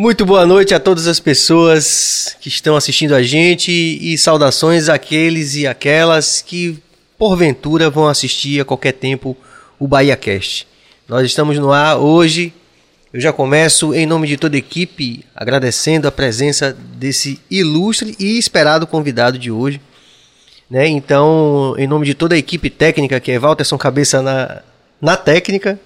[0.00, 5.56] Muito boa noite a todas as pessoas que estão assistindo a gente e saudações àqueles
[5.56, 6.78] e aquelas que
[7.18, 9.36] porventura vão assistir a qualquer tempo
[9.76, 10.68] o Bahia Cast.
[11.08, 12.52] Nós estamos no ar hoje.
[13.12, 18.38] Eu já começo em nome de toda a equipe agradecendo a presença desse ilustre e
[18.38, 19.80] esperado convidado de hoje.
[20.70, 20.86] Né?
[20.86, 24.62] Então, em nome de toda a equipe técnica, que é Walterson Cabeça na,
[25.00, 25.76] na técnica,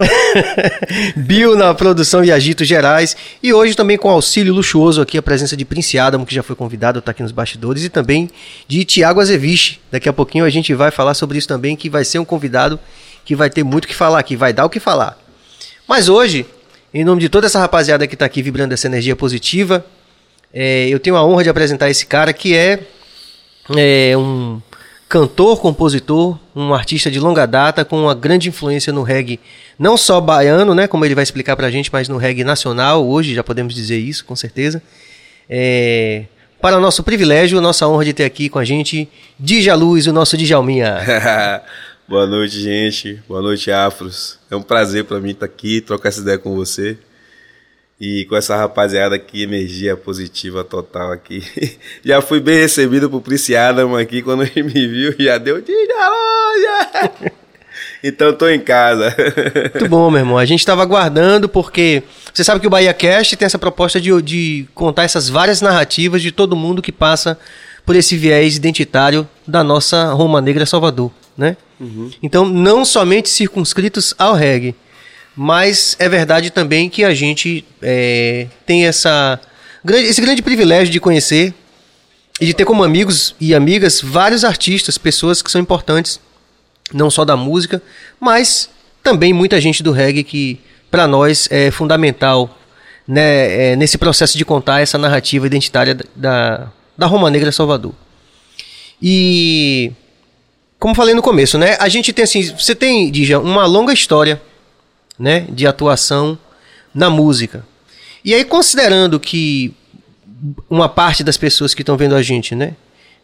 [1.16, 3.16] Bill na produção e agitos gerais.
[3.42, 6.56] E hoje também com auxílio luxuoso aqui, a presença de Prince Adam, que já foi
[6.56, 8.30] convidado, está aqui nos bastidores, e também
[8.66, 9.78] de Tiago Azeviche.
[9.90, 12.78] Daqui a pouquinho a gente vai falar sobre isso também, que vai ser um convidado
[13.24, 15.18] que vai ter muito o que falar aqui, vai dar o que falar.
[15.86, 16.46] Mas hoje,
[16.92, 19.84] em nome de toda essa rapaziada que está aqui vibrando essa energia positiva,
[20.52, 22.80] é, eu tenho a honra de apresentar esse cara que é,
[23.76, 24.60] é um
[25.10, 29.40] cantor, compositor, um artista de longa data com uma grande influência no reggae,
[29.76, 33.34] não só baiano, né, como ele vai explicar pra gente, mas no reggae nacional, hoje
[33.34, 34.80] já podemos dizer isso, com certeza.
[35.48, 36.26] É,
[36.60, 40.12] para o nosso privilégio, nossa honra de ter aqui com a gente Dija Luz, o
[40.12, 40.98] nosso Djalminha.
[42.06, 43.20] Boa noite, gente.
[43.26, 44.38] Boa noite, Afros.
[44.48, 46.96] É um prazer para mim estar aqui, trocar essa ideia com você.
[48.00, 51.44] E com essa rapaziada aqui, energia positiva total aqui.
[52.02, 55.72] Já fui bem recebido por Prince Adam aqui, quando ele me viu, já deu de.
[58.02, 59.14] Então tô em casa.
[59.74, 60.38] Muito bom, meu irmão.
[60.38, 64.22] A gente estava aguardando porque você sabe que o Bahia Cast tem essa proposta de,
[64.22, 67.38] de contar essas várias narrativas de todo mundo que passa
[67.84, 71.56] por esse viés identitário da nossa Roma Negra Salvador, né?
[71.78, 72.10] Uhum.
[72.22, 74.74] Então, não somente circunscritos ao reggae,
[75.36, 79.40] mas é verdade também que a gente é, tem essa,
[79.84, 81.54] esse grande privilégio de conhecer
[82.40, 86.20] e de ter como amigos e amigas vários artistas, pessoas que são importantes,
[86.92, 87.82] não só da música,
[88.18, 88.70] mas
[89.02, 90.60] também muita gente do reggae que
[90.90, 92.58] para nós é fundamental
[93.06, 97.94] né, é, nesse processo de contar essa narrativa identitária da, da Roma Negra Salvador.
[99.00, 99.92] E
[100.78, 101.76] como falei no começo, né?
[101.78, 104.40] A gente tem assim, você tem, Dija, uma longa história
[105.20, 106.38] né, de atuação
[106.94, 107.62] na música.
[108.24, 109.74] E aí, considerando que
[110.68, 112.74] uma parte das pessoas que estão vendo a gente, né,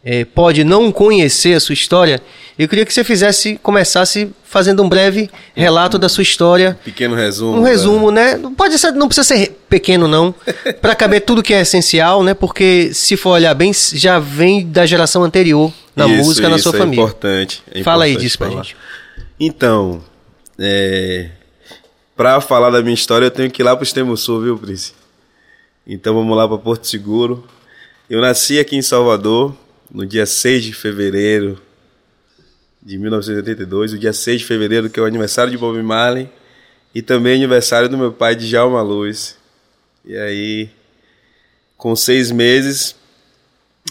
[0.03, 2.21] é, pode não conhecer a sua história,
[2.57, 6.77] eu queria que você fizesse, começasse fazendo um breve relato da sua história.
[6.83, 7.59] Pequeno resumo.
[7.59, 8.37] Um resumo, né?
[8.37, 10.33] Não pode ser, não precisa ser pequeno não,
[10.81, 12.35] para caber tudo que é essencial, né?
[12.35, 16.75] Porque se for olhar bem, já vem da geração anterior na isso, música, na sua
[16.75, 17.03] é família.
[17.03, 18.51] Importante, é Fala importante aí disso falar.
[18.51, 18.77] pra gente.
[19.39, 20.01] Então,
[20.59, 21.29] é,
[22.17, 24.91] Pra falar da minha história, eu tenho que ir lá pro Extremo Sul, viu, Prince?
[25.85, 27.47] Então vamos lá para Porto Seguro.
[28.09, 29.55] Eu nasci aqui em Salvador
[29.91, 31.61] no dia 6 de fevereiro
[32.81, 36.27] de 1982, o dia 6 de fevereiro, que é o aniversário de Bob Marley,
[36.95, 39.37] e também aniversário do meu pai, de Djalma Luz.
[40.03, 40.71] E aí,
[41.77, 42.95] com seis meses,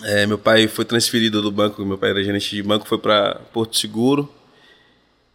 [0.03, 3.37] é, meu pai foi transferido do banco, meu pai era gerente de banco, foi para
[3.53, 4.29] Porto Seguro.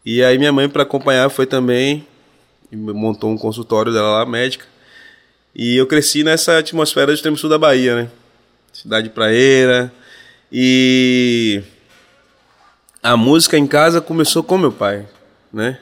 [0.06, 2.06] E aí minha mãe, para acompanhar, foi também
[2.72, 4.66] e montou um consultório dela lá, médica.
[5.54, 8.12] E eu cresci nessa atmosfera de extremo sul da Bahia, né?
[8.72, 9.92] Cidade praeira.
[10.52, 11.62] E
[13.04, 15.06] a música em casa começou com meu pai,
[15.52, 15.80] né?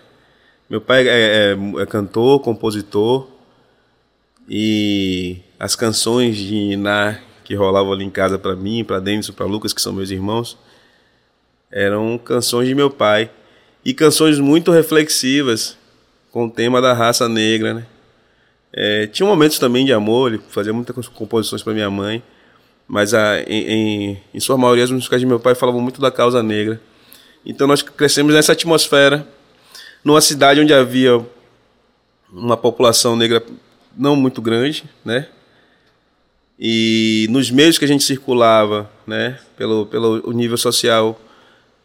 [0.69, 3.27] Meu pai é, é, é cantor, compositor.
[4.47, 9.47] E as canções de Iná que rolavam ali em casa para mim, para Denison, para
[9.47, 10.55] Lucas, que são meus irmãos,
[11.71, 13.31] eram canções de meu pai.
[13.83, 15.75] E canções muito reflexivas,
[16.31, 17.85] com o tema da raça negra, né?
[18.71, 22.21] É, tinha momentos também de amor, ele fazia muitas composições para minha mãe,
[22.87, 26.11] mas a, em, em, em, sua maioria as músicas de meu pai falavam muito da
[26.11, 26.79] causa negra.
[27.45, 29.27] Então nós crescemos nessa atmosfera,
[30.03, 31.19] numa cidade onde havia
[32.31, 33.43] uma população negra
[33.97, 35.27] não muito grande, né?
[36.59, 41.19] E nos meios que a gente circulava, né, pelo, pelo nível social,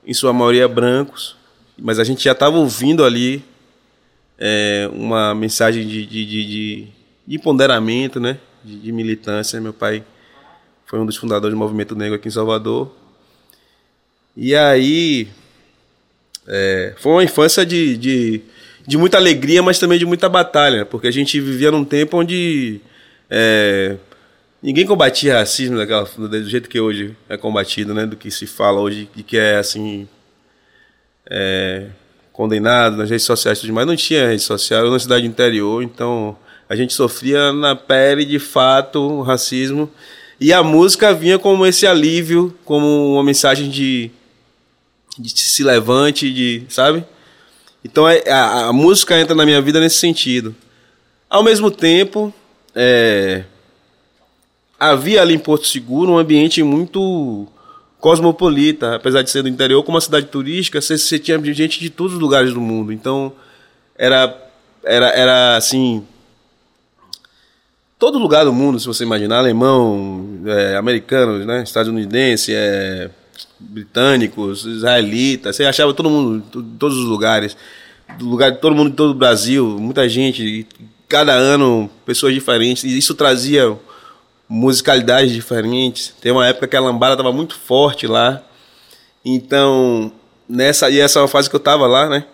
[0.05, 1.37] em sua maioria brancos,
[1.79, 3.45] mas a gente já estava ouvindo ali
[4.39, 6.45] é, uma mensagem de, de, de,
[7.27, 8.39] de empoderamento, né?
[8.65, 9.61] De, de, militância.
[9.61, 10.05] Meu pai
[10.87, 12.95] foi um dos fundadores do movimento negro aqui em Salvador.
[14.37, 15.29] E aí
[16.47, 18.43] é, foi uma infância de, de,
[18.87, 22.81] de, muita alegria, mas também de muita batalha, porque a gente vivia num tempo onde
[23.31, 23.97] é,
[24.63, 28.07] ninguém combatia racismo daquela, do jeito que hoje é combatido, né?
[28.07, 30.09] Do que se fala hoje, de que é assim.
[31.31, 31.89] É,
[32.35, 33.87] condenado nas redes sociais e tudo mais.
[33.87, 36.37] Não tinha rede social, era uma cidade interior, então
[36.69, 39.89] a gente sofria na pele de fato o racismo.
[40.41, 44.11] E a música vinha como esse alívio, como uma mensagem de,
[45.17, 47.05] de se levante, de, sabe?
[47.85, 50.55] Então é, a, a música entra na minha vida nesse sentido.
[51.31, 52.35] Ao mesmo tempo,
[52.75, 53.45] é,
[54.79, 57.47] havia ali em Porto Seguro um ambiente muito
[58.05, 61.89] cosmopolita, apesar de ser do interior, como uma cidade turística, você, você tinha gente de
[61.89, 62.93] todos os lugares do mundo.
[62.93, 63.33] Então,
[63.97, 64.37] era,
[64.85, 66.05] era, era assim.
[67.99, 73.09] Todo lugar do mundo, se você imaginar, alemão, é, americano, né, estadunidense, é,
[73.59, 74.67] britânicos,
[75.43, 76.45] você achava todo mundo,
[76.79, 77.57] todos os lugares,
[78.19, 80.67] do lugar, todo mundo de todo o Brasil, muita gente,
[81.09, 83.75] cada ano pessoas diferentes, e isso trazia
[84.49, 86.15] musicalidades diferentes.
[86.21, 88.43] Tem uma época que a lambada estava muito forte lá.
[89.25, 90.13] Então,
[90.49, 92.25] nessa e essa é uma fase que eu estava lá, né?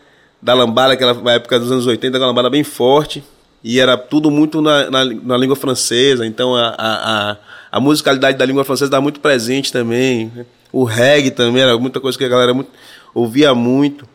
[0.43, 3.23] Da lambada, aquela época dos anos 80, uma lambada bem forte.
[3.63, 6.27] E era tudo muito na, na, na língua francesa.
[6.27, 7.37] Então, a, a,
[7.71, 10.33] a, musicalidade da língua francesa estava muito presente também.
[10.73, 12.71] O reggae também era muita coisa que a galera muito,
[13.15, 14.09] ouvia muito.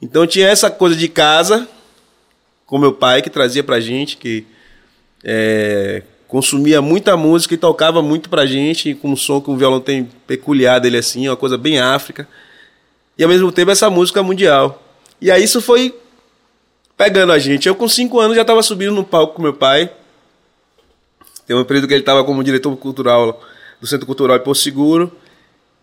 [0.00, 1.68] Então, tinha essa coisa de casa,
[2.66, 4.44] com meu pai, que trazia pra gente, que
[5.22, 6.02] é,
[6.32, 10.08] consumia muita música e tocava muito pra gente, com um som que o violão tem
[10.26, 12.26] peculiar dele assim, uma coisa bem África.
[13.18, 14.82] E ao mesmo tempo essa música mundial.
[15.20, 15.94] E aí isso foi
[16.96, 17.68] pegando a gente.
[17.68, 19.92] Eu com cinco anos já estava subindo no palco com meu pai.
[21.46, 23.38] Tem um período que ele estava como diretor cultural
[23.78, 25.12] do Centro Cultural de Porto Seguro.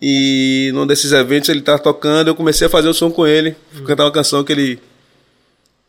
[0.02, 3.56] E num desses eventos ele estava tocando, eu comecei a fazer o som com ele,
[3.86, 4.80] cantar uma canção que ele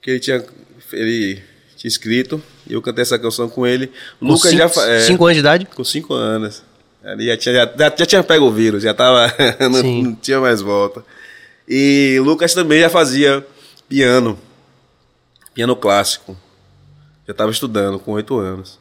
[0.02, 0.44] que ele tinha
[0.92, 1.42] ele
[1.78, 3.88] tinha escrito, e eu cantei essa canção com ele.
[4.20, 4.86] Com Lucas cinco, já.
[4.86, 5.66] É, cinco anos de idade?
[5.66, 6.62] Com cinco anos.
[7.02, 9.26] Ele já tinha, já, já tinha pego o vírus, já tava.
[9.68, 11.04] não, não, tinha mais volta.
[11.68, 13.44] E Lucas também já fazia
[13.88, 14.38] piano.
[15.52, 16.36] Piano clássico.
[17.26, 18.78] Já estava estudando com oito anos.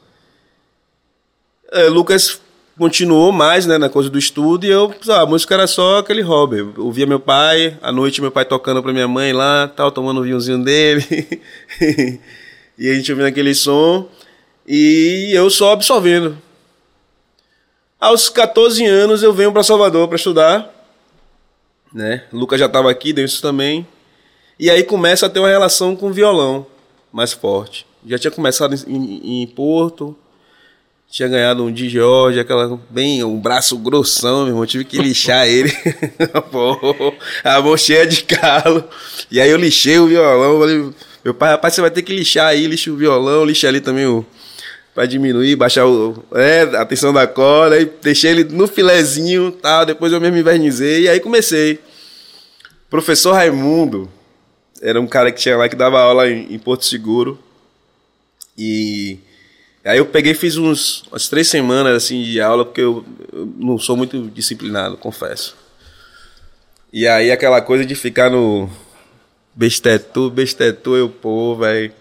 [1.71, 2.39] É, Lucas
[2.77, 6.59] continuou mais né, na coisa do estudo e eu, a música era só aquele hobby.
[6.59, 10.19] Eu ouvia meu pai, à noite meu pai tocando para minha mãe lá, tal, tomando
[10.19, 11.03] o vinhozinho dele.
[12.79, 14.07] E a gente ouvindo aquele som
[14.65, 16.37] e eu só absorvendo.
[17.99, 20.73] Aos 14 anos eu venho para Salvador para estudar,
[21.93, 22.23] né?
[22.31, 23.85] O Lucas já estava aqui, Denilson também.
[24.57, 26.65] E aí começa a ter uma relação com o violão
[27.11, 27.85] mais forte.
[28.05, 30.15] Já tinha começado em, em, Porto,
[31.09, 35.45] tinha ganhado um de Jorge, aquela bem, um braço grossão, meu irmão, tive que lixar
[35.45, 35.69] ele.
[37.43, 38.85] A mão cheia de calo.
[39.29, 40.93] E aí eu lixei o violão, falei,
[41.23, 44.05] meu pai, rapaz, você vai ter que lixar aí, lixa o violão, lixa ali também
[44.05, 44.25] o.
[44.93, 49.85] Pra diminuir, baixar o, é, a tensão da corda, aí deixei ele no filezinho, tal,
[49.85, 51.79] depois eu mesmo invernizei, e aí comecei.
[52.89, 54.09] Professor Raimundo
[54.81, 57.37] era um cara que tinha lá que dava aula em, em Porto Seguro.
[58.57, 59.19] E
[59.85, 63.77] aí eu peguei fiz uns, umas três semanas assim de aula, porque eu, eu não
[63.77, 65.55] sou muito disciplinado, confesso.
[66.91, 68.69] E aí aquela coisa de ficar no,
[69.59, 71.91] Bestetu, bestetu, eu, pô, velho.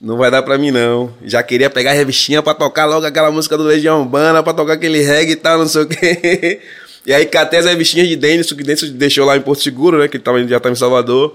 [0.00, 1.12] Não vai dar pra mim, não.
[1.22, 4.72] Já queria pegar a revistinha pra tocar logo aquela música do Legião Urbana, pra tocar
[4.72, 6.60] aquele reggae e tal, não sei o quê.
[7.06, 10.06] E aí catei as revistinhas de Dennis, que Dennis deixou lá em Porto Seguro, né?
[10.06, 11.34] Que ele tava, já tava em Salvador.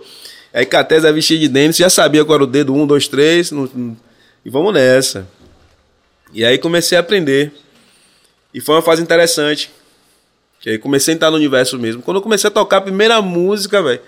[0.53, 3.49] Aí catei as revistinhas de Dennis, já sabia qual era o dedo, um, dois, três.
[3.49, 3.97] No,
[4.45, 5.27] e vamos nessa.
[6.31, 7.51] E aí comecei a aprender.
[8.53, 9.71] E foi uma fase interessante.
[10.59, 12.03] Que aí comecei a entrar no universo mesmo.
[12.03, 14.01] Quando eu comecei a tocar a primeira música, velho.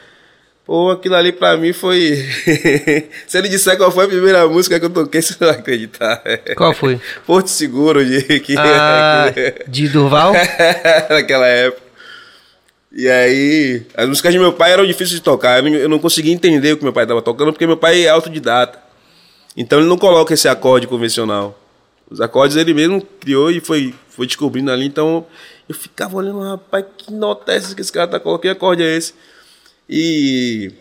[0.68, 2.18] Pô, aquilo ali pra mim foi.
[3.26, 6.22] Se ele disser qual foi a primeira música que eu toquei, você não vai acreditar.
[6.58, 7.00] Qual foi?
[7.26, 8.42] Porto Seguro, de.
[8.42, 8.58] Que...
[8.58, 9.34] Ah,
[9.66, 10.34] de Durval?
[11.10, 11.88] Naquela época.
[12.92, 15.66] E aí, as músicas de meu pai eram difíceis de tocar.
[15.66, 18.78] Eu não, conseguia entender o que meu pai estava tocando, porque meu pai é autodidata.
[19.56, 21.58] Então ele não coloca esse acorde convencional.
[22.10, 24.86] Os acordes ele mesmo criou e foi, foi descobrindo ali.
[24.86, 25.26] Então
[25.70, 28.42] eu ficava olhando, rapaz, que nota é essa que esse cara tá colocando?
[28.42, 29.14] Que acorde é esse?
[29.90, 30.72] E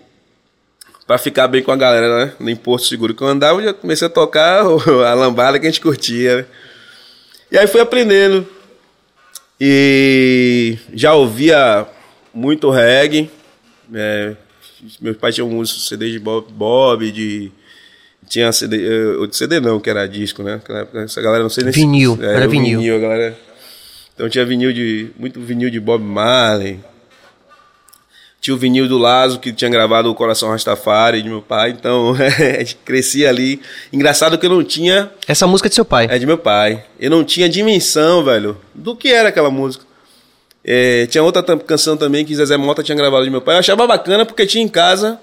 [1.07, 2.33] para ficar bem com a galera, né?
[2.41, 4.65] No Porto Seguro que eu andava, eu já comecei a tocar
[5.07, 6.39] a lambada que a gente curtia.
[6.39, 6.45] Né?
[7.53, 8.47] E aí fui aprendendo.
[9.61, 11.87] E já ouvia
[12.35, 13.31] muito reggae.
[13.95, 14.35] É,
[15.01, 17.51] meus pais tinham uns CD de Bob, Bob de.
[18.29, 18.77] Tinha CD.
[19.17, 20.61] Uh, CD não, que era disco, né?
[20.95, 22.81] Essa galera não sei nem Vinil, é, era vinil.
[22.81, 23.39] vinil galera.
[24.15, 25.11] Então tinha vinil de.
[25.17, 26.81] Muito vinil de Bob Marley.
[28.47, 32.15] Tinha o vinil do Lazo, que tinha gravado o Coração Rastafari de meu pai, então
[32.41, 33.61] é, cresci ali.
[33.93, 35.11] Engraçado que eu não tinha.
[35.27, 36.07] Essa música é de seu pai?
[36.09, 36.85] É de meu pai.
[36.97, 39.85] Eu não tinha dimensão, velho, do que era aquela música.
[40.65, 43.57] É, tinha outra canção também que Zezé Mota tinha gravado de meu pai.
[43.57, 45.21] Eu achava bacana porque tinha em casa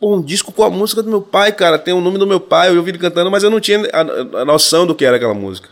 [0.00, 1.80] um disco com a música do meu pai, cara.
[1.80, 4.42] Tem o nome do meu pai, eu ouvi ele cantando, mas eu não tinha a,
[4.42, 5.68] a noção do que era aquela música.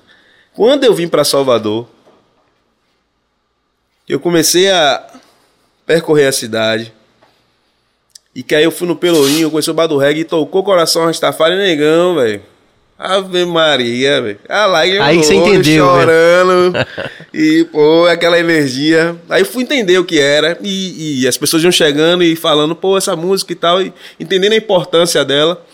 [0.53, 1.87] Quando eu vim para Salvador,
[4.09, 5.14] eu comecei a
[5.87, 6.93] percorrer a cidade.
[8.35, 11.05] E que aí eu fui no Pelourinho, conheci o Bar do Reggae e tocou Coração
[11.05, 12.43] Rastafari Negão, velho.
[12.99, 14.39] Ave Maria, velho.
[14.49, 16.73] Ah, lá eu Aí você entendeu, chorando.
[17.35, 19.17] e, pô, aquela energia.
[19.29, 20.59] Aí fui entender o que era.
[20.63, 23.83] E, e as pessoas iam chegando e falando, pô, essa música e tal.
[23.83, 25.65] E entendendo a importância dela.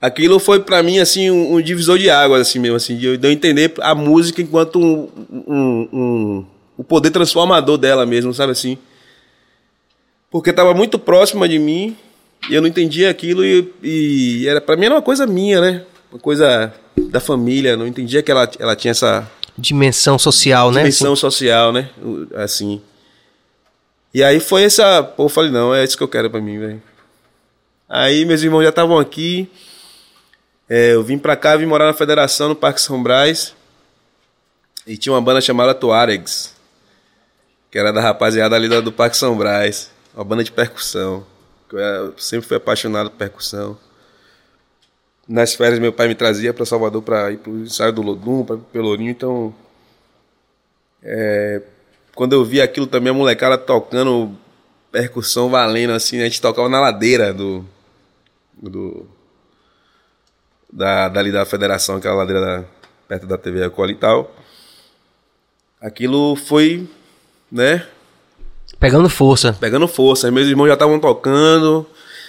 [0.00, 2.96] Aquilo foi pra mim, assim, um, um divisor de águas, assim mesmo, assim.
[2.96, 6.46] De eu, de eu entender a música enquanto um, um, um,
[6.78, 8.78] o poder transformador dela mesmo, sabe assim?
[10.30, 11.96] Porque tava muito próxima de mim
[12.48, 15.84] e eu não entendia aquilo e, e era para mim era uma coisa minha, né?
[16.10, 16.72] Uma coisa
[17.10, 20.82] da família, não entendia que ela, ela tinha essa Dimensão social, né?
[20.82, 21.90] dimensão social, né?
[22.36, 22.80] Assim.
[24.14, 26.60] E aí foi essa, pô, eu falei, não, é isso que eu quero pra mim,
[26.60, 26.82] velho.
[27.88, 29.50] Aí meus irmãos já estavam aqui.
[30.68, 33.52] É, eu vim pra cá, vim morar na Federação, no Parque São Brás.
[34.86, 36.57] E tinha uma banda chamada Tuaregs.
[37.70, 39.90] Que era da rapaziada ali do Parque São Brás.
[40.14, 41.26] Uma banda de percussão.
[41.72, 43.78] Eu sempre fui apaixonado por percussão.
[45.28, 48.56] Nas férias, meu pai me trazia para Salvador para ir pro ensaio do Lodum, para
[48.56, 49.10] pro Pelourinho.
[49.10, 49.54] Então,
[51.02, 51.60] é,
[52.14, 54.34] quando eu vi aquilo também, a molecada tocando
[54.90, 57.62] percussão valendo, assim, a gente tocava na ladeira do.
[58.56, 59.06] do
[60.72, 62.64] da, dali da federação, aquela ladeira da-
[63.06, 64.34] perto da TV Record e tal.
[65.80, 66.88] Aquilo foi,
[67.50, 67.84] né,
[68.78, 69.52] Pegando força.
[69.60, 70.30] pegando força.
[70.30, 71.84] Meus irmãos já estavam tocando.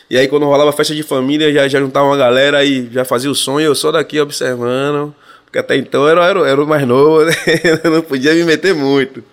[0.09, 3.29] E aí quando rolava festa de família, já, já juntava uma galera e já fazia
[3.29, 5.13] o e eu só daqui observando.
[5.45, 7.33] Porque até então eu era, era, era o mais novo, né?
[7.83, 9.23] eu não podia me meter muito.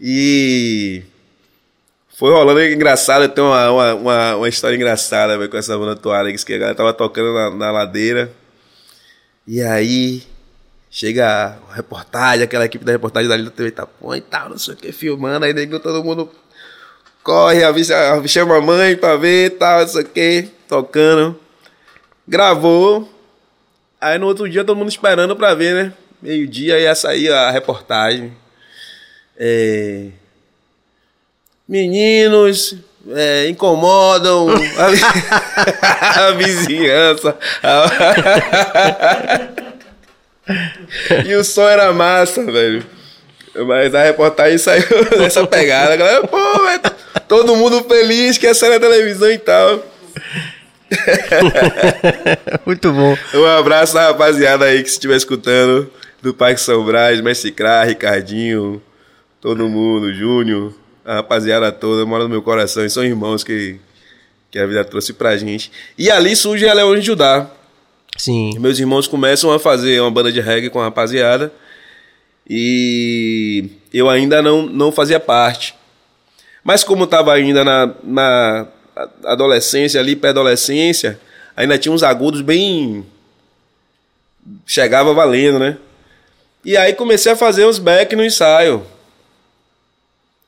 [0.00, 1.02] E
[2.16, 6.44] foi rolando engraçado, tem uma, uma, uma, uma história engraçada véio, com essa banda Tuaregs,
[6.44, 8.30] que a galera tava tocando na, na ladeira.
[9.46, 10.22] E aí
[10.90, 14.76] chega a reportagem, aquela equipe da reportagem da TV Itapõe e tal, não sei o
[14.76, 16.28] que, filmando, aí todo mundo
[17.22, 17.94] corre, avisa,
[18.26, 21.38] chama a mãe pra ver e tal, não sei o que, tocando.
[22.26, 23.08] Gravou.
[24.00, 25.92] Aí no outro dia todo mundo esperando pra ver, né?
[26.20, 28.32] Meio-dia ia sair a reportagem.
[29.36, 30.08] É...
[31.68, 32.76] Meninos
[33.10, 37.38] é, incomodam a, a vizinhança.
[41.26, 42.84] e o som era massa, velho.
[43.66, 44.84] Mas a reportagem saiu
[45.18, 45.94] dessa pegada.
[45.94, 46.80] A galera, pô, velho,
[47.28, 49.84] todo mundo feliz que ia sair na televisão e tal.
[52.66, 53.16] Muito bom.
[53.34, 55.90] Um abraço à rapaziada aí que se estiver escutando,
[56.22, 58.82] do Parque São Brás, Mestre Crá, Ricardinho,
[59.40, 63.78] todo mundo, Júnior, a rapaziada toda, mora no meu coração, e são irmãos que,
[64.50, 65.70] que a vida trouxe pra gente.
[65.96, 67.50] E ali surge a Leão de Judá.
[68.20, 68.58] Sim.
[68.58, 71.50] Meus irmãos começam a fazer uma banda de reggae com a rapaziada,
[72.46, 75.74] e eu ainda não, não fazia parte.
[76.62, 78.66] Mas como estava ainda na, na
[79.24, 81.18] adolescência ali, pré-adolescência,
[81.56, 83.06] ainda tinha uns agudos bem.
[84.66, 85.78] Chegava valendo, né?
[86.62, 88.84] E aí comecei a fazer uns back no ensaio.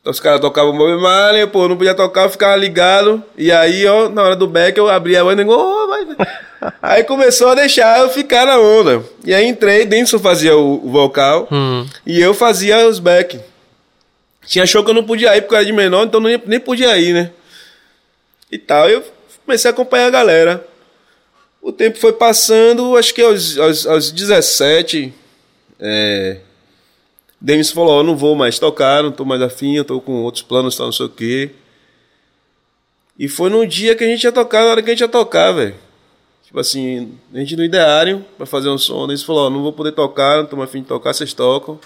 [0.02, 3.24] Então, os caras tocavam Bob Marley, pô, não podia tocar, eu ficava ligado.
[3.34, 6.04] E aí, ó, na hora do back eu abria a banda e digo, "Ô, vai,
[6.04, 9.04] vai." Aí começou a deixar eu ficar na onda.
[9.24, 11.86] E aí entrei, Denison fazia o, o vocal Hum.
[12.06, 13.40] e eu fazia os back.
[14.46, 16.60] Tinha show que eu não podia ir porque eu era de menor, então nem, nem
[16.60, 17.30] podia ir, né?
[18.50, 18.88] E tal.
[18.88, 19.02] Eu
[19.44, 20.66] comecei a acompanhar a galera.
[21.60, 25.14] O tempo foi passando, acho que aos, aos, aos 17,
[25.78, 26.38] é,
[27.40, 30.42] Denis falou, ó, não vou mais tocar, não tô mais afim, eu tô com outros
[30.42, 31.50] planos, tal, não sei o quê.
[33.18, 35.08] E foi num dia que a gente ia tocar, na hora que a gente ia
[35.08, 35.74] tocar, velho.
[36.52, 39.72] Tipo assim, a gente no ideário pra fazer um som, Denis falou, ó, não vou
[39.72, 41.80] poder tocar, não tô afim de tocar, vocês tocam.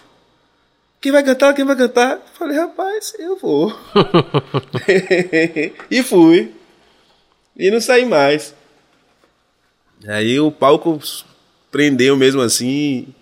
[1.00, 1.54] Quem vai cantar?
[1.54, 2.20] Quem vai cantar?
[2.36, 3.72] Falei, rapaz, eu vou.
[5.88, 6.52] e fui.
[7.56, 8.56] E não saí mais.
[10.04, 10.98] Aí o palco
[11.70, 13.14] prendeu mesmo assim.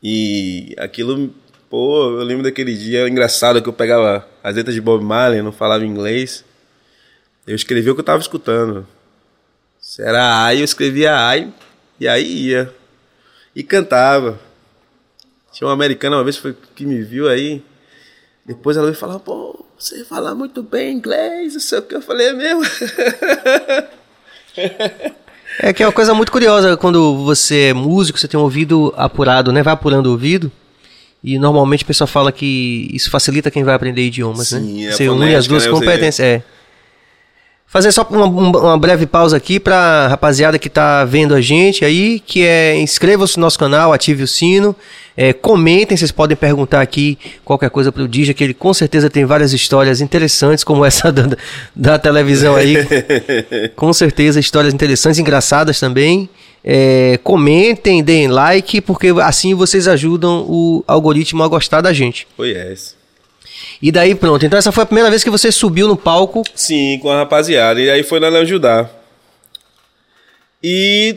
[0.00, 1.34] E aquilo,
[1.68, 5.50] pô, eu lembro daquele dia engraçado que eu pegava as letras de Bob Marley, não
[5.50, 6.44] falava inglês.
[7.44, 8.86] Eu escrevia o que eu tava escutando.
[9.88, 11.50] Se era ai, eu escrevia ai,
[11.98, 12.70] e aí ia.
[13.56, 14.38] E cantava.
[15.50, 17.62] Tinha uma americana uma vez foi- que me viu aí.
[18.44, 21.94] Depois ela veio falar, pô, você fala muito bem inglês, não sei o que.
[21.94, 22.60] Eu falei, é mesmo?
[25.60, 28.92] É que é uma coisa muito curiosa quando você é músico, você tem um ouvido
[28.96, 29.62] apurado, né?
[29.62, 30.52] Vai apurando o ouvido.
[31.24, 34.92] E normalmente a pessoa fala que isso facilita quem vai aprender idiomas, Sim, né?
[34.92, 35.70] Você une as duas né?
[35.70, 36.20] Competências.
[36.20, 36.44] É.
[37.70, 42.18] Fazer só uma, uma breve pausa aqui para rapaziada que tá vendo a gente aí,
[42.18, 44.74] que é inscreva-se no nosso canal, ative o sino,
[45.14, 49.26] é, comentem, vocês podem perguntar aqui qualquer coisa pro Dija, que ele com certeza tem
[49.26, 51.36] várias histórias interessantes, como essa da,
[51.76, 52.76] da televisão aí.
[53.76, 56.26] com certeza, histórias interessantes, engraçadas também.
[56.64, 62.26] É, comentem, deem like, porque assim vocês ajudam o algoritmo a gostar da gente.
[62.34, 62.97] Foi essa.
[63.80, 64.44] E daí pronto.
[64.44, 66.42] Então essa foi a primeira vez que você subiu no palco.
[66.54, 67.80] Sim, com a rapaziada.
[67.80, 68.88] E aí foi na Léo Judá.
[70.62, 71.16] E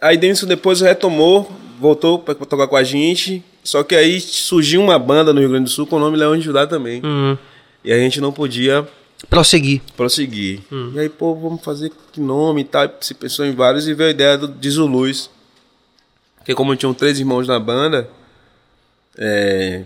[0.00, 3.42] aí Denison depois retomou, voltou pra tocar com a gente.
[3.62, 6.36] Só que aí surgiu uma banda no Rio Grande do Sul com o nome Leão
[6.36, 7.00] de Judá também.
[7.04, 7.36] Uhum.
[7.84, 8.86] E a gente não podia
[9.30, 9.80] Prosseguir.
[9.96, 10.60] prosseguir.
[10.94, 12.88] E aí, pô, vamos fazer que nome e tal.
[13.00, 15.30] Se pensou em vários e veio a ideia do, de Zuluz.
[16.38, 18.08] Porque como tinham três irmãos na banda,
[19.16, 19.82] é,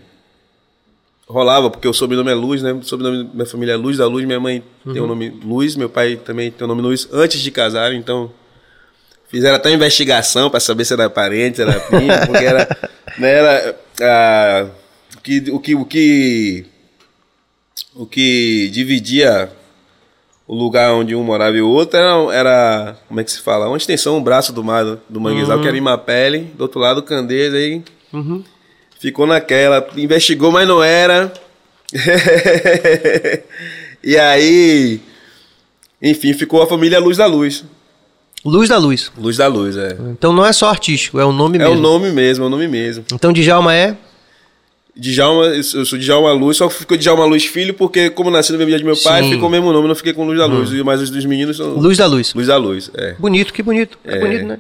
[1.28, 2.72] rolava, porque o sobrenome é Luz, né?
[2.72, 5.74] O sobrenome da minha família é Luz da Luz, minha mãe tem o nome Luz,
[5.74, 8.30] meu pai também tem o nome Luz antes de casar, então
[9.28, 12.78] fizeram até uma investigação para saber se era parente, se era primo, porque era,
[13.18, 14.66] né, era ah,
[15.16, 16.66] o que o que o que
[17.96, 19.50] o que dividia
[20.46, 23.66] o lugar onde um morava e o outro era, era como é que se fala?
[23.66, 27.52] Uma extensão, um braço do mar do, manguezal, que era Imapele, do outro lado Candeias,
[27.52, 27.82] aí
[29.06, 31.32] ficou naquela, investigou, mas não era.
[34.02, 35.00] e aí,
[36.02, 37.64] enfim, ficou a família Luz da Luz.
[38.44, 39.12] Luz da Luz.
[39.16, 39.96] Luz da Luz, é.
[40.10, 41.76] Então não é só artístico, é o nome É mesmo.
[41.76, 43.04] o nome mesmo, é o nome mesmo.
[43.12, 43.96] Então Djalma é
[44.96, 48.70] Djalma, eu sou Djalma Luz, só ficou Djalma Luz Filho, porque como nasci no mesmo
[48.70, 49.28] dia de meu pai, Sim.
[49.28, 49.32] Hum.
[49.34, 50.72] ficou o mesmo nome, não fiquei com Luz da Luz.
[50.82, 52.34] Mas os dos meninos são Luz da Luz.
[52.34, 53.14] Luz da Luz, é.
[53.20, 53.96] Bonito, que bonito.
[54.04, 54.20] É, É.
[54.20, 54.58] bonito, né?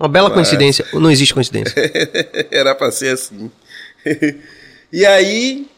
[0.00, 0.86] Uma bela coincidência.
[0.94, 1.74] Não existe coincidência.
[2.50, 3.50] Era pra ser assim.
[4.90, 5.68] e aí,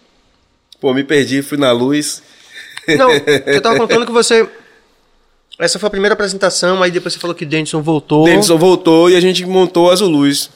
[0.81, 2.23] pô, me perdi, fui na luz.
[2.97, 4.49] Não, eu tava contando que você.
[5.59, 8.25] Essa foi a primeira apresentação, aí depois você falou que Denison voltou.
[8.27, 10.51] Davidson voltou e a gente montou a Zuluz.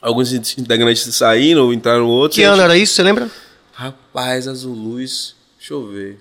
[0.00, 2.36] Alguns integrantes saíram, entraram outros.
[2.36, 3.30] Que ano gente- era isso, você lembra?
[3.72, 6.18] Rapaz, a Zuluz, deixa eu ver.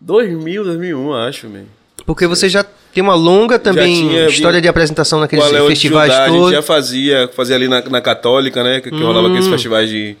[0.00, 1.64] 2000, 2001, acho, man.
[2.06, 5.64] Porque você já tem uma longa também tinha- história de apresentação naqueles Qual é o
[5.64, 6.52] de festivais Judá, A gente todos.
[6.52, 8.80] já fazia, fazia ali na, na Católica, né?
[8.80, 9.50] Que, que rolava aqueles Hum.
[9.52, 10.16] festivais de.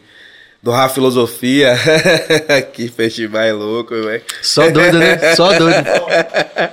[0.62, 1.74] Do Rafa Filosofia.
[2.74, 4.22] que festival louco, velho.
[4.42, 5.34] Só doido, né?
[5.34, 5.74] Só doido.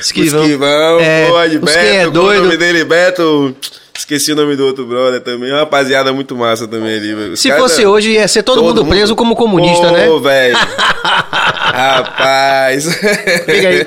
[0.00, 0.42] Esquivão.
[0.44, 1.78] Esquivão, É, pô, de os Beto.
[1.78, 2.42] quem é qual o doido.
[2.44, 3.56] nome dele, Beto.
[3.96, 5.50] Esqueci o nome do outro brother também.
[5.50, 7.14] Uma rapaziada muito massa também ali.
[7.14, 7.32] velho.
[7.32, 10.08] Os Se fosse hoje, ia ser todo, mundo preso como comunista, Pô, né?
[10.22, 10.56] velho.
[11.72, 12.84] Rapaz.
[12.94, 13.86] Fica aí.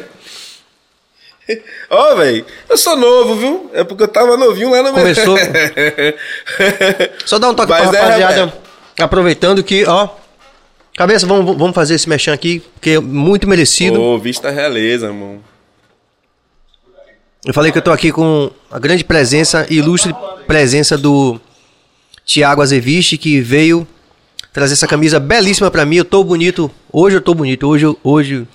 [1.93, 3.71] Ô, velho, eu sou novo, viu?
[3.73, 5.37] É porque eu tava novinho lá no Começou.
[7.25, 8.45] Só dá um toque Mas pra é, rapaziada.
[8.45, 8.61] rapaz.
[8.99, 10.09] aproveitando que, ó.
[10.95, 13.99] Cabeça, vamos, vamos fazer esse mexão aqui, porque é muito merecido.
[14.01, 15.39] Ô, vista realeza, irmão.
[17.45, 20.15] Eu falei que eu tô aqui com a grande presença, ilustre
[20.47, 21.39] presença do
[22.23, 23.85] Tiago Azeviche, que veio
[24.53, 25.97] trazer essa camisa belíssima pra mim.
[25.97, 26.71] Eu tô bonito.
[26.91, 27.67] Hoje eu tô bonito.
[27.67, 28.47] Hoje, eu- hoje,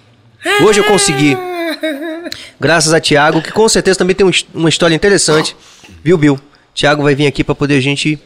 [0.62, 1.36] hoje eu consegui.
[2.60, 5.56] Graças a Tiago, que com certeza também tem um uma história interessante.
[6.02, 6.38] Viu, Bill?
[6.74, 8.18] Tiago vai vir aqui pra poder a gente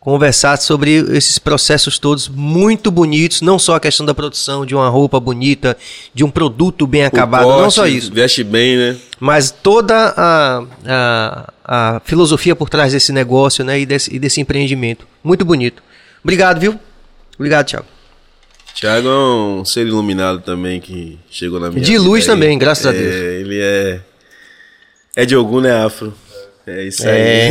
[0.00, 4.88] conversar sobre esses processos todos muito bonitos, não só a questão da produção de uma
[4.88, 5.76] roupa bonita,
[6.14, 8.96] de um produto bem acabado, não só isso Veste bem, né?
[9.18, 14.40] mas toda a, a, a filosofia por trás desse negócio né, e, desse, e desse
[14.40, 15.06] empreendimento.
[15.22, 15.82] Muito bonito.
[16.22, 16.78] Obrigado, viu?
[17.36, 17.86] Obrigado, Thiago.
[18.78, 22.90] Thiago é um ser iluminado também que chegou na minha De luz também, graças a
[22.90, 23.14] É, Deus.
[23.14, 24.00] Ele é.
[25.16, 26.14] É de algum, né, Afro?
[26.64, 27.48] É isso É.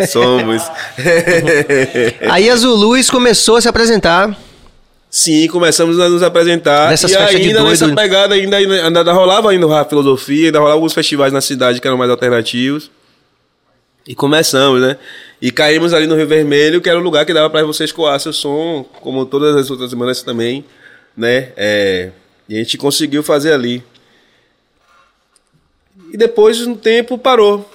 [0.00, 0.06] aí.
[0.08, 0.62] Somos.
[2.30, 4.36] Aí a Zuluz começou a se apresentar.
[5.10, 6.90] Sim, começamos a nos apresentar.
[6.90, 7.70] Nessas e ainda doido.
[7.70, 11.80] nessa pegada, ainda, ainda, ainda rolava ainda a filosofia, ainda rolava alguns festivais na cidade
[11.80, 12.90] que eram mais alternativos.
[14.08, 14.96] E começamos, né?
[15.40, 18.18] E caímos ali no Rio Vermelho, que era o lugar que dava para você escoar
[18.18, 20.64] seu som, como todas as outras semanas também,
[21.14, 21.52] né?
[21.56, 22.10] É,
[22.48, 23.84] e a gente conseguiu fazer ali.
[26.12, 27.70] E depois, um tempo, parou.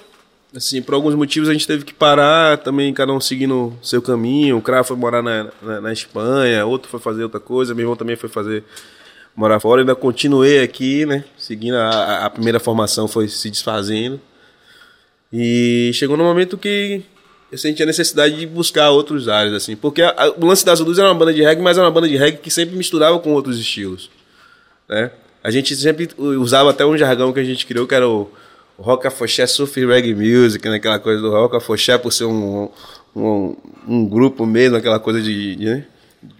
[0.56, 4.58] Assim, por alguns motivos a gente teve que parar, também cada um seguindo seu caminho.
[4.58, 7.96] O Cra foi morar na, na, na Espanha, outro foi fazer outra coisa, meu irmão
[7.96, 8.64] também foi fazer
[9.36, 9.82] morar fora.
[9.82, 11.24] Ainda continuei aqui, né?
[11.38, 14.20] Seguindo a, a- a primeira formação foi se desfazendo.
[15.36, 17.02] E chegou no momento que
[17.52, 19.76] eu senti a necessidade de buscar outros áreas, assim.
[19.76, 21.92] Porque a- a- o lance das Luz era uma banda de reggae, mas era uma
[21.92, 24.12] banda de reggae que sempre misturava com outros estilos,
[24.88, 25.10] né?
[25.44, 28.30] A gente sempre usava até um jargão que a gente criou, que era o,
[28.78, 30.76] o rock afoxé surf reggae music, né?
[30.76, 32.70] Aquela coisa do rock afoxé por ser um,
[33.16, 33.56] um,
[33.88, 35.86] um grupo mesmo, aquela coisa de, de, né?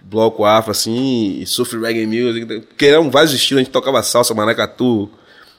[0.04, 4.32] bloco afro, assim, e surf reggae music, porque eram vários estilos, a gente tocava salsa,
[4.32, 5.10] maracatu,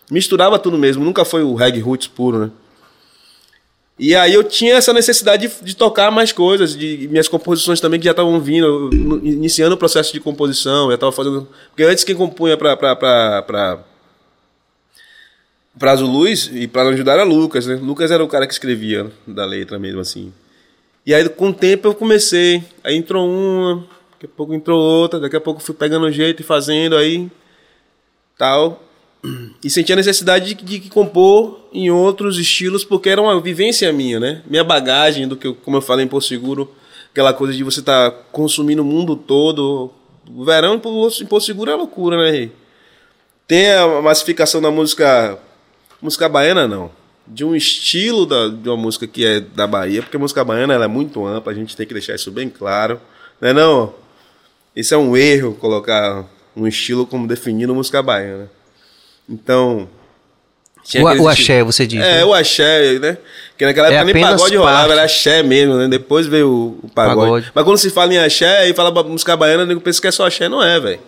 [0.10, 2.52] misturava tudo mesmo, nunca foi o reggae roots puro, né?
[3.98, 7.98] E aí eu tinha essa necessidade de, de tocar mais coisas, de minhas composições também
[8.00, 8.90] que já estavam vindo,
[9.24, 11.48] iniciando o processo de composição, eu estava fazendo...
[11.70, 13.84] Porque antes quem compunha para para
[15.78, 17.76] para Zuluz e para ajudar era Lucas, né?
[17.76, 20.34] Lucas era o cara que escrevia da letra mesmo, assim.
[21.06, 25.20] E aí com o tempo eu comecei, aí entrou uma, daqui a pouco entrou outra,
[25.20, 27.30] daqui a pouco fui pegando jeito e fazendo aí,
[28.38, 28.82] tal
[29.64, 34.20] e senti a necessidade de, de, compor em outros estilos, porque era uma vivência minha,
[34.20, 34.42] né?
[34.48, 36.72] Minha bagagem, do que, como eu falei em Porto Seguro,
[37.12, 39.92] aquela coisa de você estar tá consumindo o mundo todo.
[40.28, 42.52] O verão em Porto Seguro é loucura, né, Rei?
[43.48, 45.38] Tem a massificação da música.
[46.02, 46.92] Música baiana, não.
[47.28, 50.74] De um estilo da, de uma música que é da Bahia, porque a música baiana
[50.74, 53.00] ela é muito ampla, a gente tem que deixar isso bem claro.
[53.40, 53.94] Não é não?
[54.76, 58.50] Isso é um erro colocar um estilo como definindo música baiana.
[59.30, 59.88] Então.
[60.96, 62.00] O, o axé, você diz.
[62.00, 62.26] É, né?
[62.26, 63.18] o axé, né?
[63.58, 65.88] Que naquela é época nem pagode rolava, era axé mesmo, né?
[65.88, 67.20] Depois veio o, o pagode.
[67.20, 67.52] pagode.
[67.56, 70.28] Mas quando se fala em axé e fala música baiana, eu penso que é só
[70.28, 71.00] axé, não é, velho.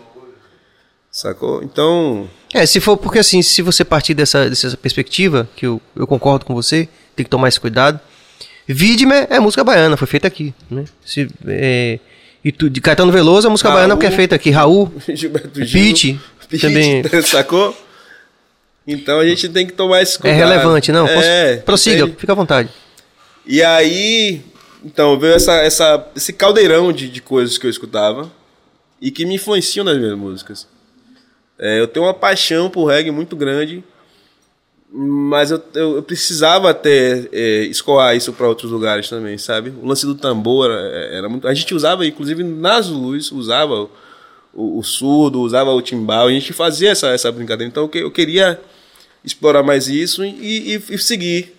[1.12, 1.63] Sacou?
[1.63, 2.27] Então.
[2.53, 6.45] É, se for porque assim, se você partir dessa, dessa perspectiva, que eu, eu concordo
[6.45, 7.99] com você, tem que tomar esse cuidado.
[8.67, 10.86] Vidme é música baiana, foi feita aqui, né?
[11.06, 11.99] Se, é,
[12.43, 14.49] e tu, de Caetano Veloso é música Raul, baiana porque é feita aqui.
[14.49, 16.19] Raul, Gilberto Gil, Pete,
[16.60, 17.03] também.
[17.23, 17.75] Sacou?
[18.88, 20.39] Então a gente tem que tomar esse é cuidado.
[20.39, 21.06] É relevante, não?
[21.06, 22.17] É, Prossiga, entende?
[22.17, 22.69] fica à vontade.
[23.45, 24.41] E aí,
[24.84, 28.32] então, veio essa, essa, esse caldeirão de, de coisas que eu escutava
[29.02, 30.67] e que me influenciam nas minhas músicas.
[31.60, 33.84] É, eu tenho uma paixão por reggae muito grande,
[34.89, 39.73] mas eu, eu, eu precisava até é, escoar isso para outros lugares também, sabe?
[39.82, 41.47] O lance do tambor era, era, muito.
[41.47, 43.89] A gente usava, inclusive nas luzes, usava o,
[44.54, 47.69] o, o surdo, usava o timbal, a gente fazia essa, essa brincadeira.
[47.69, 48.60] Então eu, eu queria
[49.28, 51.56] explorar mais isso e, e, e seguir.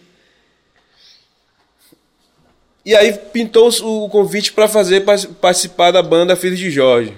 [2.85, 5.05] E aí pintou o convite para fazer
[5.41, 7.13] participar da banda Filhos de Jorge.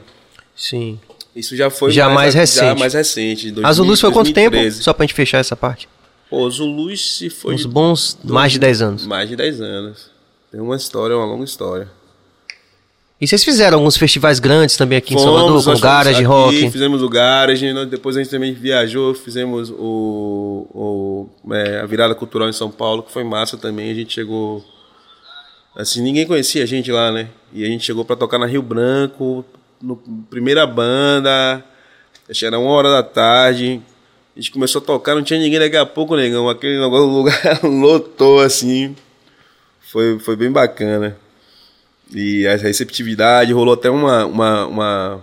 [0.57, 0.99] Sim.
[1.35, 2.65] Isso já foi já mais, mais recente.
[2.65, 3.51] Já mais recente.
[3.53, 4.51] 2000, a Zulus foi 2013.
[4.51, 4.83] quanto tempo?
[4.83, 5.89] Só pra gente fechar essa parte.
[6.29, 7.55] Pô, o Zulus se foi.
[7.55, 9.07] Uns bons mais de 10 anos.
[9.07, 10.11] Mais de 10 anos.
[10.51, 11.89] Tem uma história, uma longa história.
[13.21, 16.71] E vocês fizeram alguns festivais grandes também aqui fomos, em Salvador, com Garage Rock?
[16.71, 17.85] Fizemos o Garage, né?
[17.85, 20.67] depois a gente também viajou, fizemos o,
[21.45, 23.91] o é, a virada cultural em São Paulo, que foi massa também.
[23.91, 24.65] A gente chegou.
[25.77, 27.29] Assim, ninguém conhecia a gente lá, né?
[27.53, 29.45] E a gente chegou para tocar na Rio Branco,
[29.83, 29.97] no
[30.31, 31.63] primeira banda,
[32.29, 33.83] acho que era uma hora da tarde.
[34.35, 36.49] A gente começou a tocar, não tinha ninguém daqui a pouco, negão.
[36.49, 38.97] Aquele negócio, o lugar lotou assim.
[39.93, 41.19] Foi, foi bem bacana.
[42.13, 45.21] E a receptividade, rolou até uma, uma, uma,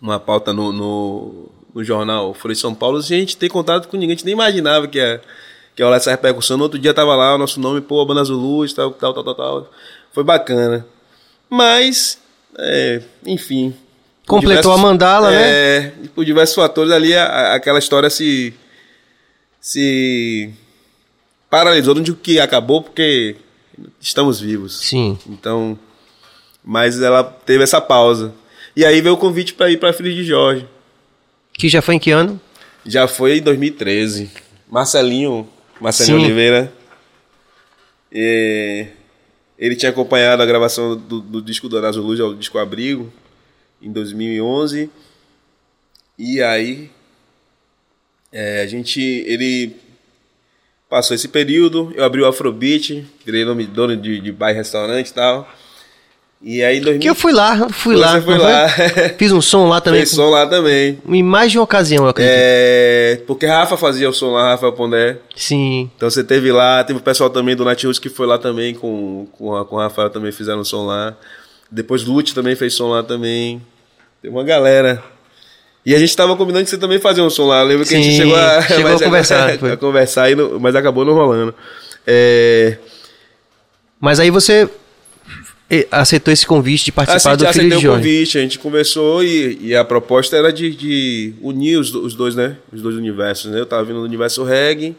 [0.00, 3.96] uma pauta no, no, no jornal Folha de São Paulo, a gente ter contato com
[3.96, 5.20] ninguém, a gente nem imaginava que ia,
[5.74, 6.56] que ia rolar essa repercussão.
[6.56, 9.34] No outro dia tava lá o nosso nome, pô, Banda Zulu, tal, tal, tal, tal,
[9.34, 9.70] tal.
[10.12, 10.86] Foi bacana.
[11.50, 12.18] Mas,
[12.58, 13.74] é, enfim.
[14.26, 15.92] Completou diversos, a mandala, é, né?
[16.04, 18.54] E por diversos fatores ali, a, aquela história se.
[19.60, 20.52] se.
[21.50, 21.94] paralisou.
[21.94, 23.36] Não digo que acabou, porque
[24.00, 24.80] estamos vivos.
[24.80, 25.18] Sim.
[25.28, 25.78] Então,
[26.64, 28.34] mas ela teve essa pausa.
[28.74, 30.66] E aí veio o convite para ir para Filhos de Jorge.
[31.54, 32.40] Que já foi em que ano?
[32.84, 34.30] Já foi em 2013.
[34.68, 35.48] Marcelinho,
[35.80, 36.24] Marcelinho Sim.
[36.24, 36.72] Oliveira.
[38.12, 43.12] Ele tinha acompanhado a gravação do, do disco do Anaso Luz, o disco Abrigo,
[43.80, 44.90] em 2011.
[46.18, 46.90] E aí
[48.30, 49.76] é, a gente, ele
[50.88, 55.08] Passou esse período, eu abri o Afrobeat, virei nome, dono de, de bar e restaurante
[55.08, 55.48] e tal.
[56.40, 57.00] E aí, 2000...
[57.00, 58.20] Que eu fui lá, fui lá.
[58.20, 58.68] foi lá.
[59.18, 60.02] Fiz um som lá também.
[60.02, 60.98] Fiz som lá também.
[61.08, 62.34] Em mais de uma ocasião, eu acredito.
[62.36, 65.18] É, porque Rafa fazia o som lá, Rafa Pondé.
[65.34, 65.90] Sim.
[65.96, 69.26] Então você teve lá, teve o pessoal também do Natius que foi lá também com,
[69.32, 71.16] com, com o Rafael também fizeram som lá.
[71.70, 73.60] Depois Lute também fez som lá também.
[74.22, 75.02] Tem uma galera.
[75.86, 77.60] E a gente estava combinando que você também fazia um som lá.
[77.60, 79.50] Eu lembro que Sim, a gente chegou a, chegou a conversar.
[79.50, 81.54] A, a conversar, não, mas acabou não rolando.
[82.04, 82.76] É...
[84.00, 84.68] Mas aí você
[85.92, 87.86] aceitou esse convite de participar a do Filho de Jorge.
[87.86, 92.16] o convite, a gente conversou e, e a proposta era de, de unir os, os,
[92.16, 92.56] dois, né?
[92.72, 93.60] Os dois universos, né?
[93.60, 94.96] Eu tava vindo do universo reggae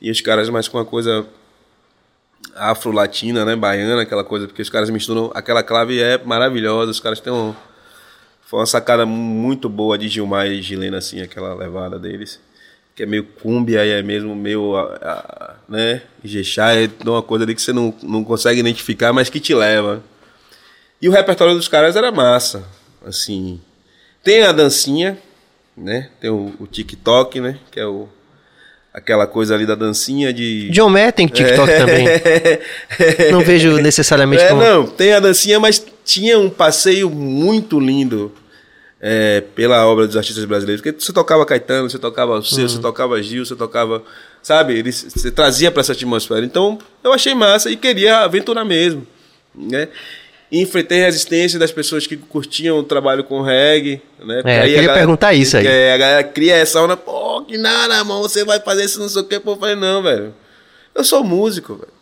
[0.00, 1.26] e os caras mais com uma coisa
[2.54, 3.56] afro-latina, né?
[3.56, 5.32] Baiana, aquela coisa, porque os caras misturam...
[5.34, 7.52] Aquela clave é maravilhosa, os caras têm um
[8.52, 12.38] foi uma sacada muito boa de Gilmar e Gilena, assim, aquela levada deles.
[12.94, 16.02] Que é meio cumbia e é mesmo meio, a, a, né?
[16.22, 20.04] Ijexá é uma coisa ali que você não, não consegue identificar, mas que te leva.
[21.00, 22.62] E o repertório dos caras era massa.
[23.06, 23.58] Assim.
[24.22, 25.16] Tem a dancinha,
[25.74, 26.10] né?
[26.20, 27.58] Tem o, o TikTok, né?
[27.70, 28.06] Que é o.
[28.92, 30.68] Aquela coisa ali da dancinha de.
[30.68, 31.78] John Mayer tem TikTok é.
[31.78, 32.06] também.
[33.32, 34.60] Não vejo necessariamente é, como...
[34.60, 38.30] Não, tem a dancinha, mas tinha um passeio muito lindo
[39.04, 40.80] é, pela obra dos artistas brasileiros.
[40.80, 42.68] Porque você tocava Caetano, você tocava o seu, uhum.
[42.68, 44.00] você tocava Gil, você tocava.
[44.40, 44.78] Sabe?
[44.78, 46.44] Ele, você trazia para essa atmosfera.
[46.44, 49.04] Então, eu achei massa e queria aventurar mesmo.
[49.52, 49.88] Né?
[50.50, 54.42] E enfrentei resistência das pessoas que curtiam o trabalho com reggae, né?
[54.44, 55.66] É, eu queria galera, perguntar isso aí.
[55.66, 59.08] É, a galera cria essa onda, pô, que nada, irmão, você vai fazer isso, não
[59.08, 59.40] sei o que.
[59.40, 60.34] Pô, eu falei, não, velho.
[60.94, 61.92] Eu sou músico, velho.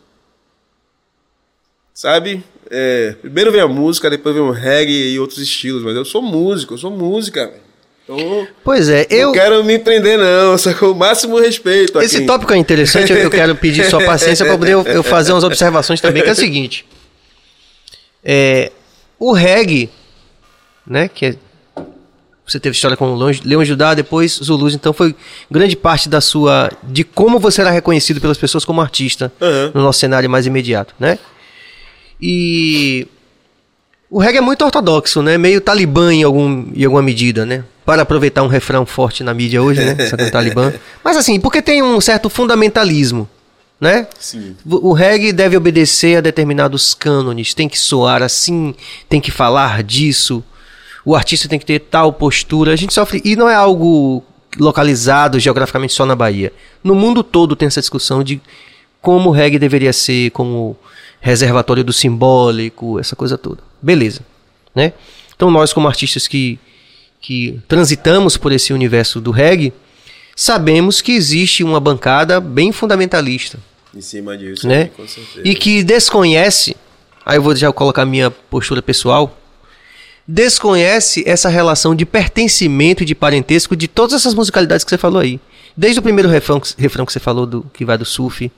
[1.93, 2.43] Sabe?
[2.73, 6.21] É, primeiro vem a música, depois vem o reggae e outros estilos, mas eu sou
[6.21, 7.71] músico, eu sou música, velho.
[8.03, 9.27] Então, pois é, eu.
[9.27, 11.99] Não quero me prender, não, só com o máximo respeito.
[12.01, 15.99] Esse tópico é interessante, eu quero pedir sua paciência para poder eu fazer umas observações
[15.99, 16.85] também, que é o seguinte.
[18.23, 18.71] É,
[19.19, 19.89] o reggae,
[20.87, 21.35] né, que é,
[22.45, 25.13] você teve história com Leão Judá, depois Zulus, então foi
[25.49, 29.71] grande parte da sua de como você era reconhecido pelas pessoas como artista uhum.
[29.73, 31.19] no nosso cenário mais imediato, né?
[32.21, 33.07] E
[34.09, 35.37] o reggae é muito ortodoxo, né?
[35.37, 37.63] Meio talibã em, algum, em alguma medida, né?
[37.85, 40.07] Para aproveitar um refrão forte na mídia hoje, né?
[40.07, 40.73] Só talibã.
[41.03, 43.27] Mas assim, porque tem um certo fundamentalismo
[43.81, 44.07] né?
[44.19, 44.55] Sim.
[44.63, 48.75] O reggae deve obedecer a determinados cânones, tem que soar assim,
[49.09, 50.43] tem que falar disso.
[51.03, 52.73] O artista tem que ter tal postura.
[52.73, 54.23] A gente sofre e não é algo
[54.59, 56.53] localizado geograficamente só na Bahia.
[56.83, 58.39] No mundo todo tem essa discussão de
[59.01, 60.77] como o reggae deveria ser como
[61.21, 63.63] reservatório do simbólico, essa coisa toda.
[63.81, 64.21] Beleza,
[64.75, 64.91] né?
[65.33, 66.59] Então nós como artistas que
[67.21, 69.71] que transitamos por esse universo do reggae,
[70.35, 73.59] sabemos que existe uma bancada bem fundamentalista,
[73.95, 74.85] em cima disso, né?
[74.97, 75.47] com certeza.
[75.47, 76.75] E que desconhece,
[77.23, 79.37] aí eu vou já colocar minha postura pessoal,
[80.27, 85.21] desconhece essa relação de pertencimento e de parentesco de todas essas musicalidades que você falou
[85.21, 85.39] aí.
[85.77, 88.51] Desde o primeiro refrão, refrão que você falou, do, que vai do surf,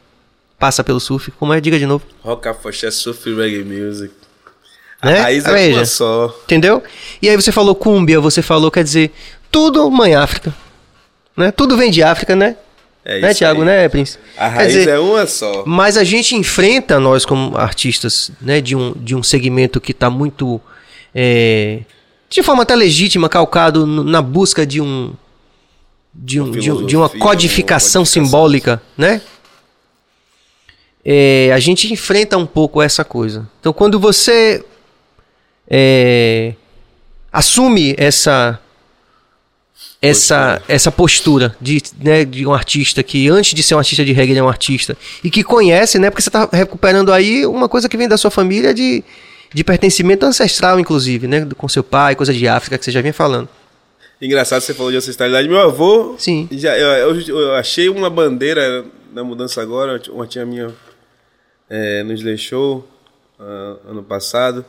[0.64, 1.60] passa pelo surf, como é?
[1.60, 2.06] Diga de novo.
[2.22, 4.14] Rock, afoxé, surf, reggae music.
[5.04, 5.20] Né?
[5.20, 6.34] A raiz é uma só.
[6.46, 6.82] Entendeu?
[7.22, 9.12] E aí você falou cúmbia, você falou, quer dizer,
[9.52, 10.56] tudo mãe África.
[11.36, 11.52] Né?
[11.52, 12.56] Tudo vem de África, né?
[13.04, 13.66] É né, Tiago, aí.
[13.66, 14.18] né, Prince?
[14.38, 15.66] A raiz dizer, é uma só.
[15.66, 20.10] Mas a gente enfrenta, nós como artistas, né, de um, de um segmento que está
[20.10, 20.62] muito.
[21.14, 21.82] É,
[22.30, 25.12] de forma até legítima, calcado na busca de um.
[26.16, 29.20] De, um, de, um, de uma codificação simbólica, né?
[31.06, 33.50] É, a gente enfrenta um pouco essa coisa.
[33.60, 34.64] Então, quando você
[35.70, 36.54] é,
[37.32, 38.60] assume essa
[40.02, 44.12] essa, essa postura de, né, de um artista que antes de ser um artista de
[44.12, 46.10] reggae ele é um artista e que conhece, né?
[46.10, 49.02] Porque você está recuperando aí uma coisa que vem da sua família de,
[49.54, 51.48] de pertencimento ancestral, inclusive, né?
[51.56, 53.48] Com seu pai, coisa de África que você já vinha falando.
[54.22, 55.48] Engraçado você falou de ancestralidade.
[55.48, 56.50] Meu avô, Sim.
[56.52, 60.68] Já, eu, eu, eu achei uma bandeira na mudança agora, uma tia minha
[61.74, 62.88] é, nos deixou
[63.40, 64.64] uh, ano passado.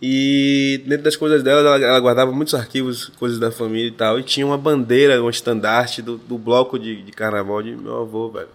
[0.00, 4.18] E dentro das coisas dela, ela, ela, guardava muitos arquivos, coisas da família e tal.
[4.18, 8.30] E tinha uma bandeira, um estandarte do, do bloco de, de carnaval de meu avô,
[8.30, 8.48] velho.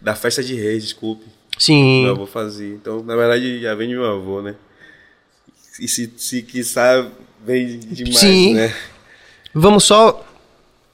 [0.00, 1.26] Da festa de reis, desculpe.
[1.58, 2.04] Sim.
[2.04, 2.72] Meu avô fazia.
[2.72, 4.54] Então, na verdade, já vem de meu avô, né?
[5.80, 7.04] E se, se quiçá,
[7.44, 8.54] vem demais, Sim.
[8.54, 8.72] né?
[9.52, 10.24] Vamos só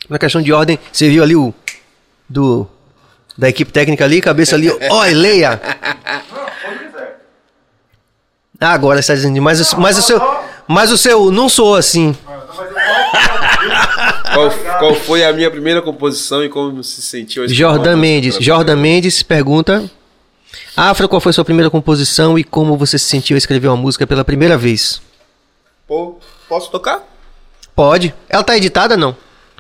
[0.09, 0.79] na questão de ordem.
[0.91, 1.53] Você viu ali o
[2.27, 2.67] do
[3.37, 5.61] da equipe técnica ali, cabeça ali, ó, leia.
[8.61, 10.21] Ah, agora está dizendo, mas, mas o seu,
[10.67, 12.17] mas o seu não sou assim.
[14.33, 17.47] qual, qual foi a minha primeira composição e como se sentiu?
[17.49, 18.37] Jordan Mendes.
[18.41, 19.91] Jordan Mendes pergunta:
[20.77, 24.07] Afra, qual foi sua primeira composição e como você se sentiu a escrever uma música
[24.07, 25.03] pela primeira vez?
[25.87, 26.19] Pô,
[26.49, 27.03] posso tocar?
[27.75, 28.15] Pode.
[28.29, 29.17] Ela tá editada não?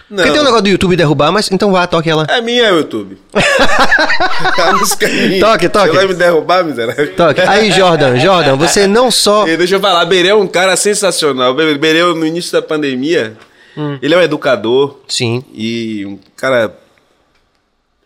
[0.08, 0.18] Não.
[0.18, 2.26] Porque tem um negócio do YouTube derrubar, mas então vá, toque ela.
[2.28, 3.16] É minha, YouTube.
[3.32, 5.40] a música é minha.
[5.40, 5.88] Toque, toque.
[5.88, 7.14] Você vai me derrubar, miserável?
[7.14, 7.40] Toque.
[7.40, 9.48] Aí, Jordan, Jordan, você não só.
[9.48, 11.54] E deixa eu falar, Berê é um cara sensacional.
[11.54, 13.36] Berê, no início da pandemia,
[13.76, 13.98] hum.
[14.02, 15.00] ele é um educador.
[15.08, 15.42] Sim.
[15.54, 16.76] E um cara,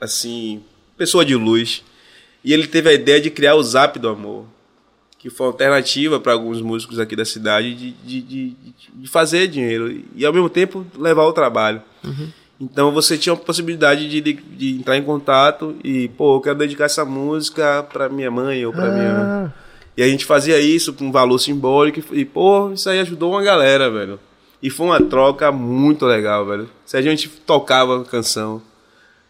[0.01, 0.63] assim,
[0.97, 1.83] pessoa de luz.
[2.45, 4.47] E ele teve a ideia de criar o Zap do Amor
[5.19, 8.57] que foi uma alternativa para alguns músicos aqui da cidade de, de, de,
[8.95, 11.83] de, fazer dinheiro e ao mesmo tempo levar o trabalho.
[12.05, 12.29] Uhum.
[12.61, 16.87] Então você tinha a possibilidade de, de, entrar em contato e, pô, eu quero dedicar
[16.87, 18.91] essa música para minha mãe ou para ah.
[18.91, 19.55] minha.
[19.97, 23.43] E a gente fazia isso com um valor simbólico e, pô, isso aí ajudou uma
[23.43, 24.19] galera, velho.
[24.61, 26.69] E foi uma troca muito legal, velho.
[26.85, 28.57] Se a gente tocava a canção,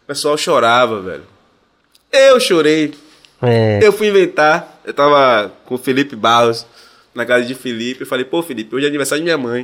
[0.03, 1.23] o pessoal chorava, velho.
[2.11, 2.93] Eu chorei.
[3.41, 3.79] É.
[3.81, 6.65] Eu fui inventar eu tava com o Felipe Barros
[7.13, 8.01] na casa de Felipe.
[8.01, 9.63] Eu falei, pô, Felipe, hoje é aniversário de minha mãe.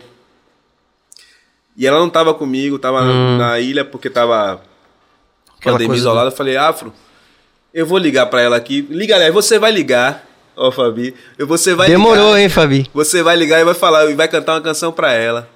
[1.77, 3.37] E ela não tava comigo, tava hum.
[3.37, 4.61] na ilha porque tava
[5.59, 6.29] Aquela pandemia isolada.
[6.29, 6.93] Eu falei, Afro,
[7.73, 8.87] eu vou ligar pra ela aqui.
[8.89, 10.25] Liga, aliás, você vai ligar.
[10.55, 11.13] Ó, oh, Fabi.
[11.39, 12.89] Você vai Demorou, ligar, hein, Fabi?
[12.93, 15.49] Você vai ligar e vai falar, e vai cantar uma canção pra ela.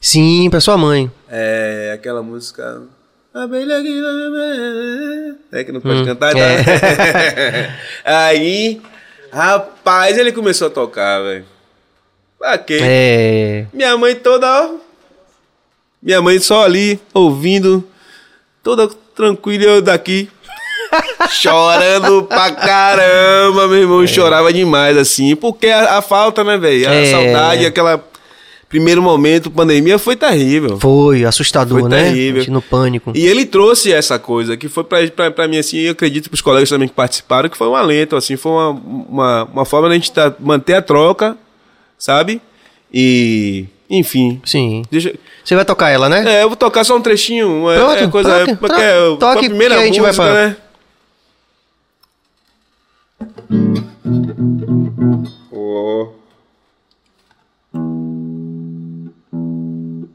[0.00, 1.10] Sim, pra sua mãe.
[1.28, 2.82] É, aquela música.
[5.52, 6.38] É que não pode hum, cantar, tá?
[6.38, 7.76] É.
[8.04, 8.80] Aí,
[9.32, 11.44] rapaz, ele começou a tocar, velho.
[12.38, 12.78] Pra quê?
[12.82, 13.66] É.
[13.72, 14.70] Minha mãe toda.
[16.02, 17.84] Minha mãe só ali, ouvindo,
[18.62, 20.28] toda tranquila eu daqui.
[21.30, 24.02] Chorando pra caramba, meu irmão.
[24.02, 24.06] É.
[24.06, 25.36] Chorava demais, assim.
[25.36, 26.88] Porque a, a falta, né, velho?
[26.88, 27.10] A é.
[27.10, 28.02] saudade, aquela
[28.70, 30.78] primeiro momento, pandemia, foi terrível.
[30.78, 32.04] Foi, assustador, foi né?
[32.04, 32.44] Terrível.
[32.48, 33.12] no pânico.
[33.16, 36.86] E ele trouxe essa coisa, que foi pra mim, assim, eu acredito pros colegas também
[36.86, 40.32] que participaram, que foi um alento, assim, foi uma, uma, uma forma da gente tá,
[40.38, 41.36] manter a troca,
[41.98, 42.40] sabe?
[42.94, 44.40] E, enfim.
[44.44, 44.82] Sim.
[44.90, 45.12] Deixa...
[45.44, 46.38] Você vai tocar ela, né?
[46.38, 47.64] É, eu vou tocar só um trechinho.
[47.74, 50.34] Pronto, é, coisa, toque, é, porque é, toque, a primeira que a gente música, vai
[50.34, 50.56] né?
[55.50, 56.20] Oh.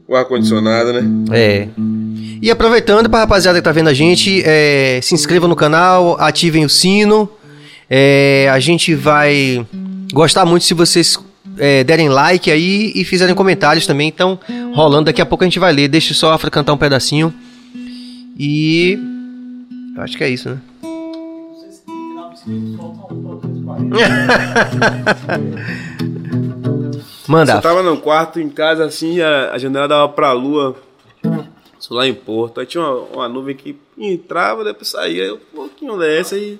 [0.08, 1.02] o ar-condicionado, né?
[1.32, 1.68] É.
[2.40, 6.64] E aproveitando para rapaziada que tá vendo a gente, é, se inscreva no canal, ativem
[6.64, 7.28] o sino.
[7.90, 9.66] É, a gente vai
[10.12, 11.18] gostar muito se vocês
[11.58, 14.08] é, derem like aí e fizerem comentários também.
[14.08, 14.38] Então,
[14.74, 15.88] rolando, daqui a pouco a gente vai ler.
[15.88, 17.32] Deixa só a Afra cantar um pedacinho.
[18.38, 18.98] E.
[19.98, 20.58] Acho que é isso, né?
[27.26, 27.56] Manda.
[27.56, 30.76] Você tava no quarto em casa assim, a, a janela dava pra lua.
[31.90, 32.60] lá em Porto.
[32.60, 36.58] Aí tinha uma, uma nuvem que entrava, depois saía um pouquinho dessa e.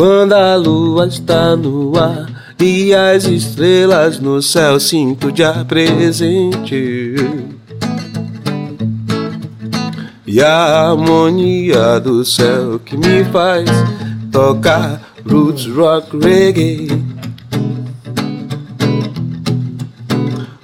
[0.00, 7.16] Quando a lua está no ar e as estrelas no céu, sinto já presente
[10.26, 13.68] e a harmonia do céu que me faz
[14.32, 16.88] tocar roots rock reggae.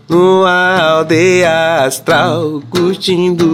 [0.08, 3.44] Numa aldeia astral, curtindo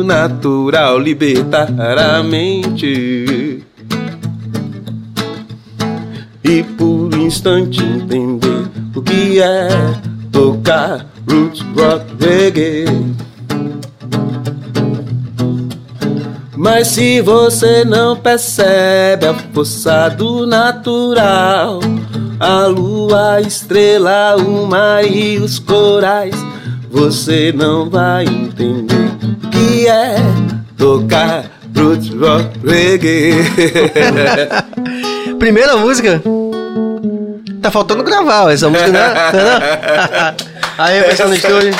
[0.00, 3.39] o natural, libertar a mente.
[6.50, 9.68] E por um instante entender o que é
[10.32, 12.86] tocar roots rock reggae.
[16.56, 21.78] Mas se você não percebe a força do natural,
[22.40, 26.34] a lua, a estrela, o mar e os corais,
[26.90, 29.12] você não vai entender
[29.44, 30.16] o que é
[30.76, 33.34] tocar roots rock reggae.
[35.38, 36.20] Primeira música.
[37.60, 39.00] Tá faltando gravar essa música, né?
[40.78, 41.74] Aí, pessoal no estúdio.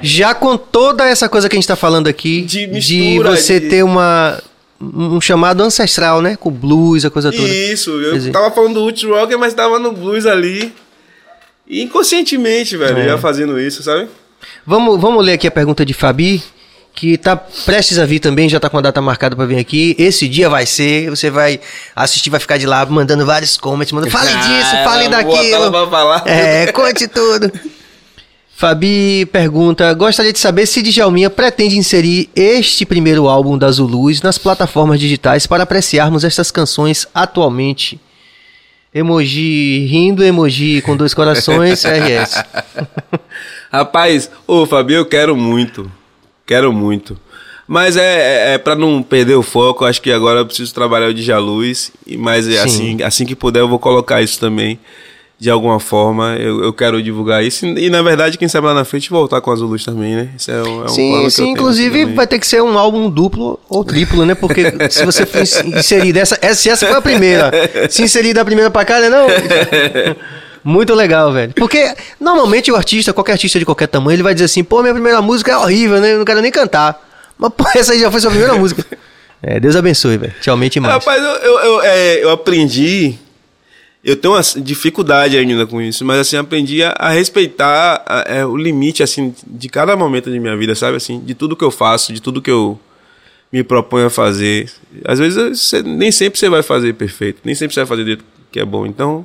[0.00, 3.58] Já com toda essa coisa que a gente tá falando aqui, de, mistura, de você
[3.58, 3.68] de...
[3.68, 4.38] ter uma
[4.80, 6.36] um chamado ancestral, né?
[6.36, 7.48] Com blues, a coisa toda.
[7.48, 8.32] Isso, eu dizer.
[8.32, 10.74] tava falando do Rock, mas tava no blues ali.
[11.66, 13.08] E inconscientemente, velho, é.
[13.08, 14.08] já fazendo isso, sabe?
[14.66, 16.42] Vamos, vamos ler aqui a pergunta de Fabi,
[16.94, 19.96] que tá prestes a vir também, já tá com a data marcada para vir aqui.
[19.98, 21.60] Esse dia vai ser, você vai
[21.94, 25.90] assistir, vai ficar de lá mandando vários comments, mandando, fale disso, fale daquilo.
[25.90, 26.22] Falar.
[26.26, 27.50] É, conte tudo.
[28.56, 34.38] Fabi pergunta: Gostaria de saber se Djalminha pretende inserir este primeiro álbum da Zuluz nas
[34.38, 38.00] plataformas digitais para apreciarmos estas canções atualmente.
[38.94, 42.44] Emoji rindo, emoji com dois corações, RS.
[43.72, 45.90] Rapaz, ô Fabi, eu quero muito.
[46.46, 47.18] Quero muito.
[47.66, 51.08] Mas é, é, é para não perder o foco, acho que agora eu preciso trabalhar
[51.08, 51.92] o Djaluz.
[52.18, 54.78] Mas é assim, assim que puder eu vou colocar isso também
[55.38, 57.66] de alguma forma, eu, eu quero divulgar isso.
[57.66, 60.30] E, na verdade, quem sabe lá na frente voltar com Azul Luz também, né?
[60.36, 61.50] Isso é um, é um sim, sim.
[61.50, 64.34] inclusive vai ter que ser um álbum duplo ou triplo, né?
[64.34, 66.38] Porque se você for inserir dessa.
[66.54, 67.50] Se essa foi a primeira,
[67.90, 69.10] se inserir da primeira pra cá, né?
[69.10, 69.26] Não.
[70.64, 71.52] Muito legal, velho.
[71.54, 74.94] Porque normalmente o artista, qualquer artista de qualquer tamanho, ele vai dizer assim: pô, minha
[74.94, 76.14] primeira música é horrível, né?
[76.14, 77.00] Eu não quero nem cantar.
[77.38, 78.84] Mas, pô, essa aí já foi sua primeira música.
[79.42, 80.34] É, Deus abençoe, velho.
[80.40, 80.94] Te aumente mais.
[80.94, 83.18] Rapaz, eu, eu, eu, é, eu aprendi
[84.04, 88.44] eu tenho uma dificuldade ainda com isso, mas assim, aprendi a, a respeitar a, é,
[88.44, 90.98] o limite, assim, de cada momento de minha vida, sabe?
[90.98, 92.78] Assim, de tudo que eu faço, de tudo que eu
[93.50, 94.70] me proponho a fazer.
[95.06, 98.60] Às vezes, nem sempre você vai fazer perfeito, nem sempre você vai fazer do que
[98.60, 98.84] é bom.
[98.84, 99.24] Então,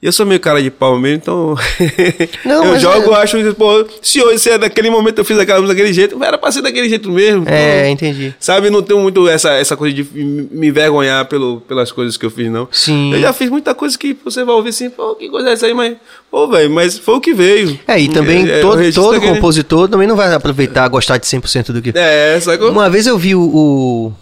[0.00, 1.56] Eu sou meio cara de pau mesmo, então.
[2.46, 5.60] Não, eu jogo, é- acho, pô, se hoje se é daquele momento eu fiz aquela
[5.60, 7.42] música daquele jeito, era pra ser daquele jeito mesmo.
[7.48, 7.88] É, pô.
[7.88, 8.32] entendi.
[8.38, 12.30] Sabe, não tenho muito essa, essa coisa de me envergonhar pelo, pelas coisas que eu
[12.30, 12.68] fiz, não.
[12.70, 13.12] Sim.
[13.12, 15.66] Eu já fiz muita coisa que você vai ouvir assim, pô, que coisa é essa
[15.66, 15.96] aí, mas.
[16.30, 17.76] Pô, velho, mas foi o que veio.
[17.88, 21.26] É, e também É, é, todo, todo daquele- compositor também não vai aproveitar, gostar de
[21.26, 21.92] 100% do que.
[21.98, 22.70] É, sacou?
[22.70, 24.12] Uma vez eu vi o, o.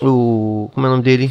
[0.00, 1.30] o- Como é o nome dele?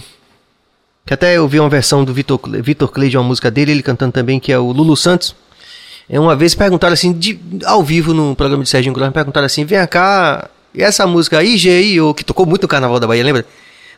[1.05, 3.81] Que até eu vi uma versão do Vitor, Vitor Clay de uma música dele, ele
[3.83, 5.35] cantando também, que é o Lulu Santos.
[6.09, 9.65] É uma vez perguntaram assim, de- ao vivo no programa de Serginho Grosman, perguntaram assim:
[9.65, 13.45] vem cá, e essa música aí, G.I.O., que tocou muito no Carnaval da Bahia, lembra?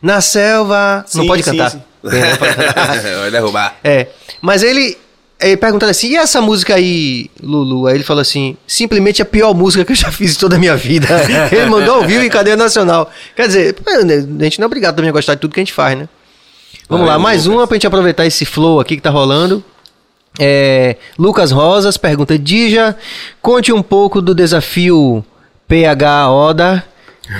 [0.00, 1.04] Na selva.
[1.14, 1.70] não Sim, pode sim, cantar.
[1.70, 1.82] sim.
[2.04, 2.10] Não.
[3.20, 3.76] Vai derrubar.
[3.82, 4.08] É,
[4.42, 4.96] mas ele,
[5.40, 7.86] ele perguntaram assim, e essa música aí, Lulu?
[7.86, 10.58] Aí ele falou assim, simplesmente a pior música que eu já fiz em toda a
[10.58, 11.06] minha vida.
[11.50, 13.10] ele mandou ao vivo em cadeia nacional.
[13.34, 15.72] Quer dizer, a gente não é obrigado também a gostar de tudo que a gente
[15.72, 16.06] faz, né?
[16.88, 19.64] Vamos Ah, lá, mais vou uma pra gente aproveitar esse flow aqui que tá rolando.
[20.38, 22.96] É, Lucas Rosas pergunta, Dija,
[23.40, 25.24] conte um pouco do desafio
[25.68, 26.84] PH Oda,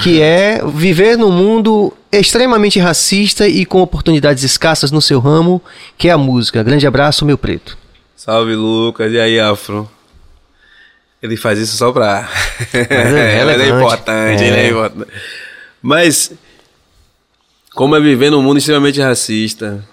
[0.02, 5.60] que é viver num mundo extremamente racista e com oportunidades escassas no seu ramo,
[5.98, 6.62] que é a música.
[6.62, 7.76] Grande abraço, meu preto.
[8.16, 9.12] Salve, Lucas.
[9.12, 9.90] E aí, Afro?
[11.20, 12.28] Ele faz isso só pra.
[12.72, 13.70] é Mas é relevante.
[13.84, 14.46] importante, É.
[14.46, 15.10] ele é importante.
[15.82, 16.32] Mas,
[17.74, 19.84] como é viver num mundo extremamente racista?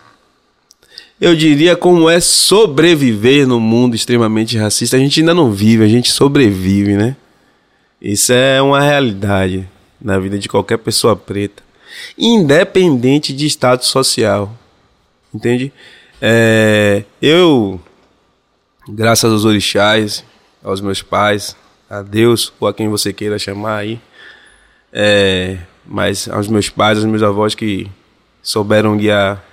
[1.19, 4.97] Eu diria como é sobreviver num mundo extremamente racista.
[4.97, 7.15] A gente ainda não vive, a gente sobrevive, né?
[8.01, 9.67] Isso é uma realidade
[9.99, 11.61] na vida de qualquer pessoa preta,
[12.17, 14.57] independente de status social.
[15.33, 15.71] Entende?
[16.19, 17.79] É, eu,
[18.87, 20.23] graças aos orixás,
[20.63, 21.55] aos meus pais,
[21.89, 23.99] a Deus, ou a quem você queira chamar aí,
[24.91, 27.89] é, mas aos meus pais, aos meus avós que
[28.41, 29.43] souberam guiar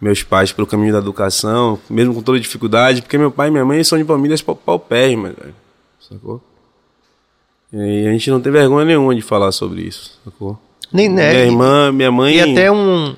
[0.00, 3.64] meus pais pelo caminho da educação, mesmo com toda dificuldade, porque meu pai e minha
[3.64, 5.54] mãe são de famílias pau- paupérrimas, velho,
[6.00, 6.42] sacou?
[7.72, 10.58] E a gente não tem vergonha nenhuma de falar sobre isso, sacou?
[10.92, 11.32] Nem, né?
[11.32, 12.34] Minha irmã, minha mãe...
[12.36, 13.16] E até um,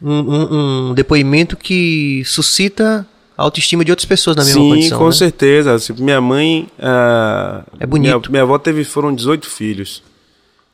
[0.00, 3.06] um, um- depoimento que suscita
[3.38, 4.98] a autoestima de outras pessoas na mesma Sim, condição.
[4.98, 5.12] com né?
[5.12, 5.72] certeza.
[5.74, 6.68] Assim, Minha mãe.
[6.78, 8.10] ah, É bonito.
[8.18, 10.02] Minha, minha avó teve, foram 18 filhos.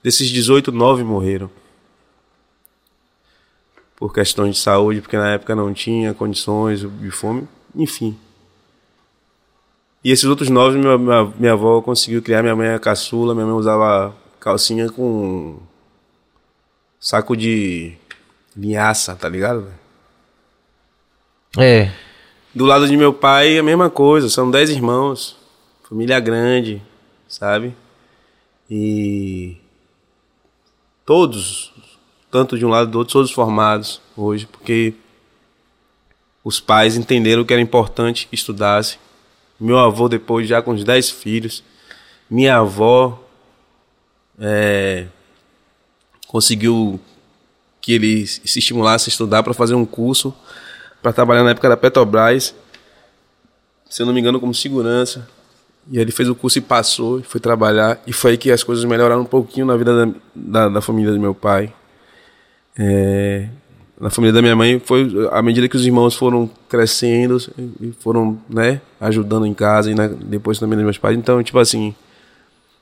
[0.02, 1.50] Desses 18, 9 morreram.
[3.96, 8.16] Por questões de saúde, porque na época não tinha condições de fome, enfim.
[10.04, 12.42] E esses outros nove, minha, minha, minha avó conseguiu criar.
[12.42, 15.58] Minha mãe é caçula, minha mãe usava calcinha com
[17.00, 17.94] saco de
[18.56, 19.66] linhaça, tá ligado?
[21.58, 21.92] É.
[22.54, 24.28] Do lado de meu pai, a mesma coisa.
[24.28, 25.36] São dez irmãos.
[25.88, 26.80] Família grande,
[27.28, 27.74] sabe?
[28.70, 29.56] E
[31.08, 31.72] todos,
[32.30, 34.92] tanto de um lado do outro, todos formados hoje, porque
[36.44, 38.98] os pais entenderam que era importante que estudasse.
[39.58, 41.64] Meu avô, depois, já com os dez filhos.
[42.28, 43.24] Minha avó
[44.38, 45.06] é,
[46.26, 47.00] conseguiu
[47.80, 50.34] que ele se estimulasse a estudar para fazer um curso
[51.00, 52.54] para trabalhar na época da Petrobras,
[53.88, 55.26] se eu não me engano, como segurança.
[55.90, 58.00] E ele fez o curso e passou, foi trabalhar.
[58.06, 61.12] E foi aí que as coisas melhoraram um pouquinho na vida da, da, da família
[61.12, 61.72] do meu pai.
[62.78, 63.48] É,
[64.00, 67.38] na família da minha mãe, foi à medida que os irmãos foram crescendo
[67.80, 71.16] e foram né, ajudando em casa, e na, depois também dos meus pais.
[71.16, 71.94] Então, tipo assim,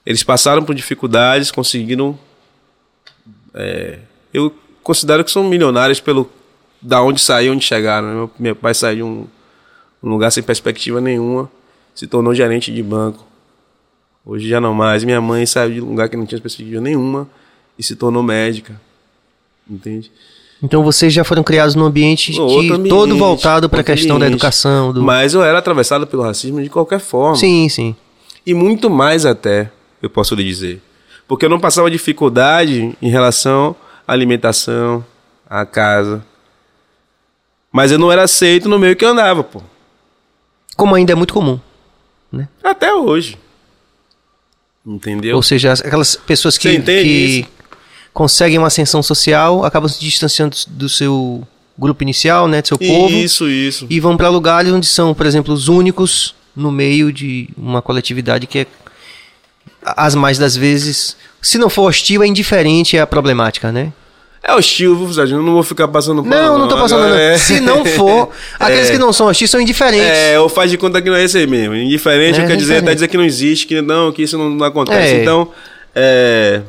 [0.04, 2.18] eles passaram por dificuldades, conseguiram.
[3.54, 4.00] é,
[4.34, 4.52] eu
[4.82, 6.30] considero que são milionários pelo
[6.82, 8.09] da onde saiu, onde chegaram.
[8.09, 8.14] né?
[8.14, 9.26] Meu, meu pai saiu de um,
[10.02, 11.50] um lugar sem perspectiva nenhuma,
[11.97, 13.24] se tornou gerente de banco.
[14.24, 15.03] Hoje já não mais.
[15.03, 17.28] Minha mãe saiu de um lugar que não tinha perspectiva nenhuma
[17.78, 18.78] e se tornou médica.
[19.68, 20.12] Entende?
[20.62, 24.26] Então vocês já foram criados num ambiente Outro ambiente, todo voltado para a questão da
[24.26, 24.34] ambiente.
[24.34, 24.92] educação.
[24.92, 25.03] Do...
[25.03, 27.36] Mas eu era atravessado pelo racismo de qualquer forma.
[27.36, 27.97] Sim, sim.
[28.44, 29.70] E muito mais até,
[30.01, 30.82] eu posso lhe dizer.
[31.26, 33.74] Porque eu não passava dificuldade em relação
[34.07, 35.05] à alimentação,
[35.49, 36.24] à casa.
[37.72, 39.61] Mas eu não era aceito no meio que eu andava, pô.
[40.76, 41.59] Como ainda é muito comum.
[42.62, 43.38] Até hoje.
[44.84, 45.36] Entendeu?
[45.36, 47.46] Ou seja, as- aquelas pessoas que, que
[48.12, 51.46] conseguem uma ascensão social acabam se distanciando do seu
[51.78, 53.86] grupo inicial, né, do seu povo, Isso, isso.
[53.90, 58.46] e vão para lugares onde são, por exemplo, os únicos no meio de uma coletividade
[58.46, 58.66] que é
[59.84, 63.92] as mais das vezes, se não for hostil, é indiferente à problemática, né?
[64.49, 65.24] É hostil, viu?
[65.24, 67.01] Eu não vou ficar passando pano, Não, não tô passando.
[67.03, 67.20] Agora não.
[67.20, 68.30] é- Se não for,
[68.61, 68.92] aqueles É.
[68.92, 70.07] que não são hostis são indiferentes.
[70.07, 71.74] É, ou faz de conta que não é esse aí mesmo.
[71.74, 74.64] Indiferente, É, quer dizer, até dizer que não existe, que não, que isso não, não
[74.64, 75.14] acontece.
[75.16, 75.22] É.
[75.22, 75.51] Então,
[75.94, 76.62] é,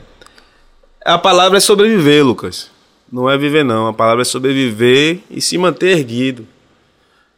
[1.05, 2.71] a palavra é sobreviver, Lucas.
[3.11, 3.87] Não é viver, não.
[3.87, 6.47] A palavra é sobreviver e se manter erguido.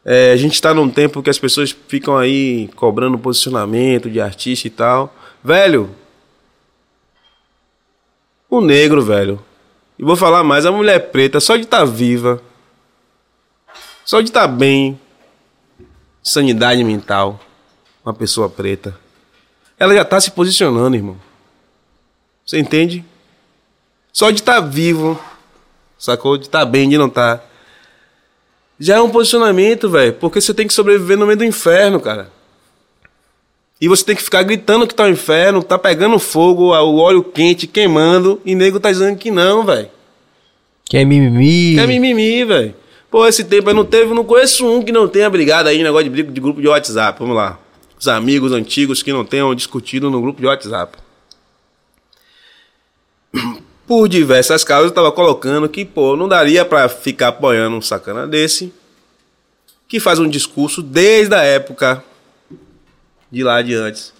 [0.05, 4.65] É, a gente está num tempo que as pessoas ficam aí cobrando posicionamento de artista
[4.67, 5.13] e tal.
[5.43, 5.89] Velho,
[8.49, 9.39] o negro, velho.
[9.99, 12.41] E vou falar mais, a mulher preta, só de estar tá viva,
[14.05, 14.97] só de estar tá bem,
[16.23, 17.37] sanidade mental,
[18.05, 18.97] uma pessoa preta,
[19.77, 21.17] ela já está se posicionando, irmão.
[22.45, 23.03] Você entende?
[24.13, 25.19] Só de estar tá vivo,
[25.97, 26.37] sacou?
[26.37, 27.37] De estar tá bem, de não estar.
[27.37, 27.43] Tá.
[28.79, 30.13] Já é um posicionamento, velho.
[30.13, 32.31] Porque você tem que sobreviver no meio do inferno, cara.
[33.81, 37.23] E você tem que ficar gritando que tá o inferno, tá pegando fogo, o óleo
[37.23, 39.89] quente queimando, e nego tá dizendo que não, velho.
[40.83, 41.75] Que é mimimi.
[41.75, 42.75] Que é mimimi, velho.
[43.09, 46.09] Pô, esse tempo eu não teve, não conheço um que não tenha brigado aí, negócio
[46.09, 47.19] de, de grupo de WhatsApp.
[47.19, 47.57] Vamos lá.
[47.97, 50.97] Os amigos antigos que não tenham discutido no grupo de WhatsApp.
[53.87, 58.27] Por diversas causas, eu tava colocando que, pô, não daria para ficar apoiando um sacana
[58.27, 58.73] desse,
[59.87, 62.03] que faz um discurso desde a época
[63.31, 64.13] de lá de antes.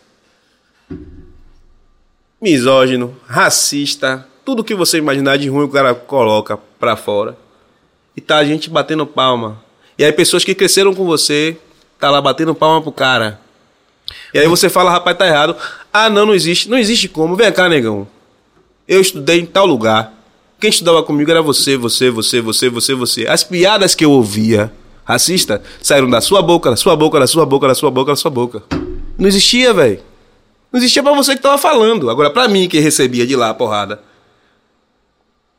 [2.41, 7.37] Misógino, racista, tudo que você imaginar de ruim o cara coloca pra fora.
[8.15, 9.61] E tá a gente batendo palma.
[9.97, 11.57] E aí pessoas que cresceram com você,
[11.99, 13.39] tá lá batendo palma pro cara.
[14.33, 15.55] E aí você fala, rapaz, tá errado.
[15.91, 16.69] Ah, não, não existe.
[16.69, 17.35] Não existe como.
[17.35, 18.07] Vem cá, negão.
[18.87, 20.13] Eu estudei em tal lugar.
[20.59, 23.27] Quem estudava comigo era você, você, você, você, você, você.
[23.27, 24.71] As piadas que eu ouvia,
[25.05, 28.15] racista, saíram da sua boca, da sua boca, da sua boca, da sua boca, da
[28.15, 28.63] sua boca.
[29.19, 29.99] Não existia, velho.
[30.71, 32.09] Não existia para você que tava falando.
[32.09, 34.01] Agora, para mim, que recebia de lá a porrada.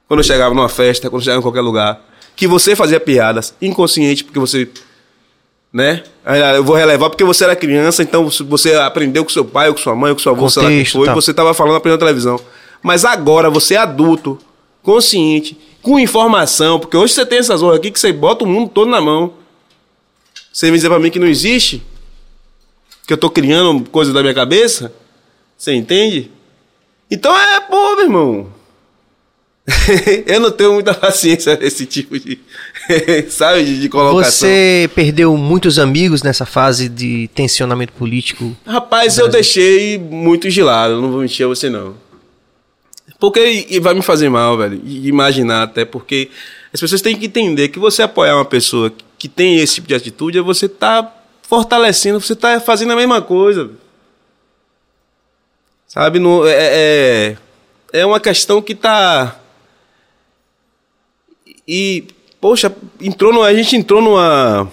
[0.09, 2.01] Quando eu chegava numa festa, quando eu chegava em qualquer lugar.
[2.35, 4.69] Que você fazia piadas inconsciente, porque você.
[5.73, 6.03] Né?
[6.57, 9.81] Eu vou relevar porque você era criança, então você aprendeu com seu pai, ou com
[9.81, 11.15] sua mãe, ou com sua avó, sei lá quem foi, tá.
[11.15, 12.41] você tava falando aprendendo televisão.
[12.83, 14.39] Mas agora você é adulto,
[14.83, 18.71] consciente, com informação, porque hoje você tem essas horas aqui que você bota o mundo
[18.71, 19.35] todo na mão.
[20.53, 21.83] Você me dizer pra mim que não existe?
[23.11, 24.93] Que eu tô criando coisa da minha cabeça.
[25.59, 26.31] Você entende?
[27.11, 28.47] Então é, pô, meu irmão.
[30.27, 32.39] eu não tenho muita paciência nesse tipo de.
[33.29, 34.49] sabe, de, de, colocação.
[34.49, 38.57] Você perdeu muitos amigos nessa fase de tensionamento político?
[38.65, 41.97] Rapaz, eu deixei muito de lado, não vou mentir a você não.
[43.19, 44.81] Porque e vai me fazer mal, velho.
[44.87, 46.31] Imaginar até, porque
[46.73, 49.97] as pessoas têm que entender que você apoiar uma pessoa que tem esse tipo de
[49.97, 51.17] atitude é você tá
[51.51, 53.73] fortalecendo, você está fazendo a mesma coisa.
[55.89, 56.21] Sabe?
[56.21, 57.37] No, é, é,
[57.93, 59.37] é uma questão que está.
[61.67, 62.05] E,
[62.41, 64.71] poxa, entrou no, a gente entrou numa,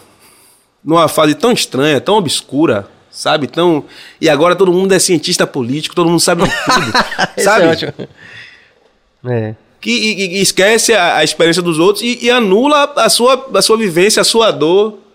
[0.84, 3.48] numa fase tão estranha, tão obscura, sabe?
[3.48, 3.84] Tão,
[4.22, 6.92] e agora todo mundo é cientista político, todo mundo sabe tudo.
[7.44, 7.66] sabe?
[7.66, 7.94] É ótimo.
[9.26, 9.56] É.
[9.82, 13.62] Que e, e esquece a, a, experiência dos outros e, e anula a sua, a
[13.64, 15.07] sua vivência, a sua dor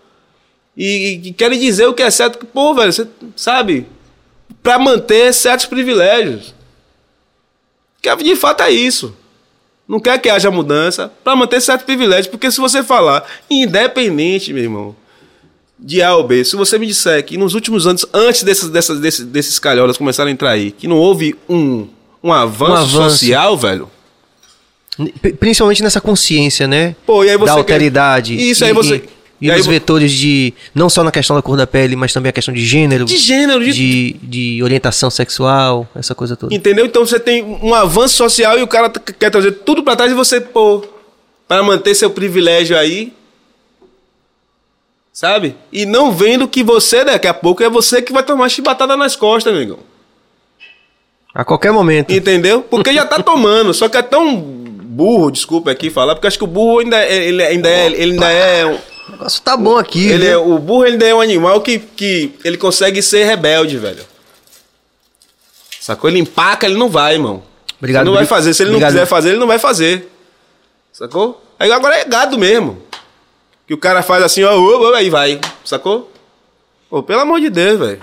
[0.76, 3.06] e, e querem dizer o que é certo, que, pô, velho, você
[3.36, 3.86] sabe?
[4.62, 6.54] Para manter certos privilégios.
[8.00, 9.14] Que de fato é isso.
[9.86, 14.62] Não quer que haja mudança para manter certos privilégios, porque se você falar, independente, meu
[14.62, 14.96] irmão,
[15.78, 19.00] de A ou B, se você me disser que nos últimos anos, antes desses, dessas,
[19.00, 21.88] desses, desses calhoras começarem a entrar aí, que não houve um,
[22.22, 23.90] um, avanço, um avanço social, velho.
[25.40, 26.94] Principalmente nessa consciência, né?
[27.04, 28.36] Pô, e aí você da alteridade.
[28.36, 28.42] Quer...
[28.42, 29.02] Isso, e, aí você.
[29.42, 30.54] E e, os vetores de.
[30.72, 33.04] Não só na questão da cor da pele, mas também a questão de gênero.
[33.04, 36.54] De gênero, de, de, de orientação sexual, essa coisa toda.
[36.54, 36.86] Entendeu?
[36.86, 40.14] Então você tem um avanço social e o cara quer trazer tudo para trás e
[40.14, 40.86] você, pô,
[41.48, 43.12] para manter seu privilégio aí.
[45.12, 45.56] Sabe?
[45.72, 49.16] E não vendo que você, daqui a pouco, é você que vai tomar chibatada nas
[49.16, 49.80] costas, amigão.
[51.34, 52.12] A qualquer momento.
[52.12, 52.62] Entendeu?
[52.62, 56.44] Porque já tá tomando, só que é tão burro, desculpa aqui falar, porque acho que
[56.44, 60.08] o burro ainda, é, ele ainda é, ele ainda é o negócio tá bom aqui.
[60.08, 64.02] Ele é, o burro ele é um animal que, que ele consegue ser rebelde, velho.
[65.78, 66.08] Sacou?
[66.08, 67.42] Ele empaca, ele não vai, irmão.
[67.78, 68.04] Obrigado.
[68.04, 68.54] Ele não vai fazer.
[68.54, 68.90] Se ele Obrigado.
[68.90, 70.10] não quiser fazer, ele não vai fazer.
[70.92, 71.42] Sacou?
[71.58, 72.82] Aí agora é gado mesmo.
[73.66, 75.38] Que o cara faz assim, ó, aí vai.
[75.62, 76.10] Sacou?
[76.88, 78.00] Pô, pelo amor de Deus, velho.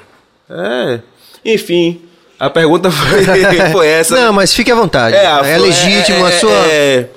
[0.50, 1.00] É.
[1.44, 2.02] Enfim.
[2.40, 3.26] A pergunta foi,
[3.74, 4.16] foi essa.
[4.16, 5.16] Não, mas fique à vontade.
[5.16, 6.68] É, é legítimo é, a sua.
[6.68, 7.10] É,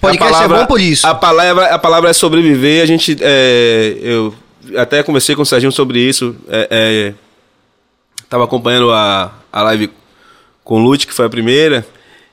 [0.00, 1.06] Podcast palavra, é bom por isso.
[1.06, 2.82] A palavra, a palavra é sobreviver.
[2.82, 3.16] A gente.
[3.20, 4.34] É, eu
[4.76, 6.36] até conversei com o Serginho sobre isso.
[6.48, 7.14] É, é,
[8.28, 9.90] tava acompanhando a, a live
[10.62, 11.86] com o Lute, que foi a primeira.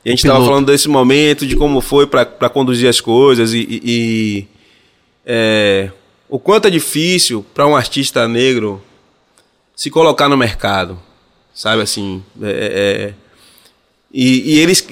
[0.03, 3.59] E a gente estava falando desse momento, de como foi para conduzir as coisas e,
[3.61, 4.47] e, e
[5.25, 5.89] é,
[6.29, 8.81] o quanto é difícil para um artista negro
[9.75, 10.99] se colocar no mercado,
[11.55, 12.23] sabe assim?
[12.39, 13.13] É, é,
[14.13, 14.87] e, e, eles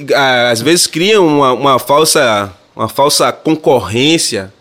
[0.50, 4.54] às vezes criam uma, uma falsa uma falsa concorrência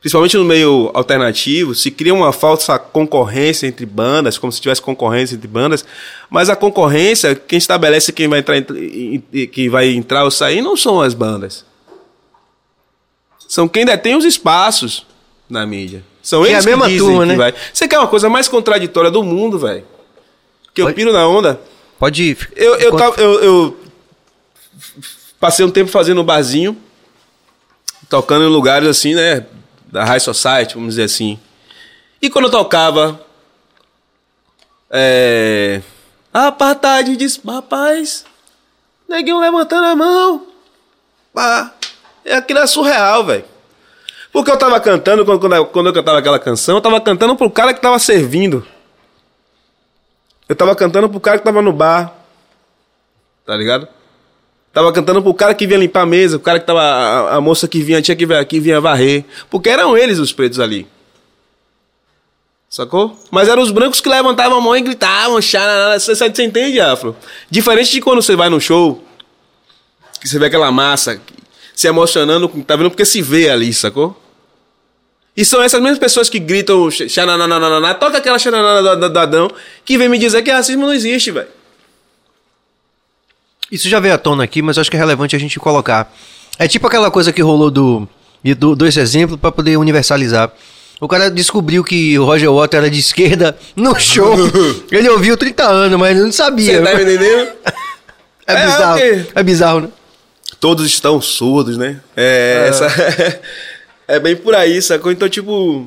[0.00, 5.36] principalmente no meio alternativo, se cria uma falsa concorrência entre bandas, como se tivesse concorrência
[5.36, 5.84] entre bandas,
[6.28, 8.56] mas a concorrência, quem estabelece quem vai entrar,
[9.52, 11.64] quem vai entrar ou sair, não são as bandas.
[13.48, 15.06] São quem detém os espaços
[15.48, 16.02] na mídia.
[16.20, 17.36] São Que é eles a mesma que dizem turma, né?
[17.36, 17.54] vai.
[17.72, 19.84] Você quer uma coisa mais contraditória do mundo, velho?
[20.74, 21.60] Que eu piro na onda.
[21.96, 22.50] Pode ir.
[22.56, 23.80] Eu, eu, Enquanto- tava- eu, eu
[25.38, 26.76] passei um tempo fazendo um barzinho,
[28.12, 29.46] tocando em lugares assim, né?
[29.90, 31.40] Da High Society, vamos dizer assim.
[32.20, 33.18] E quando eu tocava.
[34.90, 35.80] É.
[36.32, 38.26] Apartheid diz, rapaz.
[39.08, 40.46] Neguinho levantando a mão.
[41.32, 41.72] Pá.
[42.22, 43.44] É aquilo é surreal, velho.
[44.30, 47.34] Porque eu tava cantando, quando, quando, eu- quando eu cantava aquela canção, eu tava cantando
[47.34, 48.66] pro cara que tava servindo.
[50.48, 52.12] Eu tava cantando pro cara que tava no bar.
[53.46, 53.88] Tá ligado?
[54.72, 56.80] Tava cantando pro cara que vinha limpar a mesa, o cara que tava.
[56.80, 59.24] A, a moça que vinha, tinha que vir aqui, vinha varrer.
[59.50, 60.86] Porque eram eles os pretos ali.
[62.70, 63.14] Sacou?
[63.30, 67.14] Mas eram os brancos que levantavam a mão e gritavam, xará, você, você entende, Afro?
[67.50, 69.04] Diferente de quando você vai no show,
[70.18, 71.20] que você vê aquela massa
[71.74, 72.88] se emocionando, tá vendo?
[72.88, 74.18] Porque se vê ali, sacou?
[75.36, 79.50] E são essas mesmas pessoas que gritam xananana, toca aquela xananana do Dadão,
[79.84, 81.48] que vem me dizer que racismo não existe, velho.
[83.72, 86.14] Isso já veio à tona aqui, mas acho que é relevante a gente colocar.
[86.58, 88.06] É tipo aquela coisa que rolou do.
[88.44, 90.52] E do, do esse exemplo para poder universalizar.
[91.00, 94.34] O cara descobriu que o Roger Waters era de esquerda no show.
[94.90, 96.78] ele ouviu 30 anos, mas não sabia.
[96.78, 97.50] Você tá entendendo?
[98.44, 98.94] É É, bizarro.
[98.96, 99.26] ok.
[99.36, 99.88] É bizarro, né?
[100.58, 102.00] Todos estão surdos, né?
[102.16, 102.86] É, essa
[104.08, 105.12] é bem por aí, sacou?
[105.12, 105.86] Então, tipo,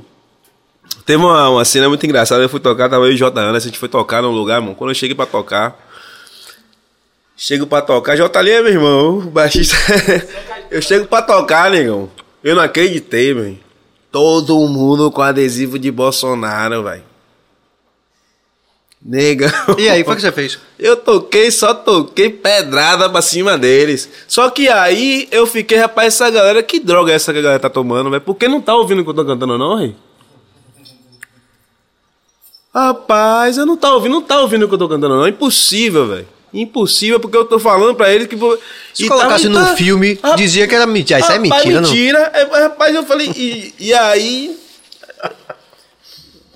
[1.06, 2.42] teve uma, uma cena muito engraçada.
[2.42, 3.38] Eu fui tocar, tava eu e J.
[3.40, 4.74] Ana, a gente foi tocar num lugar, mano.
[4.74, 5.78] Quando eu cheguei pra tocar,
[7.36, 8.40] chego pra tocar, J.
[8.40, 9.76] ali é meu irmão, o baixista.
[10.72, 12.10] eu chego pra tocar, negão.
[12.44, 13.60] Eu não acreditei, velho.
[14.12, 17.04] Todo mundo com adesivo de Bolsonaro, velho.
[19.04, 19.52] Negão.
[19.78, 20.58] E aí, foi o que você fez?
[20.80, 24.10] Eu toquei, só toquei pedrada pra cima deles.
[24.28, 27.60] Só que aí eu fiquei, rapaz, essa galera, que droga é essa que a galera
[27.60, 28.22] tá tomando, velho?
[28.22, 29.96] Por que não tá ouvindo o que eu tô cantando, não, rei?
[32.74, 35.28] Rapaz, eu não tá ouvindo, não tá ouvindo o que eu tô cantando, não.
[35.28, 36.28] Impossível, velho.
[36.62, 38.36] Impossível, porque eu tô falando pra eles que.
[38.36, 38.58] vou-
[38.94, 41.20] Se e colocasse tava- no tá- filme, Rapaz, dizia que era mentira.
[41.20, 41.90] Isso é Rapaz, mentira, não.
[41.90, 42.20] mentira.
[42.34, 44.58] É, rapaz, eu falei, e, e aí.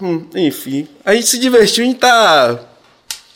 [0.01, 0.87] Hum, enfim.
[1.03, 2.57] A gente se divertiu em tá.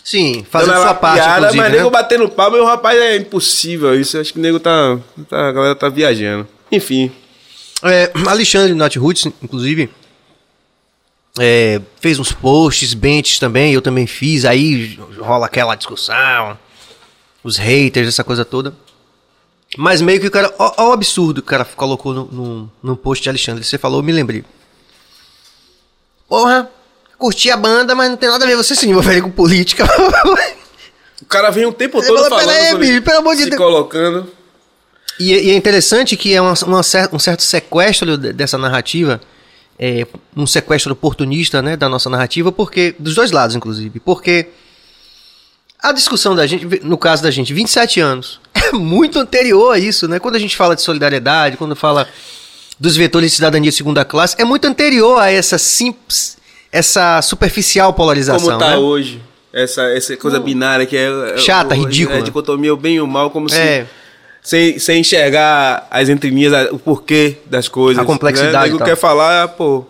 [0.03, 1.77] Sim, fazendo sua parte, piada, mas né?
[1.77, 4.17] nego batendo palma, meu rapaz, é impossível isso.
[4.17, 4.97] Acho que o nego tá,
[5.29, 5.47] tá.
[5.49, 6.47] A galera tá viajando.
[6.71, 7.11] Enfim.
[7.83, 9.89] É, Alexandre Not Roots, inclusive,
[11.39, 16.57] é, fez uns posts, benches também, eu também fiz, aí rola aquela discussão,
[17.43, 18.73] os haters, essa coisa toda.
[19.77, 22.71] Mas meio que o cara, ó, ó o absurdo que o cara colocou no, no,
[22.83, 24.43] no post de Alexandre, você falou, eu me lembrei.
[26.27, 26.69] Porra,
[27.17, 29.85] curti a banda, mas não tem nada a ver você se envolver com política.
[31.21, 32.47] O cara vem o tempo todo falou, falando.
[32.47, 34.27] "Pera aí, bicho, pelo amor de se Deus." colocando.
[35.19, 39.21] E, e é interessante que é uma, uma um certo sequestro de- dessa narrativa,
[39.77, 40.05] é,
[40.35, 43.99] um sequestro oportunista né, da nossa narrativa, porque dos dois lados, inclusive.
[43.99, 44.47] Porque
[45.79, 50.07] a discussão da gente, no caso da gente, 27 anos, é muito anterior a isso,
[50.07, 50.19] né?
[50.19, 52.07] Quando a gente fala de solidariedade, quando fala
[52.79, 56.37] dos vetores de cidadania de segunda classe, é muito anterior a essa simples,
[56.71, 58.47] essa superficial polarização.
[58.47, 58.77] Como tá né?
[58.77, 59.21] hoje.
[59.51, 61.33] Essa, essa coisa binária que é.
[61.35, 62.17] é- Chata, hoje, ridícula.
[62.17, 63.85] É dicotomia, o bem e o mal, como se.
[64.43, 68.03] Sem, sem enxergar as entrelinhas, o porquê das coisas.
[68.03, 68.73] A complexidade Né?
[68.73, 68.87] O e tal.
[68.87, 69.85] quer falar, pô.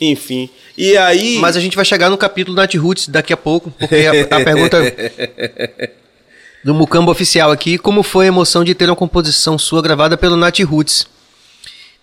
[0.00, 0.48] Enfim.
[0.78, 1.38] E aí.
[1.38, 4.40] Mas a gente vai chegar no capítulo Nat Roots daqui a pouco, porque a, a
[4.42, 4.78] pergunta
[6.64, 10.36] do Mucambo oficial aqui, como foi a emoção de ter uma composição sua gravada pelo
[10.36, 11.06] Nat Roots?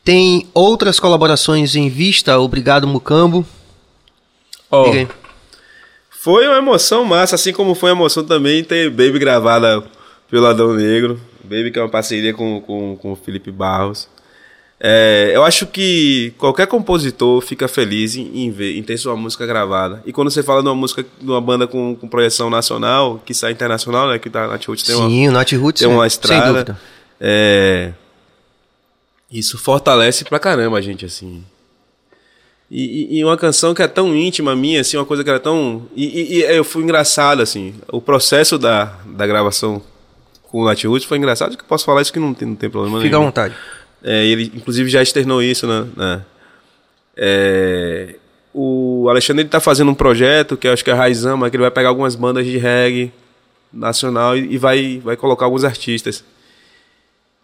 [0.04, 2.40] Tem outras colaborações em vista?
[2.40, 3.46] Obrigado, Mucambo.
[4.70, 5.08] ó, aí.
[6.10, 9.84] Foi uma emoção massa, assim como foi a emoção também ter Baby gravada
[10.30, 11.20] pelo Adão Negro.
[11.48, 14.08] Baby que é uma parceria com, com, com o Felipe Barros.
[14.80, 19.44] É, eu acho que qualquer compositor fica feliz em, em ver, em ter sua música
[19.46, 20.04] gravada.
[20.06, 23.34] E quando você fala de uma música, de uma banda com, com projeção nacional, que
[23.34, 24.20] sai internacional, né?
[24.20, 26.52] Que tá, na Roots tem uma, Sim, o Nat Roots, tem uma é, sem estrada.
[26.54, 26.80] dúvida.
[27.20, 27.92] É,
[29.32, 31.44] isso fortalece pra caramba a gente, assim.
[32.70, 35.40] E, e- e uma canção que é tão íntima minha, assim, uma coisa que era
[35.40, 35.88] tão.
[35.96, 37.74] E, e- e eu fui engraçado, assim.
[37.92, 39.82] O processo da, da gravação
[40.50, 42.70] com o Roots foi engraçado, que eu posso falar isso que não tem, não tem
[42.70, 43.30] problema Fica à nenhum.
[43.30, 43.56] vontade.
[44.04, 45.88] É, ele, inclusive, já externou isso, né?
[45.96, 46.22] né?
[47.16, 48.16] É,
[48.54, 51.64] o Alexandre ele tá fazendo um projeto que eu acho que é Raizama, que ele
[51.64, 53.12] vai pegar algumas bandas de reggae
[53.74, 56.24] nacional e, e vai, vai colocar alguns artistas.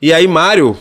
[0.02, 0.78] E aí, Mário,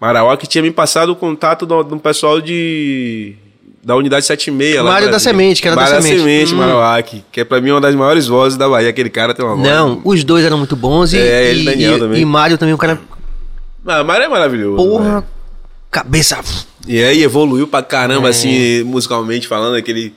[0.00, 3.36] Marauá que tinha me passado o contato do, do pessoal de
[3.84, 4.82] da unidade 76 lá.
[4.92, 5.18] Mário da.
[5.18, 6.20] Semente, que era da Mário Semente.
[6.20, 6.58] Semente, Hum.
[6.58, 8.88] Marauá, que, que é pra mim uma das maiores vozes da Bahia.
[8.90, 9.66] Aquele cara tem uma voz.
[9.68, 12.22] Não, os dois eram muito bons e, É, ele e Daniel e, também.
[12.22, 13.00] e Mário também, um cara,
[13.86, 14.76] Ah, Mário é maravilhoso.
[14.76, 15.24] porra, velho.
[15.90, 16.38] cabeça.
[16.86, 18.30] E aí evoluiu pra caramba, É.
[18.30, 20.14] assim, musicalmente falando, aquele.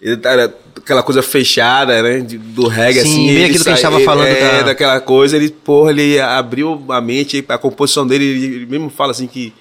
[0.00, 2.20] Ele era aquela coisa fechada, né?
[2.20, 3.26] do reggae, Sim, assim.
[3.26, 6.20] bem ele aquilo que a gente tava falando É, da- daquela coisa, ele, porra, ele
[6.20, 9.54] abriu a mente, a composição dele, ele mesmo fala assim que,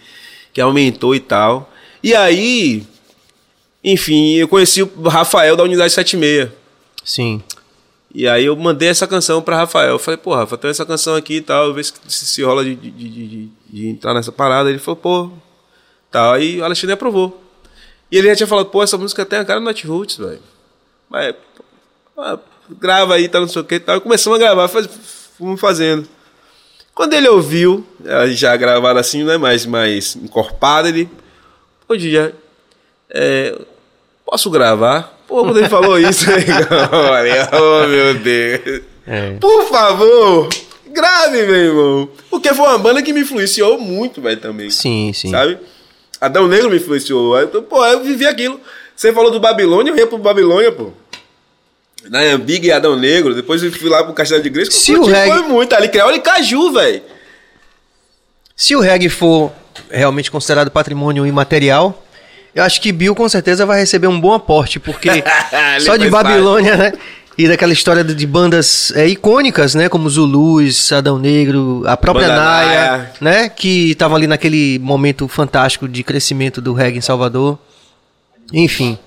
[0.53, 1.71] que aumentou e tal.
[2.03, 2.83] E aí,
[3.93, 6.49] enfim, eu conheci o Rafael da Unidade 76.
[7.03, 7.41] Sim.
[8.13, 9.91] E aí eu mandei essa canção pra Rafael.
[9.91, 12.63] Eu falei, pô, Rafa, tem essa canção aqui e tal, vê se, se, se rola
[12.63, 14.69] de, de, de, de- entrar nessa parada.
[14.69, 15.29] Ele falou, pô,
[16.09, 16.33] tal.
[16.33, 17.41] Aí o Alexandre aprovou.
[18.11, 20.39] E ele já tinha falado, pô, essa música tem a cara do Nat Roots, velho.
[21.09, 21.35] Mas,
[22.15, 22.39] pô, ah,
[22.79, 23.97] grava aí, tá, não sei o que e tal.
[23.97, 24.87] E começamos a gravar, faz,
[25.37, 26.07] fomos fazendo.
[26.93, 31.09] Quando ele ouviu, eh, já gravado assim, né, mais, mais encorpado, ele,
[31.85, 32.33] pô, dia,
[33.09, 33.53] é,
[34.25, 35.17] posso gravar?
[35.27, 36.25] Pô, quando ele falou isso,
[36.91, 38.81] olha, oh meu Deus.
[39.07, 39.31] É.
[39.39, 40.49] Por favor,
[40.87, 42.09] grave, meu irmão.
[42.29, 44.69] Porque foi uma banda que me influenciou muito, velho, também.
[44.69, 45.31] Sim, sim.
[45.31, 45.57] Sabe?
[46.21, 47.37] Adão Negro me influenciou.
[47.37, 48.59] Eu- Pô, eu vivi aquilo.
[48.95, 50.91] Você falou do Babilônia, eu ia pro Babilônia, pô.
[52.09, 53.33] Na Ambig e Adão Negro.
[53.33, 54.69] Depois eu fui lá pro Castelo de Igreja.
[54.71, 55.73] Se o reggae- Foi muito.
[55.73, 57.01] Ali, e Caju, velho.
[58.55, 59.51] Se o reggae for
[59.89, 62.04] realmente considerado patrimônio imaterial,
[62.55, 65.09] eu acho que Bill com certeza vai receber um bom aporte, porque
[65.81, 66.93] só de Babilônia, né?
[67.37, 69.89] E daquela história de, bandas é, icônicas, né?
[69.89, 73.11] Como Zulus, Adão Negro, a própria Banda Naya, Naya.
[73.19, 73.49] né?
[73.49, 77.59] Que estavam ali naquele momento fantástico de crescimento do reggae em Salvador.
[78.53, 78.97] Enfim.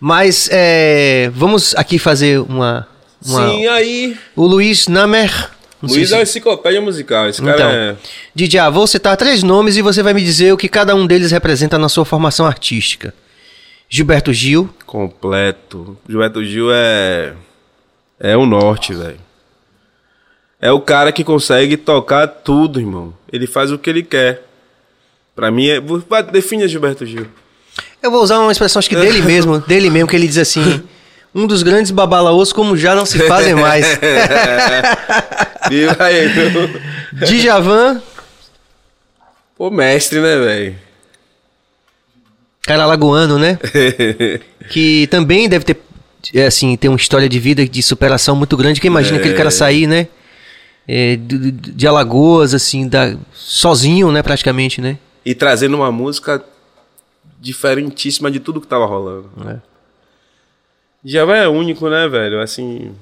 [0.00, 2.88] Mas é, vamos aqui fazer uma.
[3.24, 4.16] uma- Sim, aí.
[4.34, 5.50] O Luiz Namer.
[5.82, 7.28] Não Luiz se- é uma enciclopédia musical.
[7.28, 7.96] Esse cara Então, é.
[8.34, 11.06] Didi, ah, vou citar três nomes e você vai me dizer o que cada um
[11.06, 13.12] deles representa na sua formação artística.
[13.88, 15.98] Gilberto Gil, Completo.
[16.08, 17.34] Gilberto Gil é.
[18.18, 19.18] É o norte, velho.
[20.60, 23.12] É o cara que consegue tocar tudo, irmão.
[23.32, 24.46] Ele faz o que ele quer.
[25.34, 25.80] Pra mim, é...
[26.30, 27.26] define Gilberto Gil.
[28.02, 30.82] eu vou usar uma expressão acho que dele mesmo, dele mesmo, que ele diz assim:
[31.34, 33.86] um dos grandes babalaôs como já não se fazem mais.
[35.68, 36.80] Viva aí, meu.
[37.26, 38.02] Djavan,
[39.56, 40.76] Pô, mestre, né, velho?
[42.62, 43.58] cara lagoano, né?
[44.70, 45.76] Que também deve ter,
[46.34, 48.80] é, assim, ter uma história de vida de superação muito grande.
[48.80, 49.20] Quem imagina É.
[49.20, 50.06] aquele cara sair, né?
[50.86, 54.98] É, de, de- de Alagoas, assim, da, sozinho, né, praticamente, né?
[55.24, 56.42] e trazendo uma música
[57.40, 59.30] diferentíssima de tudo que tava rolando.
[59.46, 59.56] É.
[61.04, 62.40] Djavan é único, né, velho?
[62.40, 62.94] Assim.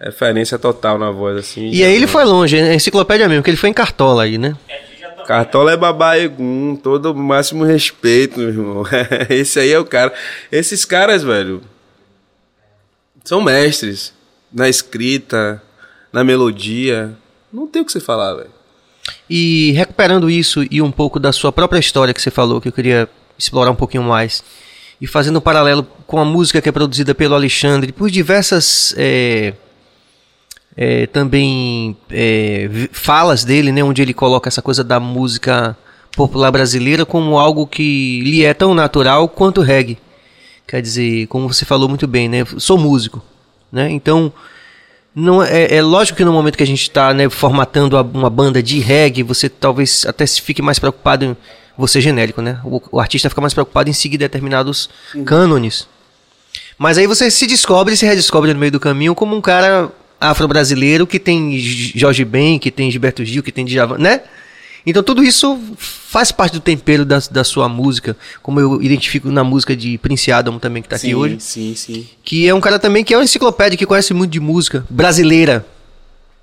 [0.00, 1.70] Referência total na voz, assim.
[1.70, 4.56] E aí ele foi longe, é enciclopédia mesmo, que ele foi em Cartola aí, né?
[5.26, 8.84] Cartola é babaegum, todo o máximo respeito, meu irmão.
[9.30, 10.12] Esse aí é o cara.
[10.50, 11.62] Esses caras, velho,
[13.24, 14.12] são mestres
[14.52, 15.62] na escrita,
[16.12, 17.12] na melodia.
[17.52, 18.50] Não tem o que você falar, velho.
[19.28, 22.72] E recuperando isso e um pouco da sua própria história que você falou, que eu
[22.72, 24.42] queria explorar um pouquinho mais,
[25.02, 29.52] e fazendo um paralelo com a música que é produzida pelo Alexandre, por diversas é,
[30.76, 35.76] é, também é, falas dele, né, onde ele coloca essa coisa da música
[36.16, 39.98] popular brasileira como algo que lhe é tão natural quanto o reggae.
[40.68, 43.20] Quer dizer, como você falou muito bem, né, sou músico,
[43.72, 44.32] né, então
[45.12, 48.62] não é, é lógico que no momento que a gente está né, formatando uma banda
[48.62, 51.36] de reggae, você talvez até se fique mais preocupado em
[51.82, 52.60] você genérico, né?
[52.64, 54.88] O, o artista fica mais preocupado em seguir determinados
[55.26, 55.88] cânones.
[56.78, 59.90] Mas aí você se descobre e se redescobre no meio do caminho como um cara
[60.20, 64.20] afro-brasileiro que tem Jorge Ben, que tem Gilberto Gil, que tem Djavan, né?
[64.86, 69.42] Então tudo isso faz parte do tempero da, da sua música, como eu identifico na
[69.42, 72.06] música de Prince Adam também que tá aqui hoje sim, sim.
[72.24, 75.66] que é um cara também que é uma enciclopédia, que conhece muito de música brasileira.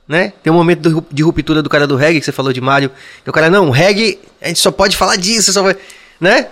[0.09, 0.33] Né?
[0.41, 2.89] Tem um momento de ruptura do cara do reggae, que você falou de Mário,
[3.23, 5.77] que o cara, não, reggae, a gente só pode falar disso, só vai...
[6.19, 6.47] né?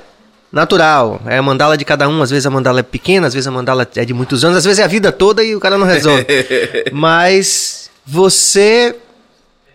[0.51, 3.47] Natural, é a mandala de cada um, às vezes a mandala é pequena, às vezes
[3.47, 5.76] a mandala é de muitos anos, às vezes é a vida toda e o cara
[5.78, 6.24] não resolve.
[6.93, 8.95] Mas você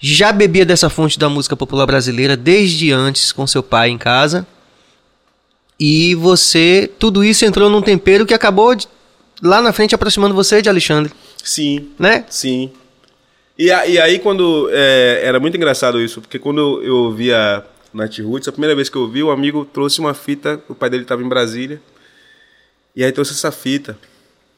[0.01, 4.47] já bebia dessa fonte da música popular brasileira desde antes com seu pai em casa.
[5.79, 8.87] E você, tudo isso entrou num tempero que acabou de-
[9.43, 11.13] lá na frente aproximando você de Alexandre,
[11.43, 12.25] Sim, né?
[12.31, 12.71] sim.
[13.59, 14.69] E, a- e aí, quando.
[14.73, 18.97] é, era muito engraçado isso, porque quando eu ouvia Nat Roots, a primeira vez que
[18.97, 21.81] eu ouvi, o amigo trouxe uma fita, o pai dele estava em Brasília.
[22.97, 23.97] E aí trouxe essa fita.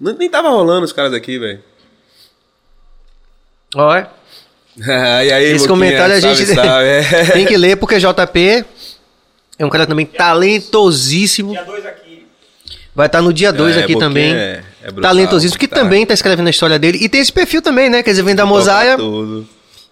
[0.01, 1.61] Não- Nem tava rolando os caras aqui, velho.
[3.75, 4.09] Ó, é.
[5.27, 6.85] e aí, Esse comentário a gente salve.
[6.87, 7.25] É.
[7.33, 8.65] tem que ler, porque JP
[9.59, 11.53] é um cara também talentosíssimo.
[11.53, 12.04] Dia 2 aqui.
[12.95, 14.33] Vai estar no dia 2 É, aqui também.
[14.33, 15.77] é- é brutal, talentosíssimo, que tá.
[15.77, 16.99] também tá escrevendo a história dele.
[17.01, 18.03] E tem esse perfil também, né?
[18.03, 18.97] Quer dizer, vem da Mosaia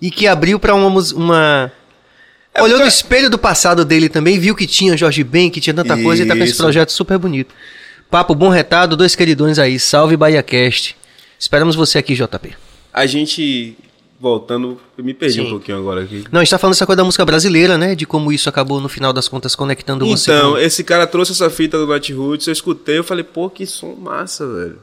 [0.01, 0.89] e que abriu pra uma.
[1.15, 1.73] uma...
[2.55, 5.73] É, Olhou no espelho do passado dele também, viu que tinha Jorge Ben, que tinha
[5.73, 7.55] tanta coisa e tá com esse projeto super bonito.
[8.11, 9.79] Papo bom retado, dois queridões aí.
[9.79, 10.95] Salve BahiaCast.
[11.39, 12.55] Esperamos você aqui, JP.
[12.93, 13.75] A gente,
[14.23, 15.47] voltando, eu me perdi Sim.
[15.49, 16.23] um pouquinho agora aqui.
[16.31, 17.97] Não, a gente tá falando essa coisa da música brasileira, né?
[17.97, 21.51] De como isso acabou, no final das contas, conectando você Então, esse cara trouxe essa
[21.51, 24.79] fita do Night Roots, eu escutei, eu falei, pô, que som massa, velho.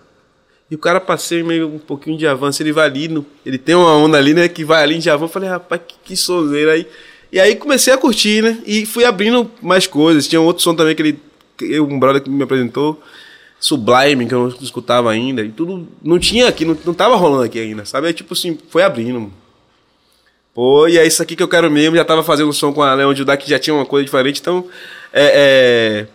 [0.69, 3.75] E o cara passei meio um pouquinho de avanço, ele vai ali, no, ele tem
[3.75, 6.73] uma onda ali, né, que vai ali de avanço, eu falei, rapaz, que, que sonzeira
[6.73, 6.85] aí.
[7.31, 10.75] E aí comecei a curtir, né, e fui abrindo mais coisas, tinha um outro som
[10.75, 13.01] também que ele, um brother que me apresentou,
[13.59, 17.43] Sublime, que eu não escutava ainda, e tudo, não tinha aqui, não, não tava rolando
[17.43, 19.31] aqui ainda, sabe, aí tipo assim, foi abrindo,
[20.53, 21.95] Pô, e é isso aqui que eu quero mesmo.
[21.95, 24.41] Já tava fazendo um som com a Leon Judá que já tinha uma coisa diferente.
[24.41, 24.67] Então,
[25.13, 26.07] é, é-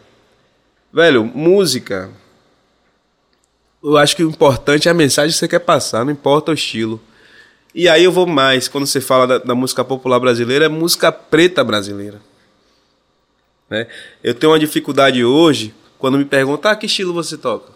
[0.92, 2.10] Velho, música.
[3.82, 6.54] Eu acho que o importante é a mensagem que você quer passar, não importa o
[6.54, 7.00] estilo.
[7.74, 11.10] E aí eu vou mais, quando você fala da, da música popular brasileira, é música
[11.10, 12.20] preta brasileira.
[13.68, 13.86] Né?
[14.22, 15.74] Eu tenho uma dificuldade hoje,
[16.04, 17.72] quando me perguntam, ah, que estilo você toca?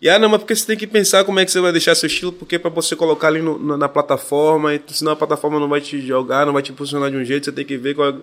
[0.00, 1.92] E ah, não, mas porque você tem que pensar como é que você vai deixar
[1.96, 5.68] seu estilo, porque para você colocar ali no- na, na plataforma, senão a plataforma não
[5.68, 8.10] vai te jogar, não vai te posicionar de um jeito, você tem que ver qual
[8.10, 8.14] é...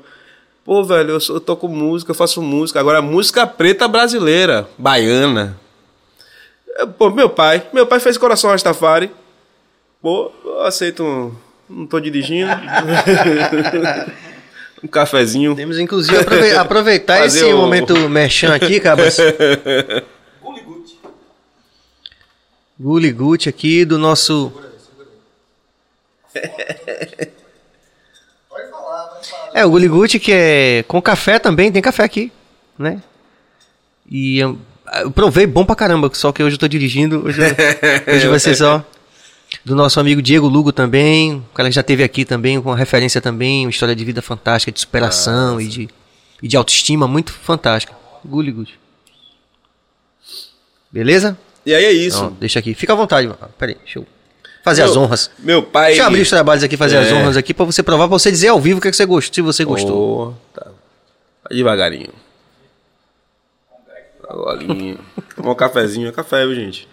[0.64, 2.80] Pô, velho, eu, sou- eu toco música, eu faço música.
[2.80, 5.60] Agora, música preta brasileira, baiana.
[6.78, 9.12] É, Pô, meu pai, meu pai fez Coração Rastafari.
[10.02, 11.34] Pô, eu aceito um...
[11.70, 12.50] Não tô dirigindo.
[14.84, 15.55] um cafezinho.
[15.55, 19.17] Temos, inclusive, aprove- aproveitar esse o- momento merchan aqui, cabras.
[20.41, 20.99] Gulligut.
[22.80, 24.51] Guli Gucci aqui do nosso...
[29.53, 32.32] É, o Guli Gucci que é com café também, tem café aqui,
[32.77, 33.01] né?
[34.09, 34.57] E eu,
[35.01, 37.39] eu provei bom pra caramba, só que hoje eu tô dirigindo, hoje,
[38.07, 38.84] hoje vai ser só
[39.66, 42.78] do nosso amigo Diego Lugo também, o cara que já teve aqui também, com uma
[42.78, 45.89] referência também, uma história de vida fantástica, de superação e de,
[46.41, 47.93] e de autoestima muito fantástica.
[48.26, 48.68] Guli.
[50.91, 51.38] Beleza?
[51.66, 52.24] E aí é isso.
[52.24, 52.74] Não, deixa aqui.
[52.74, 53.28] Fica à vontade.
[53.28, 53.39] mano.
[53.57, 54.07] Pera aí, deixa eu
[54.64, 55.32] fazer Meu- as honras.
[55.39, 55.88] Meu pai.
[55.88, 57.14] Deixa eu abrir os trabalhos aqui, fazer as É.
[57.14, 59.05] honras aqui, pra você provar, pra você dizer ao vivo o que, é que você
[59.05, 60.30] gostou, se você gostou.
[60.30, 60.68] Ô, tá.
[61.51, 62.10] Devagarinho.
[64.32, 64.99] Golinho.
[65.36, 66.07] Tomar um cafezinho.
[66.07, 66.88] É café, viu, gente?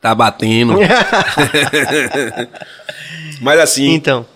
[0.00, 0.74] Tá batendo.
[3.40, 3.92] Mas assim.
[3.92, 4.26] Então,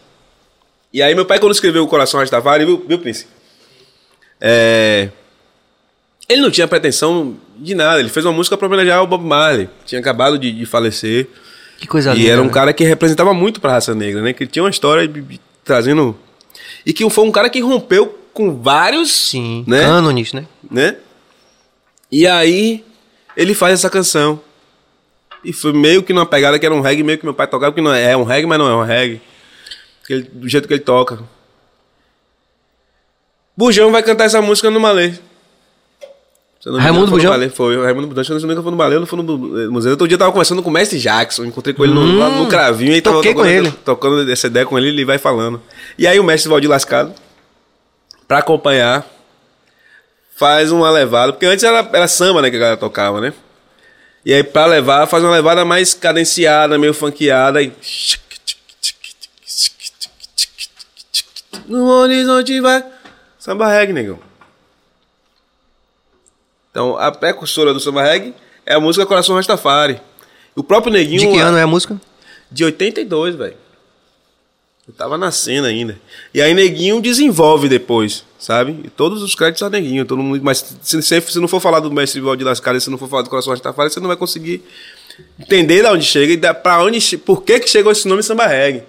[0.93, 3.27] E aí meu pai quando escreveu o Coração Rastafari, viu, viu Prince?
[4.41, 5.09] É...
[6.29, 8.01] Ele não tinha pretensão de nada.
[8.01, 9.69] Ele fez uma música pra homenagear o Bob Marley.
[9.85, 11.29] Tinha acabado de, de falecer.
[11.79, 12.31] que coisa E linda.
[12.33, 12.53] era um né?
[12.53, 14.33] cara que representava muito pra raça negra, né?
[14.33, 16.17] Que tinha uma história de- de- trazendo.
[16.87, 19.11] E que foi um cara que rompeu com vários.
[19.13, 19.81] Sim, né?
[19.81, 20.47] cânones, né?
[20.71, 20.97] né?
[22.11, 22.85] E aí
[23.37, 24.41] ele faz essa canção.
[25.45, 27.73] E foi meio que numa pegada que era um reggae, meio que meu pai tocava,
[27.75, 29.21] que não é, é um reggae, mas não é um reggae.
[30.09, 31.19] Ele- do jeito que ele toca.
[33.57, 35.15] Bujão vai cantar essa música no Malê.
[36.65, 37.31] Eu Raimundo Bujão?
[37.33, 38.37] Malê, Foi, o Raimundo Bujão.
[38.37, 39.91] Eu engano, foi no Balé, não foi no eh, museu.
[39.91, 42.49] Outro dia eu tava conversando com o Mestre Jackson, encontrei com ele no, lá no
[42.49, 42.93] Cravinho.
[42.95, 43.71] E tava Hum, toquei com tocando, ele.
[43.85, 45.61] Tocando essa ideia com ele, ele vai falando.
[45.99, 47.13] E aí o Mestre Valdir Lascado,
[48.29, 49.05] pra acompanhar,
[50.37, 53.33] faz uma levada, porque antes era, era samba, né, que a galera tocava, né?
[54.25, 57.73] E aí pra levar, faz uma levada mais cadenciada, meio funkeada e...
[61.67, 62.85] No horizonte vai...
[63.39, 64.21] Samba reggae, negão.
[66.71, 70.01] Então, a precursora do samba reggae é a música Coração Rastafari.
[70.55, 71.21] O próprio Neguinho...
[71.21, 72.01] De que ano é a música?
[72.51, 73.57] De 82, velho.
[74.87, 75.97] Eu tava nascendo ainda.
[76.35, 78.81] E aí Neguinho desenvolve depois, sabe?
[78.85, 80.41] E todos os créditos a Neguinho, todo mundo.
[80.43, 83.09] Mas se, se, se não for falar do mestre Valdir das Caras, se não for
[83.09, 84.63] falar do Coração Rastafari, você não vai conseguir
[85.39, 87.17] entender de onde chega e da, pra onde.
[87.19, 88.83] Por que, que chegou esse nome samba reggae.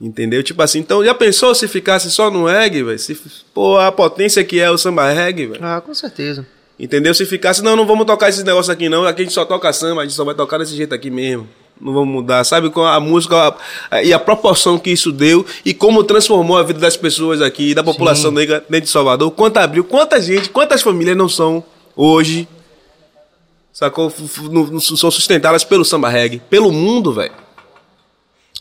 [0.00, 0.42] Entendeu?
[0.42, 2.98] Tipo assim, então já pensou se ficasse só no reggae, velho?
[2.98, 3.18] Se,
[3.52, 5.64] pô, a potência que é o samba reggae, velho.
[5.64, 6.46] Ah, com certeza.
[6.78, 7.12] Entendeu?
[7.14, 9.72] Se ficasse, não, não vamos tocar esses negócios aqui não, aqui a gente só toca
[9.72, 11.48] samba, a gente só vai tocar desse jeito aqui mesmo.
[11.82, 12.70] Não vamos mudar, sabe?
[12.70, 13.56] Com a música
[13.90, 17.74] a- e a proporção que isso deu e como transformou a vida das pessoas aqui,
[17.74, 19.30] da população negra dentro de Salvador.
[19.32, 21.64] Quanto abriu, quanta gente, quantas famílias não são
[21.96, 22.46] hoje,
[23.72, 24.12] sacou?
[24.50, 27.32] Não- não são sustentadas pelo samba reggae, pelo mundo, velho.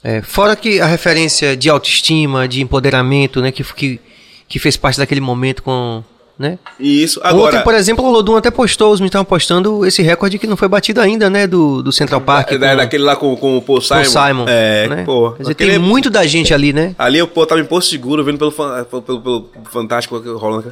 [0.04, 4.00] É, fora que a referência de autoestima, de empoderamento, né, que, que,
[4.48, 6.04] que fez parte daquele momento com
[6.42, 6.58] né?
[6.80, 7.22] Isso.
[7.24, 10.48] Agora, Ontem, por exemplo, o Lodum até postou, os meninos estavam postando esse recorde que
[10.48, 11.46] não foi batido ainda, né?
[11.46, 12.54] Do, do Central Park.
[12.58, 14.02] da, com- daquele lá com, com o Paul Simon.
[14.02, 14.46] o Simon.
[14.48, 15.04] É, né?
[15.06, 15.36] pô.
[15.38, 16.96] Dizer, aquele- tem muito da gente ali, né?
[16.98, 20.72] Ali eu pô, tava em Porto Seguro, vendo pelo, pelo, pelo, pelo Fantástico rolando.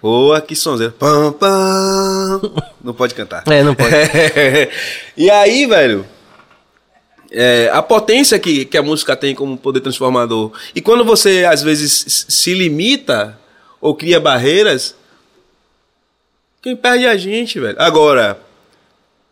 [0.00, 0.92] Pô, que sonzeiro.
[0.98, 2.40] Pam, pam.
[2.84, 3.44] Não pode cantar.
[3.46, 3.94] É, não pode.
[5.16, 6.04] e aí, velho,
[7.30, 10.52] é, a potência que, que a música tem como poder transformador.
[10.74, 13.38] E quando você, às vezes, se limita
[13.82, 14.94] ou cria barreiras,
[16.62, 17.76] quem perde é a gente, velho.
[17.80, 18.40] Agora,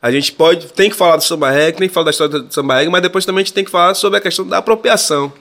[0.03, 2.53] a gente pode, tem que falar do samba reggae, tem que falar da história do
[2.53, 5.33] samba reggae, mas depois também a gente tem que falar sobre a questão da apropriação.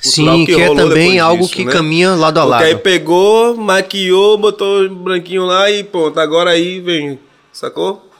[0.00, 1.70] Sim, que, é rolou também algo disso, que né?
[1.70, 2.82] caminha lado a Porque aí lado.
[2.82, 7.20] pegou, maquiou, botou branquinho lá e pronto, agora aí vem,
[7.52, 8.10] sacou?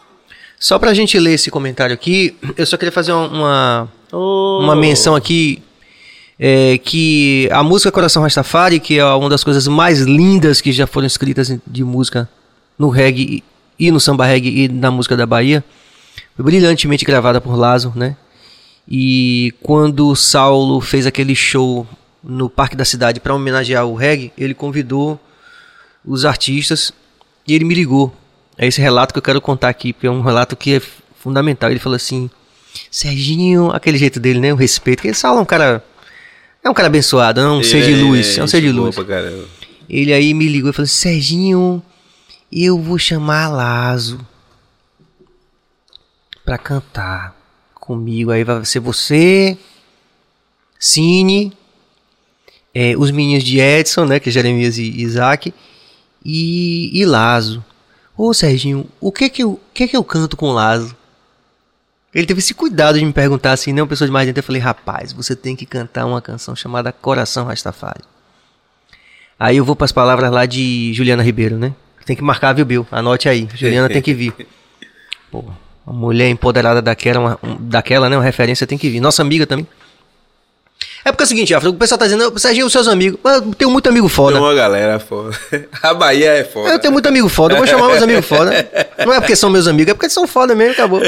[0.58, 5.62] Só pra gente ler esse comentário aqui, eu só queria fazer uma, uma menção aqui.
[6.42, 10.86] É, que a música Coração Rastafari, que é uma das coisas mais lindas que já
[10.86, 12.26] foram escritas de música
[12.78, 13.44] no reggae
[13.78, 15.62] e no samba reggae e na música da Bahia,
[16.34, 18.16] foi brilhantemente gravada por Lazo, né?
[18.88, 21.86] E quando Saulo fez aquele show
[22.24, 25.20] no Parque da Cidade para homenagear o reggae, ele convidou
[26.02, 26.90] os artistas
[27.46, 28.16] e ele me ligou.
[28.56, 30.82] É esse relato que eu quero contar aqui, porque é um relato que é
[31.18, 31.70] fundamental.
[31.70, 32.30] Ele falou assim:
[32.90, 34.52] Serginho, aquele jeito dele, né?
[34.52, 35.02] O respeito.
[35.02, 35.84] Porque Saulo é um cara.
[36.62, 38.38] É um cara abençoado, não um ser de Ele luz.
[38.38, 38.96] É um ser de luz.
[39.88, 41.82] Ele aí me ligou e falou: Serginho,
[42.52, 44.20] eu vou chamar Lazo
[46.44, 47.34] pra cantar
[47.74, 48.30] comigo.
[48.30, 49.56] Aí vai ser você,
[50.78, 51.52] Cine,
[52.74, 54.20] é, os meninos de Edson, né?
[54.20, 55.54] Que é Jeremias e Isaac,
[56.24, 57.64] e, e Lazo.
[58.16, 60.94] Ô Serginho, o que que, eu, que que eu canto com Lazo?
[62.14, 63.80] Ele teve esse cuidado de me perguntar assim, né?
[63.82, 64.40] Uma pessoa de mais dentro.
[64.40, 68.02] Eu falei, rapaz, você tem que cantar uma canção chamada Coração Rastafari.
[69.38, 71.72] Aí eu vou para as palavras lá de Juliana Ribeiro, né?
[72.04, 72.86] Tem que marcar, viu, Bill?
[72.90, 73.48] Anote aí.
[73.54, 74.34] Juliana tem que vir.
[75.30, 75.44] Pô,
[75.86, 78.16] uma mulher empoderada daquela, uma, um- daquela, né?
[78.16, 79.00] Uma referência tem que vir.
[79.00, 79.66] Nossa amiga também.
[81.04, 83.18] É porque é o seguinte, Afro, o pessoal tá dizendo, Serginho, os seus amigos.
[83.24, 84.32] Eu tenho muito amigo foda.
[84.36, 85.38] Tem uma galera foda.
[85.82, 86.70] A Bahia é foda.
[86.70, 88.50] Eu tenho muito amigo foda, eu vou chamar meus amigos foda.
[89.06, 91.00] Não é porque são meus amigos, é porque são foda mesmo, acabou.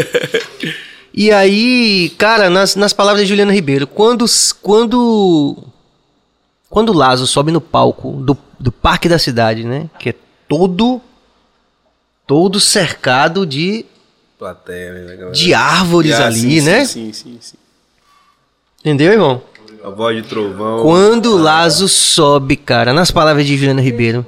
[1.15, 4.25] E aí, cara, nas, nas palavras de Juliana Ribeiro, quando
[4.63, 5.57] quando
[6.71, 10.15] quando o Lazo sobe no palco do, do Parque da Cidade, né, que é
[10.49, 11.01] todo
[12.27, 13.85] todo cercado de
[14.39, 16.85] Plateia, né, de árvores Ah, ali, sim, né?
[16.85, 17.57] Sim, sim, sim, sim.
[18.81, 19.43] Entendeu, irmão?
[19.85, 20.83] A voz de trovão.
[20.83, 24.25] Quando o Lazo sobe, cara, nas palavras de Juliana Ribeiro,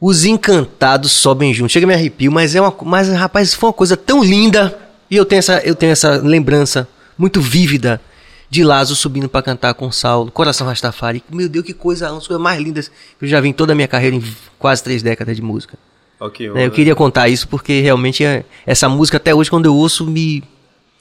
[0.00, 1.72] os encantados sobem juntos.
[1.72, 4.78] Chega a me arrepio, mas é uma, mas rapaz, foi uma coisa tão linda.
[5.10, 8.00] E eu tenho essa, eu tenho essa lembrança muito vívida
[8.48, 11.22] de Lazo subindo pra cantar com Saulo, Coração Rastafari.
[11.30, 13.72] Meu Deus, que coisa, uma das coisas mais lindas que eu já vi em toda
[13.72, 14.22] a minha carreira em
[14.58, 15.76] quase três décadas de música.
[16.18, 16.66] Ok, né?
[16.66, 20.42] Eu queria contar isso porque realmente é- essa música até hoje quando eu ouço me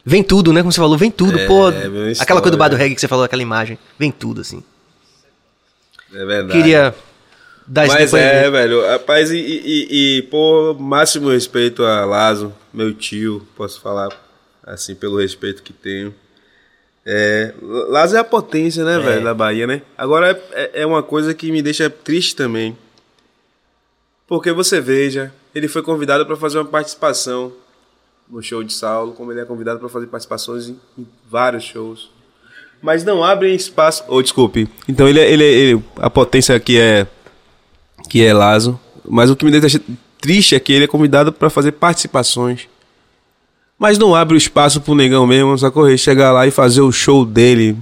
[0.03, 0.61] vem tudo, né?
[0.61, 1.69] Como você falou, vem tudo, É, pô.
[1.69, 2.77] uma Aquela coisa do bar do história.
[2.77, 4.61] reggae que você falou, aquela imagem, vem tudo assim.
[6.13, 6.51] É verdade.
[6.59, 6.93] Queria
[7.85, 8.85] esse Mas é, velho.
[8.85, 14.09] Rapaz, e, e, e, pô, máximo respeito a Lazo, meu tio, posso falar
[14.63, 16.13] assim, pelo respeito que tenho.
[17.05, 19.81] É, Lazo é a potência, né, velho, da Bahia, né?
[19.97, 22.75] Agora é, é uma coisa que me deixa triste também.
[24.27, 27.53] Porque você veja, ele foi convidado para fazer uma participação
[28.27, 32.09] no show de Saulo, como ele é convidado para fazer participações em, em vários shows.
[32.81, 34.03] Mas não abrem espaço.
[34.07, 34.67] Ou desculpe.
[34.89, 37.05] Então ele, é- ele, é- ele a potência aqui é
[38.07, 39.81] que é Lazo, mas o que me deixa
[40.19, 42.67] triste é que ele é convidado para fazer participações.
[43.77, 45.87] Mas não abre o espaço pro negão mesmo, sacou?
[45.87, 47.75] Ele chegar lá e fazer o show dele,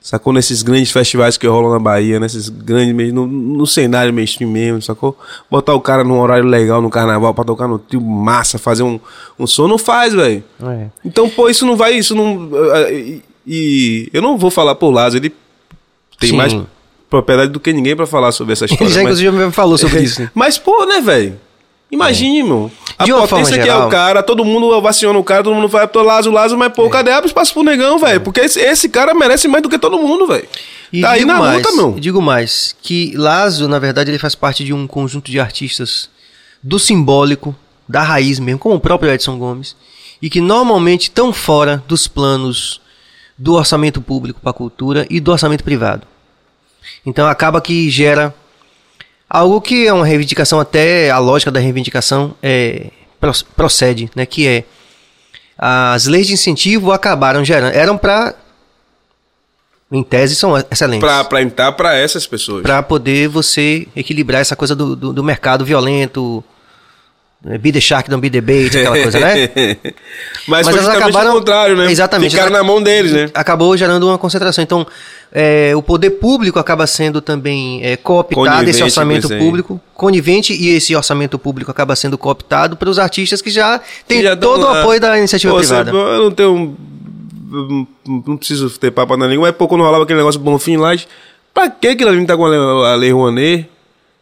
[0.00, 0.32] sacou?
[0.32, 5.18] Nesses grandes festivais que rolam na Bahia, nesses grandes, no, no cenário mainstream mesmo, sacou?
[5.50, 9.00] Botar o cara num horário legal no carnaval pra tocar no trio massa, fazer um,
[9.38, 10.44] um som, não faz, velho.
[10.62, 10.86] É.
[11.04, 12.48] Então, pô, isso não vai, isso não.
[12.90, 15.34] E, e eu não vou falar por Lazo, ele
[16.20, 16.36] tem Sim.
[16.36, 16.54] mais
[17.14, 18.84] propriedade do que ninguém pra falar sobre essa história.
[18.84, 20.20] Ele já mas- inclusive me falou sobre isso.
[20.22, 20.30] né?
[20.34, 21.40] mas, pô, né, velho?
[21.90, 22.70] Imagine.
[22.98, 25.44] A De uma forma potência que é geral- o cara, todo mundo ovaciona o cara,
[25.44, 26.74] todo mundo fala, tô Lazo, Lazo, mas, É.
[26.74, 28.20] pô, cadê abre espaço pro negão, velho?
[28.20, 30.46] Porque esse, esse cara merece mais do que todo mundo, velho.
[30.92, 31.92] E Tá aí na mais, luta, meu.
[31.98, 36.08] Digo mais, que Lazo, na verdade, ele faz parte de um conjunto de artistas
[36.62, 37.54] do simbólico,
[37.88, 39.76] da raiz mesmo, como o próprio Edson Gomes,
[40.22, 42.80] e que normalmente estão fora dos planos
[43.36, 46.06] do orçamento público para a cultura e do orçamento privado.
[47.04, 48.34] Então acaba que gera
[49.28, 54.46] algo que é uma reivindicação até a lógica da reivindicação é pro- procede, né, que
[54.46, 54.64] é
[55.56, 58.34] as leis de incentivo acabaram gerando, eram para
[59.92, 61.06] em tese, são excelentes.
[61.28, 62.62] Pra entrar pra essas pessoas.
[62.62, 66.42] Pra poder você equilibrar essa coisa do, do, do mercado violento,
[67.60, 69.50] be the shark, don't be the bait, aquela coisa, né?
[70.48, 71.90] Mas, Mas elas acabaram- o contrário, né?
[71.90, 72.30] Exatamente.
[72.30, 73.30] Ficaram na mão deles, né?
[73.34, 74.62] Acabou gerando uma concentração.
[74.64, 74.86] Então,
[75.32, 79.38] é, o poder público acaba sendo também é, cooptado, Conivente esse orçamento aí.
[79.38, 84.36] público, conivente, e esse orçamento público acaba sendo cooptado pelos artistas que já têm Já
[84.36, 85.90] todo o apoio da iniciativa Pô, privada.
[85.90, 86.76] eu não tenho.
[88.26, 90.96] Não preciso ter papo na língua, mas pô, quando rolava aquele negócio Bonfim lá,
[91.52, 93.68] pra que que ele tá com a lei, a lei Rouanet?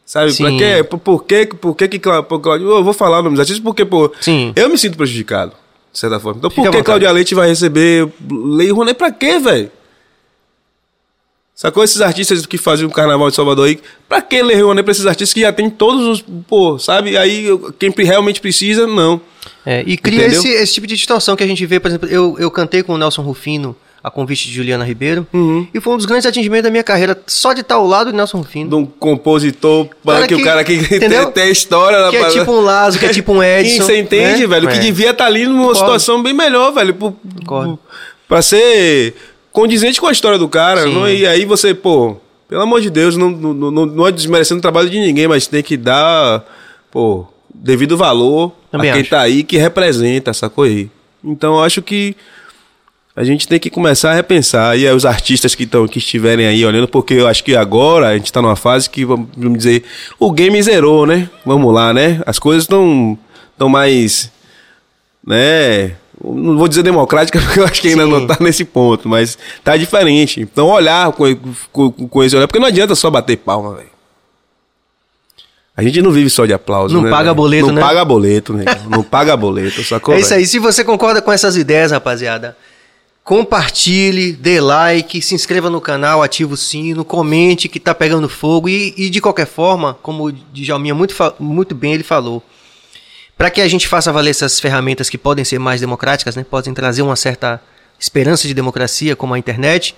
[0.05, 0.35] Sabe?
[0.37, 0.59] Pra Sim.
[0.59, 0.85] quê?
[0.85, 3.85] Por, por que por que que Cláudio- Eu vou falar o nome dos artistas porque,
[3.85, 4.53] pô, Sim.
[4.57, 5.53] eu me sinto prejudicado,
[5.93, 6.39] de certa forma.
[6.39, 6.83] Então por que.
[6.83, 9.71] Cláudia Leite vai receber lei Rouanet pra quê, velho?
[11.55, 13.79] Sacou esses artistas que faziam o carnaval de Salvador aí?
[14.09, 16.25] Pra que lei Rouanet pra esses artistas que já tem todos os.
[16.49, 17.17] Pô, sabe?
[17.17, 17.47] Aí
[17.79, 19.21] quem realmente precisa, não.
[19.65, 22.37] É, e cria esse, esse tipo de distorção que a gente vê, por exemplo, eu,
[22.39, 25.67] eu cantei com o Nelson Rufino a convite de Juliana Ribeiro, Uhum.
[25.73, 28.17] e foi um dos grandes atingimentos da minha carreira, só de estar ao lado de
[28.17, 28.69] Nelson Rufino.
[28.69, 31.25] de um compositor Cara que, que- o cara que entendeu?
[31.27, 33.99] tem, tem a história Que é tipo um Lazo, que é tipo um Edson, você
[34.01, 34.47] entende, né?
[34.49, 34.69] velho?
[34.69, 34.73] É.
[34.73, 35.79] Que devia estar ali numa Concordo.
[35.79, 36.95] situação bem melhor, velho.
[36.95, 37.79] Pro, Concordo.
[38.29, 39.15] pra ser
[39.53, 40.85] condizente com a história do cara.
[40.87, 42.17] Não- e aí você, pô,
[42.49, 45.47] pelo amor de Deus, não, não, não, não é desmerecendo o trabalho de ninguém, mas
[45.47, 46.45] tem que dar,
[46.91, 49.11] pô, devido valor Também a quem acho.
[49.11, 50.91] tá aí que representa, sacou aí?
[51.25, 52.17] Então eu acho que
[53.15, 54.77] a gente tem que começar a repensar.
[54.79, 58.09] E aí os artistas que, tão, que estiverem aí olhando, porque eu acho que agora
[58.09, 59.85] a gente tá numa fase que, vamos dizer,
[60.19, 61.29] o game zerou, né?
[61.45, 62.23] Vamos lá, né?
[62.25, 63.19] As coisas estão
[63.59, 64.31] tão mais.
[65.27, 65.93] né?
[66.25, 68.11] Não vou dizer democrática, porque eu acho que ainda Sim.
[68.11, 70.41] não tá nesse ponto, mas tá diferente.
[70.41, 71.25] Então olhar com,
[71.73, 73.93] com, com esse olhar, porque não adianta só bater palma, velho.
[75.75, 77.35] A gente não vive só de aplauso, Não né, paga velho?
[77.35, 77.81] boleto, não né?
[77.81, 78.65] paga boleto, né?
[78.91, 80.15] Não paga boleto, sacou?
[80.15, 80.47] É isso aí.
[80.47, 82.55] Se você concorda com essas ideias, rapaziada,
[83.25, 88.69] compartilhe, dê like, se inscreva no canal, ative o sino, comente que tá pegando fogo
[88.69, 92.43] e, e de qualquer forma, como o Djalminha muito, muito bem ele falou,
[93.37, 96.75] para que a gente faça valer essas ferramentas que podem ser mais democráticas, né, podem
[96.75, 97.63] trazer uma certa
[97.99, 99.95] esperança de democracia, como a internet,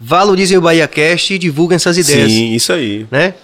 [0.00, 3.06] valorizem o BahiaCast e divulguem essas ideias Sim, isso aí.
[3.10, 3.34] né?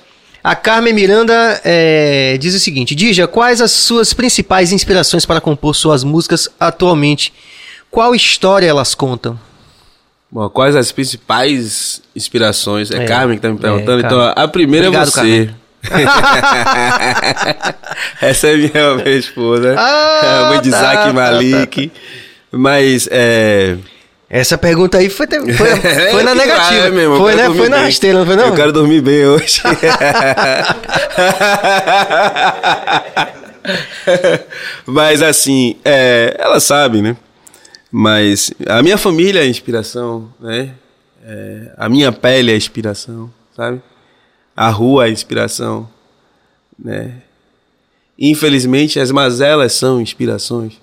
[0.43, 5.75] A Carmen Miranda é, diz o seguinte: Dija, quais as suas principais inspirações para compor
[5.75, 7.33] suas músicas atualmente?
[7.91, 9.39] Qual história elas contam?
[10.31, 12.91] Bom, quais as principais inspirações?
[12.91, 14.03] É, É, Carmen que tá me perguntando.
[14.03, 15.51] é, então, a primeira Obrigado, é você.
[18.21, 19.75] Essa é minha, minha esposa.
[19.79, 21.93] Ah, a mãe de tá, Isaac tá, Malik.
[22.51, 23.77] Mas, é...
[24.29, 25.41] Essa pergunta aí foi, foi,
[26.13, 26.89] foi na negativa.
[26.89, 27.49] irmão, foi, né?
[27.51, 28.49] foi na rasteira, não foi não?
[28.49, 29.63] Eu quero dormir bem hoje.
[34.85, 37.17] Mas assim, é, ela sabe, né?
[37.91, 40.75] Mas a minha família é a inspiração, né?
[41.25, 43.81] É, a minha pele é a inspiração, sabe?
[44.55, 45.89] A rua é a inspiração,
[46.79, 47.23] né?
[48.19, 50.75] Infelizmente, as mazelas são inspirações,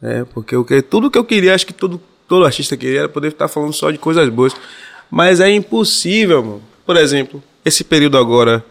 [0.00, 0.24] né?
[0.32, 3.48] Porque eu, tudo que eu queria, acho que todo, todo artista queria, era poder estar
[3.48, 4.54] falando só de coisas boas.
[5.10, 6.62] Mas é impossível, mano.
[6.86, 8.64] Por exemplo, esse período agora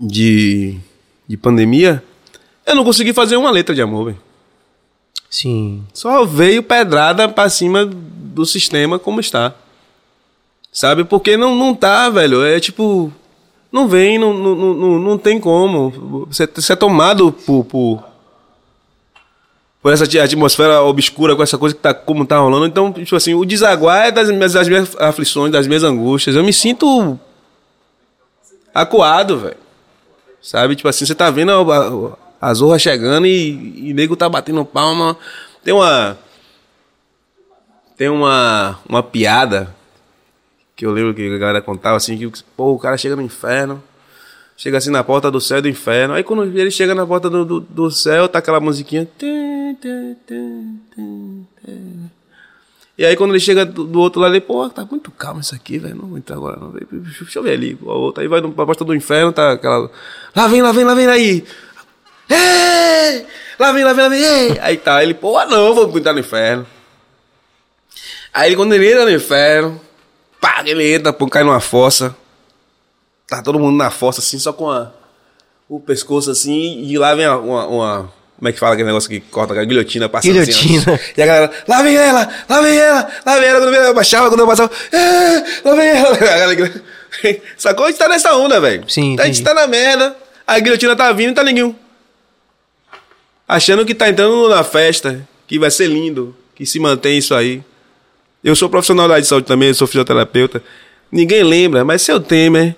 [0.00, 0.78] de,
[1.28, 2.02] de pandemia,
[2.66, 4.31] eu não consegui fazer uma letra de amor, velho.
[5.32, 5.82] Sim.
[5.94, 9.54] Só veio pedrada pra cima do sistema como está.
[10.70, 11.04] Sabe?
[11.04, 12.44] Porque não, não tá, velho.
[12.44, 13.10] É tipo.
[13.72, 16.26] Não vem, não, não, não, não- tem como.
[16.28, 18.04] Você, é tomado por, por.
[19.80, 22.66] Por essa atmosfera obscura, com essa coisa que tá como tá rolando.
[22.66, 26.36] Então, tipo assim, o desaguar é das minhas, das minhas aflições, das minhas angústias.
[26.36, 27.18] Eu me sinto.
[28.74, 29.56] acuado, velho.
[30.42, 30.76] Sabe?
[30.76, 35.16] Tipo assim, você tá vendo a, a, zorra chegando e, e nego tá batendo palma.
[35.62, 36.18] Tem uma.
[37.96, 39.72] Tem uma, uma piada
[40.74, 43.82] que eu lembro que a galera contava assim: que pô, o cara chega no inferno,
[44.56, 46.14] chega assim na porta do céu e do inferno.
[46.14, 49.08] Aí quando ele chega na porta do, do, do céu, tá aquela musiquinha.
[52.98, 55.54] E aí quando ele chega do, do outro lado, ele, pô, tá muito calmo isso
[55.54, 55.94] aqui, velho.
[55.94, 56.72] Não vou entrar agora, não.
[56.72, 57.78] Deixa eu ver ali.
[58.16, 59.90] Aí vai pra porta do inferno, tá aquela.
[60.34, 61.44] Lá vem, lá vem, lá vem, aí.
[62.28, 63.26] Ei!
[63.58, 64.22] Lá vem, lá vem, lá vem.
[64.22, 64.58] Ei!
[64.60, 66.66] Aí tá, ele, pô, não, vou entrar no inferno.
[68.32, 69.80] Aí ele, quando ele entra no inferno,
[70.40, 72.14] pá, ele entra, pô, cai numa fossa.
[73.28, 74.90] Tá todo mundo na fossa, assim, só com a,
[75.68, 79.08] o pescoço assim, e lá vem uma, uma- uma- Como é que fala aquele negócio
[79.08, 80.94] que corta a guilhotina passando Guilhotina.
[80.94, 81.04] assim.
[81.16, 84.28] E a galera, lá vem ela, lá vem ela, lá vem ela, quando eu baixava,
[84.28, 86.10] quando eu passava, "É, lá vem ela.
[86.16, 86.16] A
[86.54, 86.82] galera-
[87.56, 87.86] Sacou?
[87.86, 88.84] A gente tá nessa onda, velho.
[88.90, 89.44] Sim, A gente entendi.
[89.44, 90.16] tá na merda,
[90.46, 91.76] a guilhotina tá vindo e tá ninguém.
[93.46, 97.62] Achando que tá entrando na festa, que vai ser lindo, que se mantém isso aí.
[98.42, 100.62] Eu sou profissional da área de saúde também, eu sou fisioterapeuta.
[101.10, 102.74] Ninguém lembra, mas seu Temer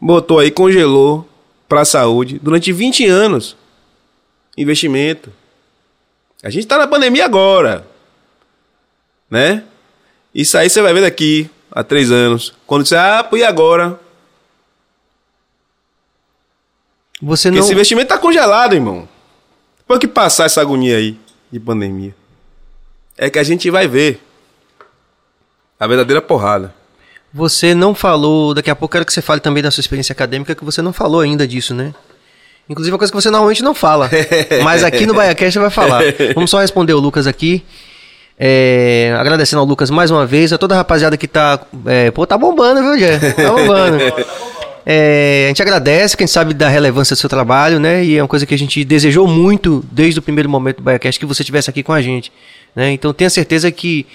[0.00, 1.28] botou aí, congelou
[1.68, 3.56] para a saúde durante 20 anos.
[4.56, 5.32] Investimento.
[6.42, 7.86] A gente tá na pandemia agora.
[9.30, 9.64] Né?
[10.34, 12.54] Isso aí você vai ver daqui a três anos.
[12.66, 13.98] Quando você, ah, pô, e agora?
[17.20, 17.58] Você não.
[17.58, 19.08] esse investimento tá congelado, irmão.
[19.84, 21.18] Depois que passar essa agonia aí
[21.52, 22.14] de pandemia,
[23.18, 24.20] é que a gente vai ver
[25.78, 26.74] a verdadeira porrada.
[27.32, 30.54] Você não falou, daqui a pouco quero que você fale também da sua experiência acadêmica,
[30.54, 31.92] que você não falou ainda disso, né?
[32.68, 34.08] Inclusive é uma coisa que você normalmente não fala.
[34.64, 36.02] mas aqui no BaiaCast você vai falar.
[36.34, 37.62] Vamos só responder o Lucas aqui.
[38.38, 41.60] É, agradecendo ao Lucas mais uma vez, a toda a rapaziada que tá.
[41.86, 43.18] É, pô, tá bombando, viu, Jé?
[43.18, 43.98] Tá bombando.
[44.86, 48.04] É, a gente agradece, quem sabe da relevância do seu trabalho, né?
[48.04, 51.18] E é uma coisa que a gente desejou muito desde o primeiro momento do BaiaCast
[51.18, 52.30] que você estivesse aqui com a gente.
[52.76, 52.92] Né?
[52.92, 54.06] Então tenha certeza que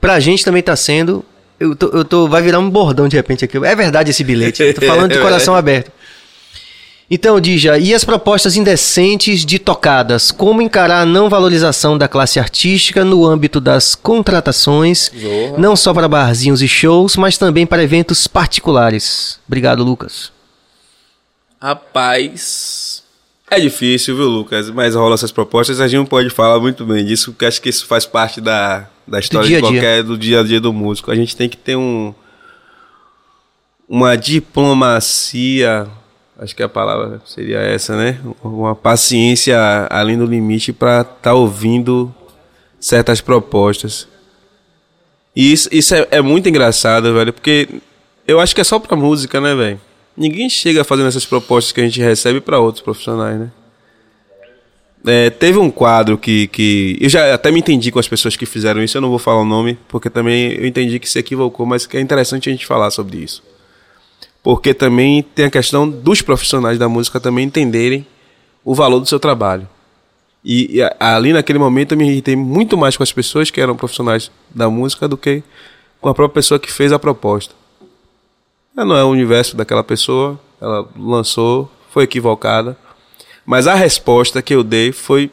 [0.00, 1.24] pra gente também tá sendo.
[1.58, 3.56] Eu tô, eu tô, vai virar um bordão de repente aqui.
[3.56, 4.62] É verdade esse bilhete.
[4.62, 5.90] Eu tô falando de coração aberto.
[7.10, 10.30] Então, Dija, e as propostas indecentes de tocadas?
[10.30, 15.56] Como encarar a não valorização da classe artística no âmbito das contratações, Zorra.
[15.56, 19.40] não só para barzinhos e shows, mas também para eventos particulares?
[19.46, 20.30] Obrigado, Lucas.
[21.60, 23.02] Rapaz.
[23.50, 24.68] É difícil, viu, Lucas?
[24.68, 25.80] Mas rola essas propostas.
[25.80, 28.86] A gente não pode falar muito bem disso, porque acho que isso faz parte da,
[29.06, 29.60] da história de dia.
[29.62, 31.10] qualquer, do dia a dia do músico.
[31.10, 32.14] A gente tem que ter um.
[33.88, 35.88] Uma diplomacia.
[36.38, 38.20] Acho que a palavra seria essa, né?
[38.44, 39.58] Uma paciência
[39.90, 42.14] além do limite para estar tá ouvindo
[42.78, 44.06] certas propostas.
[45.34, 47.68] E isso, isso é, é muito engraçado, velho, porque
[48.26, 49.80] eu acho que é só pra música, né, velho?
[50.16, 53.50] Ninguém chega fazendo essas propostas que a gente recebe pra outros profissionais, né?
[55.06, 56.98] É, teve um quadro que, que.
[57.00, 59.40] Eu já até me entendi com as pessoas que fizeram isso, eu não vou falar
[59.40, 62.66] o nome, porque também eu entendi que se equivocou, mas que é interessante a gente
[62.66, 63.42] falar sobre isso.
[64.42, 68.06] Porque também tem a questão dos profissionais da música também entenderem
[68.64, 69.68] o valor do seu trabalho.
[70.44, 73.76] E, e ali naquele momento eu me irritei muito mais com as pessoas que eram
[73.76, 75.42] profissionais da música do que
[76.00, 77.54] com a própria pessoa que fez a proposta.
[78.76, 82.76] Ela não é o universo daquela pessoa, ela lançou, foi equivocada.
[83.44, 85.30] Mas a resposta que eu dei foi,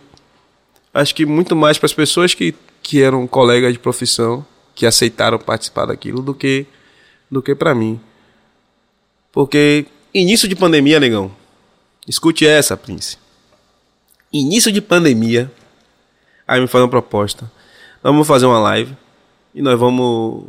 [0.94, 5.38] acho que muito mais para as pessoas que, que eram colegas de profissão, que aceitaram
[5.38, 6.66] participar daquilo, do que,
[7.30, 8.00] do que para mim.
[9.36, 11.30] Porque início de pandemia, negão.
[12.08, 13.18] Escute essa, Prince.
[14.32, 15.52] Início de pandemia.
[16.48, 17.52] Aí me faz uma proposta.
[18.02, 18.96] Nós vamos fazer uma live
[19.54, 20.46] e nós vamos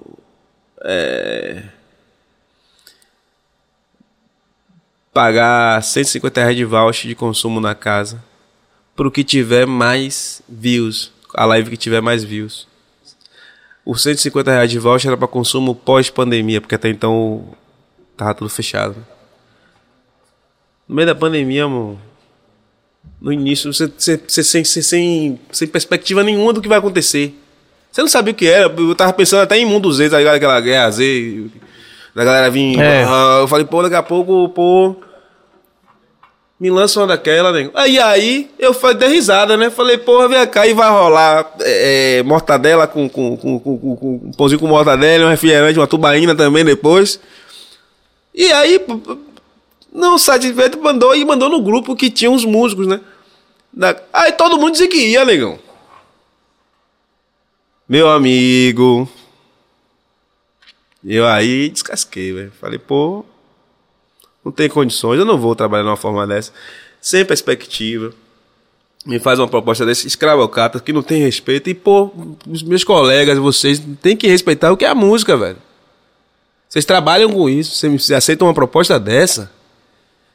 [0.85, 1.65] é,
[5.13, 8.23] pagar 150 reais de voucher de consumo na casa
[8.95, 12.69] pro que tiver mais views, a live que tiver mais views.
[13.85, 17.53] Os 150 reais de voucher era para consumo pós-pandemia, porque até então
[18.17, 18.97] tava tudo fechado.
[20.89, 22.01] No meio da pandemia, mano,
[23.21, 27.35] no início, você, você, você sem, sem, sem, sem perspectiva nenhuma do que vai acontecer.
[27.91, 28.73] Você não sabia o que era.
[28.77, 30.35] Eu tava pensando até em Mundo Z, tá ligado?
[30.35, 31.47] Aquela guerra Z,
[32.15, 32.79] da galera vir.
[32.79, 33.05] É.
[33.05, 34.97] Ah, eu falei, pô, daqui a pouco, pô.
[36.59, 37.71] Me lança uma daquela, né?
[37.75, 39.69] Aí, aí, eu falei, dei risada, né?
[39.69, 43.97] Falei, porra, vem cá e vai rolar é, é, mortadela com, com, com, com, com,
[43.97, 47.21] com um pãozinho com mortadela, um refrigerante, uma tubaína também depois.
[48.37, 48.79] E aí,
[49.91, 53.01] não satisfeito, mandou e mandou no grupo que tinha uns músicos, né?
[53.73, 55.59] Da- Aí todo mundo dizia que ia, negão.
[57.89, 59.09] Meu amigo.
[61.05, 62.53] Eu aí descasquei, velho.
[62.61, 63.25] Falei, pô,
[64.45, 66.53] não tem condições, eu não vou trabalhar de uma forma dessa.
[67.01, 68.13] Sem perspectiva.
[69.07, 71.71] Me faz uma proposta desse escravocata que não tem respeito.
[71.71, 72.11] E, pô,
[72.47, 75.59] os meus colegas, vocês, têm que respeitar o que é a música, velho.
[76.77, 79.51] Vocês trabalham com isso, vocês aceitam uma proposta dessa?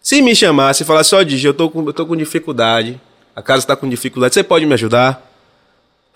[0.01, 2.99] Se me chamasse e falasse, ó, Digi, eu tô com, eu tô com dificuldade,
[3.35, 5.21] a casa tá com dificuldade, você pode me ajudar?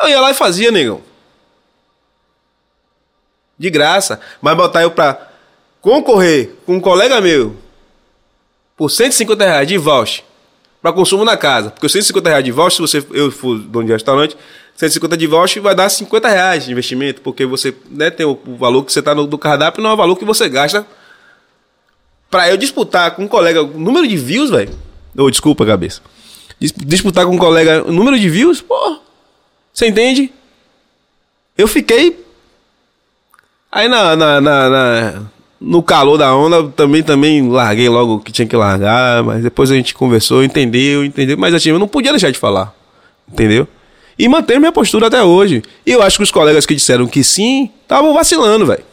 [0.01, 1.03] Eu ia lá e fazia, negão.
[3.55, 4.19] De graça.
[4.41, 5.29] Mas botar eu pra
[5.79, 7.55] concorrer com um colega meu
[8.75, 10.23] por 150 reais de voucher
[10.81, 11.69] para consumo na casa.
[11.69, 14.35] Porque os 150 reais de voucher, se você, eu for dono de restaurante,
[14.75, 18.55] 150 de voucher vai dar 50 reais de investimento, porque você né, tem o, o
[18.57, 20.85] valor que você tá no do cardápio, não é o valor que você gasta
[22.29, 24.77] para eu disputar com um colega o número de views, velho.
[25.17, 26.01] Ou desculpa, cabeça.
[26.59, 28.97] Dis- disputar com um colega o número de views, pô.
[29.73, 30.31] Você entende?
[31.57, 32.23] Eu fiquei
[33.71, 35.23] Aí na, na, na- na-
[35.59, 39.71] no calor da onda, também, também larguei logo o que tinha que largar, mas depois
[39.71, 42.73] a gente conversou, entendeu, entendeu, mas assim, eu não podia deixar de falar,
[43.31, 43.67] entendeu?
[44.17, 45.61] E mantenho minha postura até hoje.
[45.85, 48.83] E eu acho que os colegas que disseram que sim, estavam vacilando, velho.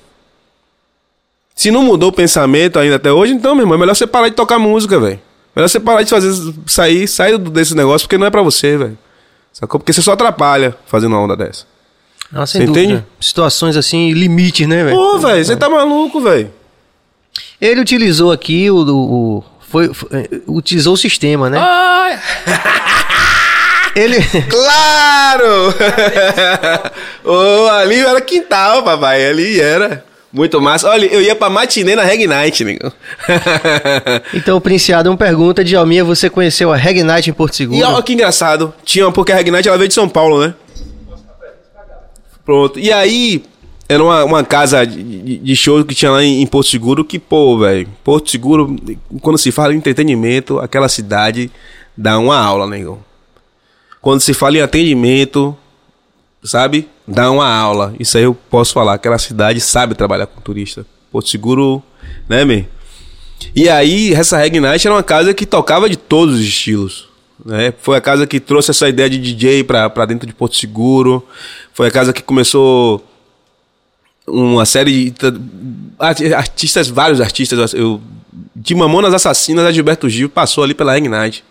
[1.55, 4.29] Se não mudou o pensamento ainda até hoje, então, meu irmão, é melhor você parar
[4.29, 5.21] de tocar música, velho.
[5.55, 6.33] Melhor você parar de fazer
[6.67, 8.99] sair, sair desse negócio, porque não é pra você, velho.
[9.53, 9.79] Sacou?
[9.79, 11.67] Porque você só atrapalha fazendo uma onda dessa.
[12.35, 12.85] Ah, sem Você dúvida.
[12.95, 13.07] entende?
[13.21, 14.97] Situações assim, limites, né, velho?
[14.97, 16.51] Pô, velho, você tá maluco, velho.
[17.61, 18.77] Ele utilizou aqui o.
[18.79, 21.59] o- o- foi, foi- eh, utilizou o sistema, né?
[21.61, 22.19] Ai,
[23.95, 24.17] Ele.
[24.49, 25.75] claro!
[27.25, 29.27] Ô, ali era quintal, papai.
[29.27, 30.05] Ali era.
[30.33, 30.89] Muito massa.
[30.89, 32.91] Olha, eu ia pra matinê na Reg Night, nego.
[34.33, 37.79] Então, o Prince Adam pergunta: Djalminha, você conheceu a Reg Night em Porto Seguro?
[37.79, 38.73] E olha que engraçado.
[38.85, 40.55] Tinha, porque a Reg Night ela veio de São Paulo, né?
[42.45, 42.79] Pronto.
[42.79, 43.45] E aí,
[43.89, 47.05] era uma, uma casa de, de- de show que tinha lá em, em Porto Seguro
[47.05, 48.75] que, pô, velho, Porto Seguro,
[49.21, 51.51] quando se fala em entretenimento, aquela cidade
[51.97, 52.99] dá uma aula, negão.
[54.03, 55.57] Quando se fala em atendimento,
[56.45, 56.89] sabe?
[57.09, 57.95] Dá uma aula.
[57.99, 58.95] Isso aí eu posso falar.
[58.95, 60.85] Aquela cidade sabe trabalhar com turista.
[61.11, 61.83] Porto Seguro,
[62.29, 62.65] né, man?
[63.55, 67.09] E aí, essa Reg Night era uma casa que tocava de todos os estilos.
[67.45, 67.73] Né?
[67.81, 71.27] Foi a casa que trouxe essa ideia de DJ pra dentro de Porto Seguro.
[71.73, 73.05] Foi a casa que começou
[74.27, 75.15] uma série de
[75.99, 77.75] arti- artistas, vários artistas.
[77.75, 78.01] Eu,
[78.55, 81.45] de Mamonas Assassinas a Gilberto Gil passou ali pela Reg Night.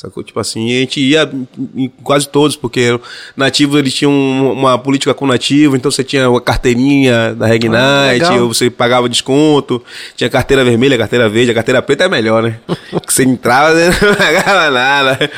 [0.00, 0.22] Sacou?
[0.22, 1.28] Tipo assim, a gente ia
[1.74, 3.00] em quase todos, porque
[3.36, 7.68] nativos eles tinham um- uma política com nativo, então você tinha uma carteirinha da Reg
[7.68, 8.42] Night, legal.
[8.44, 9.82] ou você pagava desconto,
[10.14, 12.60] tinha carteira vermelha, carteira verde, a carteira preta é melhor, né?
[13.04, 15.30] que você entrava não pagava nada.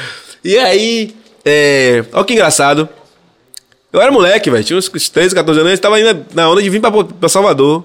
[0.44, 2.04] E aí, é...
[2.12, 2.86] olha que engraçado.
[3.90, 6.68] Eu era moleque, velho, tinha uns 13, 14 anos, eu tava indo na onda de
[6.68, 7.82] vir pra, pra Salvador.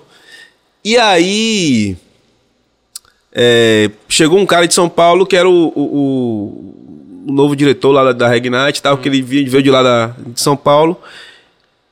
[0.83, 1.95] E aí.
[3.37, 5.81] É, chegou um cara de São Paulo que era o, o,
[7.27, 9.83] o- novo diretor lá da, da Reg Night e tal, que ele veio, de lá
[9.83, 10.95] da, de São Paulo.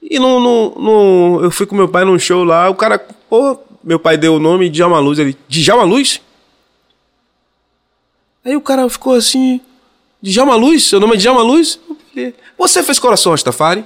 [0.02, 2.98] E no, no, no- eu fui com meu pai num show lá, o cara,
[3.30, 6.22] pô, meu pai deu o nome de Djalma Luz, ele, Djalma Luz?
[8.46, 9.60] Aí o cara ficou assim,
[10.22, 10.84] Djalma Luz?
[10.86, 11.80] Seu nome é Djalma Luz?
[12.58, 13.84] Você fez Coração Rastafari?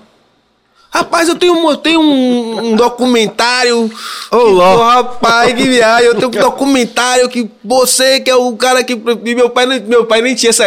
[0.90, 3.92] Rapaz, eu tenho um, eu tenho um, um documentário.
[4.32, 4.78] Ô, Ló.
[4.78, 6.08] rapaz, que viagem.
[6.08, 8.96] Eu tenho um documentário que você, que é o cara que.
[8.96, 10.66] meu pai, nem- meu pai nem tinha essa,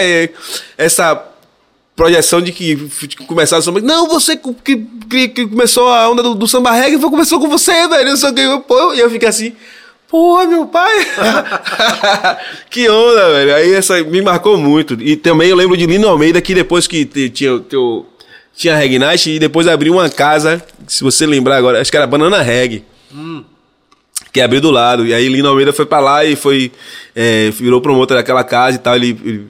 [0.76, 1.24] essa
[1.96, 2.88] projeção de que
[3.40, 3.80] a samba.
[3.80, 7.48] Não, você que, que, que começou a onda do, do samba reggae, foi, começou com
[7.48, 8.10] você, velho.
[8.10, 9.52] Eu sou que pô, e eu fiquei assim.
[10.08, 11.06] Porra, meu pai!
[12.68, 13.54] que onda, velho.
[13.54, 14.94] Aí essa me marcou muito.
[15.00, 18.06] E também eu lembro de Lino Almeida, que depois que tinha, teu,
[18.60, 22.06] tinha Reg Night, e depois abriu uma casa, se você lembrar agora, acho que era
[22.06, 22.84] Banana Reg.
[24.32, 25.06] Que abriu do lado.
[25.06, 26.70] E aí Lino Almeida foi pra lá e foi.
[27.16, 28.94] é, virou promotor daquela casa e tal.
[28.96, 29.46] Ele, ele-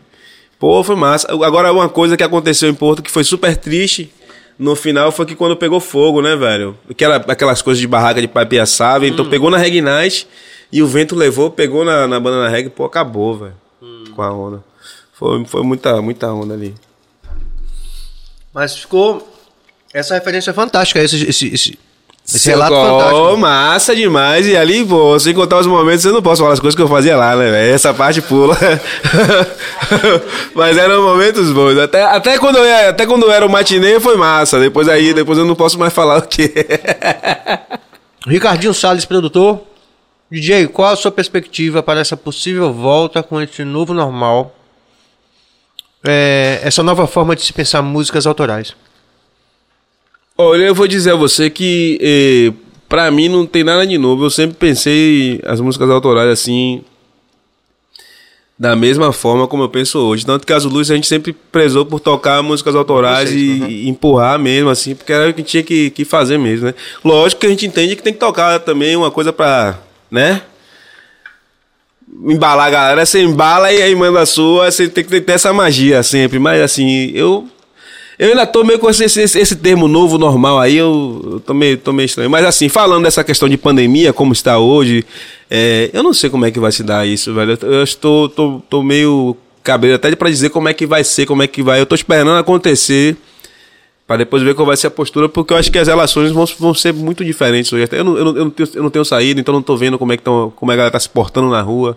[0.59, 1.27] Pô, foi massa.
[1.31, 4.11] Agora, uma coisa que aconteceu em Porto que foi super triste
[4.59, 6.77] no final foi que quando pegou fogo, né, velho?
[6.97, 9.07] Que era aquelas coisas de barraca de pai piaçava.
[9.07, 10.27] Então pegou na Reg Night
[10.71, 13.55] e o vento levou, pegou na, na banana reg, pô, acabou, velho.
[14.15, 14.63] Com a onda.
[15.15, 16.75] Foi, foi muita, muita onda ali.
[18.53, 19.27] Mas ficou.
[19.93, 21.79] Essa referência é fantástica, esse, esse, esse,
[22.33, 23.37] esse relato Ô, fantástico.
[23.39, 24.47] massa demais.
[24.47, 26.87] E ali, pô, sem contar os momentos, eu não posso falar as coisas que eu
[26.89, 27.75] fazia lá, né, velho?
[27.75, 28.57] Essa parte pula.
[30.55, 31.77] Mas eram momentos bons.
[31.79, 34.61] Até, até, quando eu, ia- até quando eu era o matinê foi massa.
[34.61, 36.53] Depois aí, depois eu não posso mais falar o quê.
[38.27, 39.61] Ricardinho Salles, produtor.
[40.31, 44.55] DJ, qual a sua perspectiva para essa possível volta com esse novo normal?
[46.05, 48.75] É, essa nova forma de se pensar músicas autorais.
[50.37, 52.53] Olha, eu vou dizer a você que eh,
[52.89, 54.25] pra mim não tem nada de novo.
[54.25, 56.83] Eu sempre pensei as músicas autorais assim.
[58.59, 60.25] Da mesma forma como eu penso hoje.
[60.25, 63.69] Tanto que as Luz a gente sempre prezou por tocar músicas autorais Vocês, e, uhum.
[63.69, 66.75] e empurrar mesmo, assim, porque era o que tinha que, que fazer mesmo, né?
[67.03, 69.79] Lógico que a gente entende que tem que tocar também uma coisa pra.
[70.11, 70.43] né?
[72.23, 75.53] Embalar a galera, você embala e aí manda a sua, você tem que ter essa
[75.53, 76.39] magia sempre.
[76.39, 77.49] Mas assim, eu
[78.21, 81.55] eu ainda tô meio com esse, esse, esse termo novo, normal aí, eu, eu tô,
[81.55, 82.29] meio, tô meio estranho.
[82.29, 85.07] Mas assim, falando dessa questão de pandemia, como está hoje,
[85.51, 87.57] é, eu não sei como é que vai se dar isso, velho.
[87.63, 91.25] Eu, eu estou tô, tô meio cabreiro até pra dizer como é que vai ser,
[91.25, 91.81] como é que vai.
[91.81, 93.17] Eu tô esperando acontecer
[94.11, 96.45] pra depois ver qual vai ser a postura, porque eu acho que as relações vão,
[96.59, 97.87] vão ser muito diferentes hoje.
[97.93, 99.97] Eu não, eu, não, eu, não tenho, eu não tenho saído, então não tô vendo
[100.01, 101.97] como é que tão, como é a galera tá se portando na rua.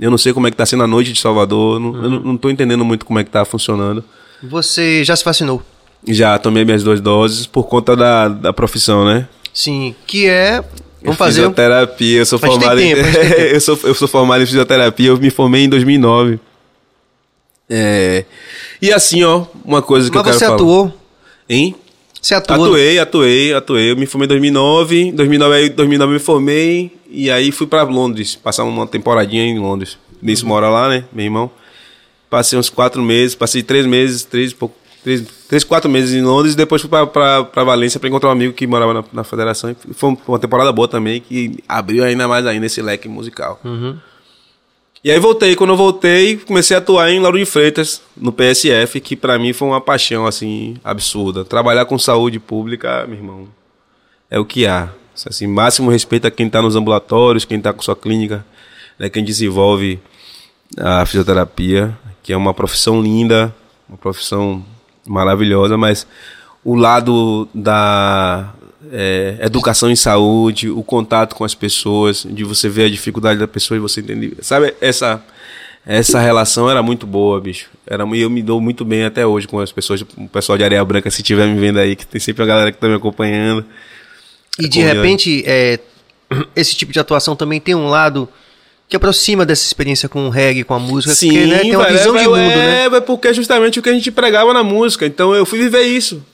[0.00, 1.74] Eu não sei como é que tá sendo a noite de Salvador.
[1.76, 4.02] eu não- Eu não, tô entendendo muito como é que tá funcionando.
[4.42, 5.62] Você já se vacinou?
[6.08, 9.28] Já tomei minhas duas doses por conta da, da profissão, né?
[9.52, 9.94] Sim.
[10.06, 10.64] Que é.
[11.02, 11.42] Vamos fazer.
[11.42, 12.94] Fisioterapia, eu sou formado em...
[12.94, 13.34] tempo, tempo.
[13.38, 16.40] eu, sou, eu sou formado em fisioterapia, eu me formei em 2009.
[17.68, 18.24] É...
[18.80, 20.54] E assim, ó, uma coisa que Mas eu quero você falar.
[20.56, 20.99] atuou.
[21.50, 21.74] Hein?
[22.22, 22.66] Você atuou.
[22.66, 23.90] Atuei, atuei, atuei.
[23.90, 25.12] Eu me formei em 2009.
[25.12, 26.92] 2009, aí, 2009 eu me formei.
[27.10, 28.36] E aí fui pra Londres.
[28.36, 29.98] Passar uma temporadinha em Londres.
[30.22, 31.04] Nisso mora lá, né?
[31.12, 31.50] Meu irmão.
[32.28, 33.34] Passei uns quatro meses.
[33.34, 36.54] Passei três meses, três, pouco, três, três quatro meses em Londres.
[36.54, 39.70] Depois fui pra Valência pra encontrar um amigo que morava na, na federação.
[39.70, 43.58] E foi uma temporada boa também, que abriu ainda mais ainda esse leque musical.
[45.02, 49.00] E aí voltei, quando eu voltei, comecei a atuar em Lauro de Freitas, no PSF,
[49.00, 51.42] que pra mim foi uma paixão, assim, absurda.
[51.42, 53.48] Trabalhar com saúde pública, meu irmão,
[54.30, 54.90] é o que há.
[55.26, 58.44] Assim, máximo respeito a quem tá nos ambulatórios, quem tá com sua clínica,
[58.98, 59.98] né, quem desenvolve
[60.78, 63.54] a fisioterapia, que é uma profissão linda,
[63.88, 64.62] uma profissão
[65.06, 66.06] maravilhosa, mas
[66.62, 68.52] o lado da
[68.92, 73.48] é, educação em saúde, o contato com as pessoas, de você ver a dificuldade da
[73.48, 74.36] pessoa e você entender.
[74.40, 75.22] Sabe, essa,
[75.86, 77.68] essa relação era muito boa, bicho.
[77.86, 80.64] Era, e eu me dou muito bem até hoje com as pessoas, o pessoal de
[80.64, 82.94] Areia Branca, se estiver me vendo aí, que tem sempre a galera que tá me
[82.94, 83.64] acompanhando.
[84.58, 85.78] E de repente, é,
[86.56, 88.28] esse tipo de atuação também tem um lado
[88.88, 91.84] que aproxima dessa experiência com o reggae, com a música, Sim, porque né, tem uma
[91.84, 92.96] velho, visão é, de mundo, é, né?
[92.96, 95.06] É porque é justamente o que a gente pregava na música.
[95.06, 96.24] Então eu fui viver isso.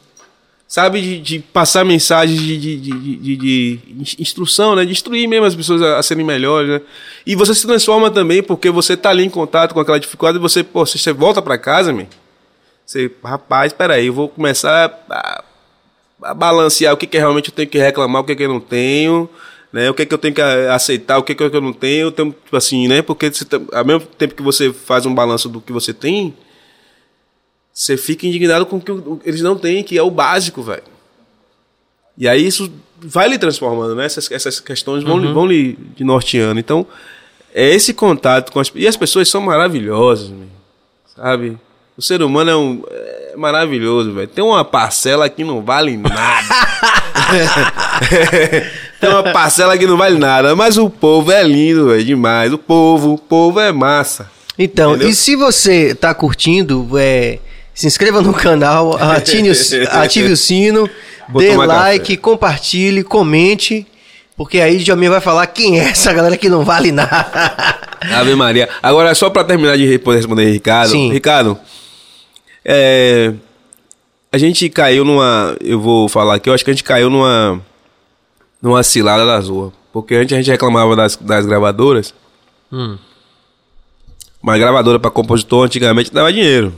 [0.69, 3.81] Sabe, de, de passar mensagens de, de, de,
[4.19, 4.85] instrução, né?
[4.85, 6.81] De instruir mesmo as pessoas a, a serem melhores, né?
[7.25, 10.41] E você se transforma também, porque você tá ali em contato com aquela dificuldade e
[10.41, 12.09] você, pô, se você volta pra casa, meu,
[12.85, 15.45] você, rapaz, peraí, eu vou começar a,
[16.23, 18.61] a balancear o que, que realmente eu tenho que reclamar, o que, que eu não
[18.61, 19.31] tenho,
[19.73, 19.89] né?
[19.89, 22.57] O que, que eu tenho que aceitar, o que, que eu não tenho, tem, tipo
[22.57, 23.03] assim, né?
[23.03, 26.35] Porque você, ao mesmo tempo que você faz um balanço do que você tem,
[27.79, 28.91] você fica indignado com o que
[29.29, 30.83] eles não têm, que é o básico, velho.
[32.17, 34.07] E aí isso vai lhe transformando, né?
[34.07, 36.59] Essas, essas questões vão, lhe- vão lhe de norteando.
[36.59, 36.87] Então,
[37.55, 40.49] é esse contato com as E as pessoas são maravilhosas, meu,
[41.15, 41.59] sabe?
[41.99, 44.27] O ser humano é, um, é maravilhoso, velho.
[44.29, 46.57] Tem uma parcela que não vale nada.
[49.01, 52.53] Tem uma parcela que não vale nada, mas o povo é lindo, velho, demais.
[52.53, 54.31] O povo, o povo é massa.
[54.59, 55.09] Então, Entendeu?
[55.11, 57.39] e se você tá curtindo, é,
[57.77, 59.55] se inscreva no canal, ative o,
[59.91, 60.91] ative o sino,
[61.29, 63.87] Vou dê like, compartilhe, comente,
[64.35, 67.27] porque aí Djalminha vai falar quem é essa galera que não vale nada.
[68.17, 68.69] Ave Maria.
[68.83, 70.91] Agora, só pra terminar de responder, Ricardo.
[70.91, 71.13] Sim.
[71.13, 71.59] Ricardo,
[72.65, 73.33] é,
[74.33, 75.57] a gente caiu numa.
[75.61, 77.61] Eu vou falar aqui, eu acho que a gente caiu numa.
[78.61, 79.73] numa cilada da Zorra.
[79.93, 82.15] Porque antes a gente reclamava das, das gravadoras.
[84.43, 86.73] Mas gravadora pra compositor antigamente dava dinheiro.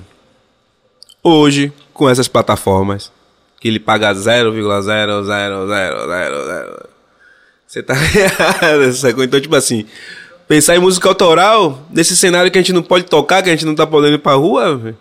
[1.29, 3.11] Hoje, com essas plataformas,
[3.61, 6.87] que ele paga 0,00000.
[7.67, 7.95] Você tá
[8.95, 9.25] sacou?
[9.25, 9.85] Então, tipo assim,
[10.47, 13.67] pensar em música autoral, nesse cenário que a gente não pode tocar, que a gente
[13.67, 14.95] não tá podendo ir pra rua,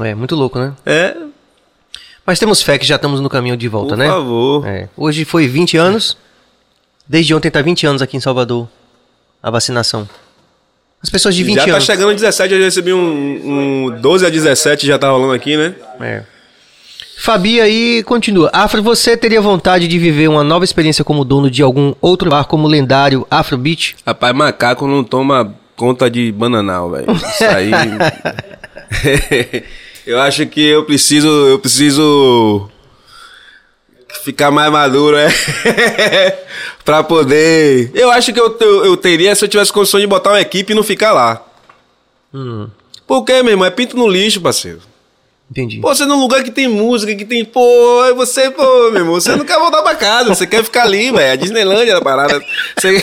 [0.00, 0.74] É, muito louco, né?
[0.86, 1.16] é,
[2.24, 4.06] Mas temos fé que já estamos no caminho de volta, por né?
[4.06, 4.64] favor.
[4.66, 4.88] É.
[4.96, 6.16] Hoje foi 20 anos.
[7.06, 8.68] Desde ontem tá 20 anos aqui em Salvador.
[9.42, 10.08] A vacinação.
[11.02, 11.84] As pessoas de 20 já tá anos.
[11.84, 15.56] chegando a 17, eu já recebi um, um 12 a 17, já tá rolando aqui,
[15.56, 15.74] né?
[16.00, 16.22] É.
[17.18, 18.50] Fabi aí continua.
[18.52, 22.44] Afro, você teria vontade de viver uma nova experiência como dono de algum outro bar
[22.44, 23.96] como lendário Afrobeat?
[24.06, 27.12] Rapaz, macaco não toma conta de bananal, velho.
[27.12, 27.70] Isso aí.
[30.06, 31.28] eu acho que eu preciso.
[31.28, 32.70] Eu preciso.
[34.24, 35.28] Ficar mais maduro, é.
[36.84, 37.90] pra poder.
[37.94, 40.72] Eu acho que eu, eu, eu teria se eu tivesse condições de botar uma equipe
[40.72, 41.44] e não ficar lá.
[43.06, 43.66] Por quê, meu irmão?
[43.66, 44.80] É pinto no lixo, parceiro.
[45.50, 45.80] Entendi.
[45.80, 49.14] Pô, você num lugar que tem música, que tem, pô, aí você, pô, meu irmão,
[49.14, 51.32] você não quer voltar pra casa, você quer ficar ali, velho.
[51.32, 52.38] A Disneylândia da parada.
[52.76, 53.02] Você,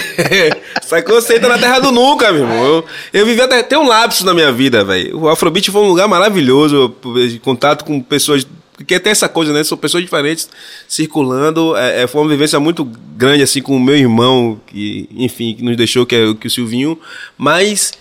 [0.83, 1.15] sacou?
[1.19, 2.63] Você entra na terra do nunca, meu irmão.
[2.63, 3.63] Eu, eu vivi até.
[3.63, 5.21] Tem um lapso na minha vida, velho.
[5.21, 6.95] O Afrobeat foi um lugar maravilhoso,
[7.27, 8.45] de contato com pessoas.
[8.75, 9.63] Porque tem essa coisa, né?
[9.63, 10.49] São pessoas diferentes
[10.87, 11.75] circulando.
[11.77, 15.63] É, é, foi uma vivência muito grande, assim, com o meu irmão, que, enfim, que
[15.63, 16.99] nos deixou, que é que é o Silvinho.
[17.37, 17.93] Mas.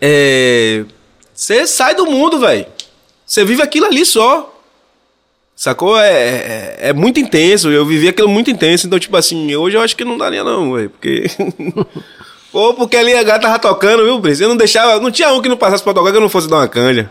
[0.00, 0.84] É.
[1.34, 2.66] Você sai do mundo, velho.
[3.24, 4.48] Você vive aquilo ali só.
[5.56, 5.98] Sacou?
[5.98, 7.70] É, é, é muito intenso.
[7.70, 8.86] Eu vivi aquilo muito intenso.
[8.86, 10.90] Então, tipo assim, hoje eu acho que não daria, não, velho.
[10.90, 11.24] Porque.
[12.52, 14.42] Pô, porque ali a gata tava tocando, viu, Brice?
[14.42, 15.00] Eu não deixava.
[15.00, 17.10] Não tinha um que não passasse pra tocar que eu não fosse dar uma canja.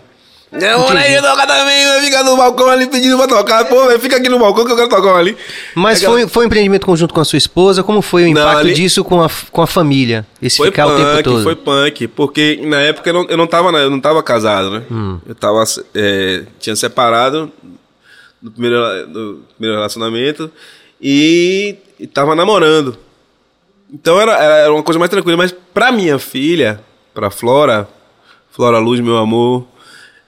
[0.51, 3.63] Não, olha aí, toca também, vai ficar no balcão ali pedindo pra tocar.
[3.65, 5.37] Pô, velho, fica aqui no balcão que eu quero tocar ali.
[5.73, 7.81] Mas foi, foi um empreendimento conjunto com a sua esposa?
[7.83, 10.27] Como foi o Não, impacto ali- disso com a, com a família?
[10.41, 11.43] Esse Foi ficar o tempo punk, todo?
[11.43, 14.83] foi punk, porque na época eu não, eu não, tava, eu não tava casado, né?
[15.25, 15.63] Eu tava,
[15.95, 17.49] é, tinha separado
[18.41, 18.77] no primeiro,
[19.55, 20.51] primeiro relacionamento
[21.01, 22.97] e, e tava namorando.
[23.93, 26.81] Então era, era uma coisa mais tranquila, mas pra minha filha,
[27.13, 27.87] pra Flora,
[28.51, 29.65] Flora Luz, meu amor,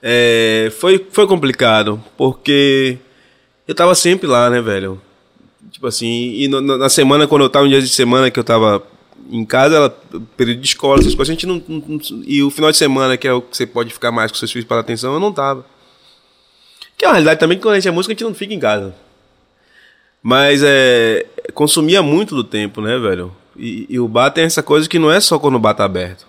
[0.06, 2.98] É, foi, foi complicado, porque
[3.66, 5.02] eu tava sempre lá, né, velho?
[5.72, 8.44] Tipo assim, e no- na semana, quando eu tava, em dias de semana que eu
[8.44, 8.84] tava
[9.32, 9.90] em casa, ela,
[10.36, 13.26] período de escola, essas coisas, a gente não- não- E o final de semana, que
[13.26, 15.66] é o que você pode ficar mais com seus filhos para atenção, eu não tava.
[16.98, 18.54] Que é uma realidade também que quando a gente é música, a gente não fica
[18.54, 18.94] em casa.
[20.22, 21.26] Mas é.
[21.54, 23.34] Consumia muito do tempo, né, velho?
[23.58, 25.86] E, e o bar tem essa coisa que não é só quando o bar tá
[25.86, 26.26] aberto.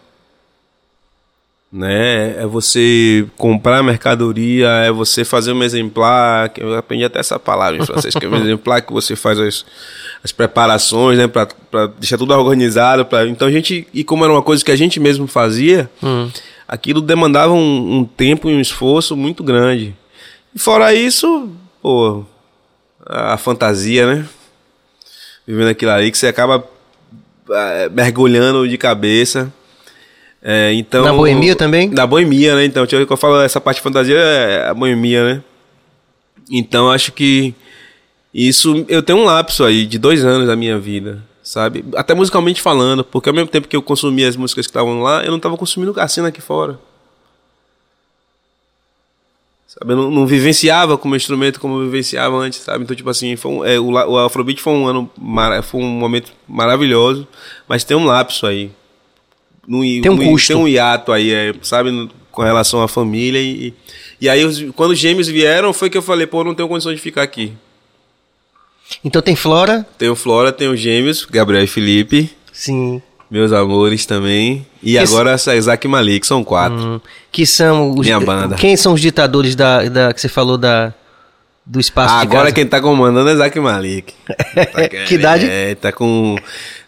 [1.75, 2.41] Né?
[2.41, 6.49] É você comprar mercadoria, é você fazer um exemplar.
[6.51, 9.41] que Eu aprendi até essa palavra em francês, que é um exemplar que você faz
[9.41, 9.67] as,
[10.23, 11.27] as preparações, né?
[11.27, 11.49] Pra
[11.99, 13.05] deixar tudo organizado.
[13.05, 13.89] Pra, então a gente.
[13.93, 15.91] E como era uma coisa que a gente mesmo fazia,
[16.69, 19.97] aquilo demandava um, um tempo e um esforço muito grande.
[20.55, 21.51] E fora isso,
[21.83, 22.25] pô,
[23.05, 24.25] a fantasia, né?
[25.45, 26.65] Vivendo aquilo ali que você acaba
[27.51, 29.53] eh, mergulhando de cabeça.
[30.47, 31.89] É, então, Na boemia também?
[31.89, 32.67] Na boemia, né?
[32.67, 35.43] Então, eu, falo, essa parte de fantasia é a boemia, né?
[36.51, 37.55] Então, acho que
[38.33, 38.85] isso.
[38.87, 41.83] Eu tenho um lapso aí de dois anos da minha vida, sabe?
[41.97, 45.25] Até musicalmente falando, porque ao mesmo tempo que eu consumia as músicas que estavam lá,
[45.25, 46.79] eu não estava consumindo a cena aqui fora.
[49.67, 52.85] Sabe, eu não, não vivenciava como instrumento como eu vivenciava antes, sabe?
[52.85, 55.11] Então, tipo assim, foi um- é, o, o Afrobeat foi um ano,
[55.63, 57.27] foi um momento maravilhoso,
[57.67, 58.71] mas tem um lapso aí.
[59.69, 60.49] Hi- Tem um hi- custo.
[60.49, 61.91] Tem um hiato aí, é, sabe?
[61.91, 63.73] no- com relação à família e...
[64.21, 66.93] E aí, os- quando os gêmeos vieram, foi que eu falei, pô, não tenho condição
[66.93, 67.53] de ficar aqui.
[69.05, 73.01] Então tem Flora, Tenho Flora, tenho gêmeos, Gabriel e Felipe, sim,
[73.31, 74.67] meus amores também.
[74.83, 76.79] E Esse- agora essa Isaac Malik, são quatro.
[76.79, 77.01] hum,
[77.33, 78.05] que são os.
[78.07, 78.55] Minha banda.
[78.57, 80.93] Quem são os ditadores da, da que você falou da
[81.67, 84.13] do espaço Agora quem tá comandando é Isaac Malik.
[84.55, 85.49] Tá- Que idade?
[85.51, 86.37] É, tá com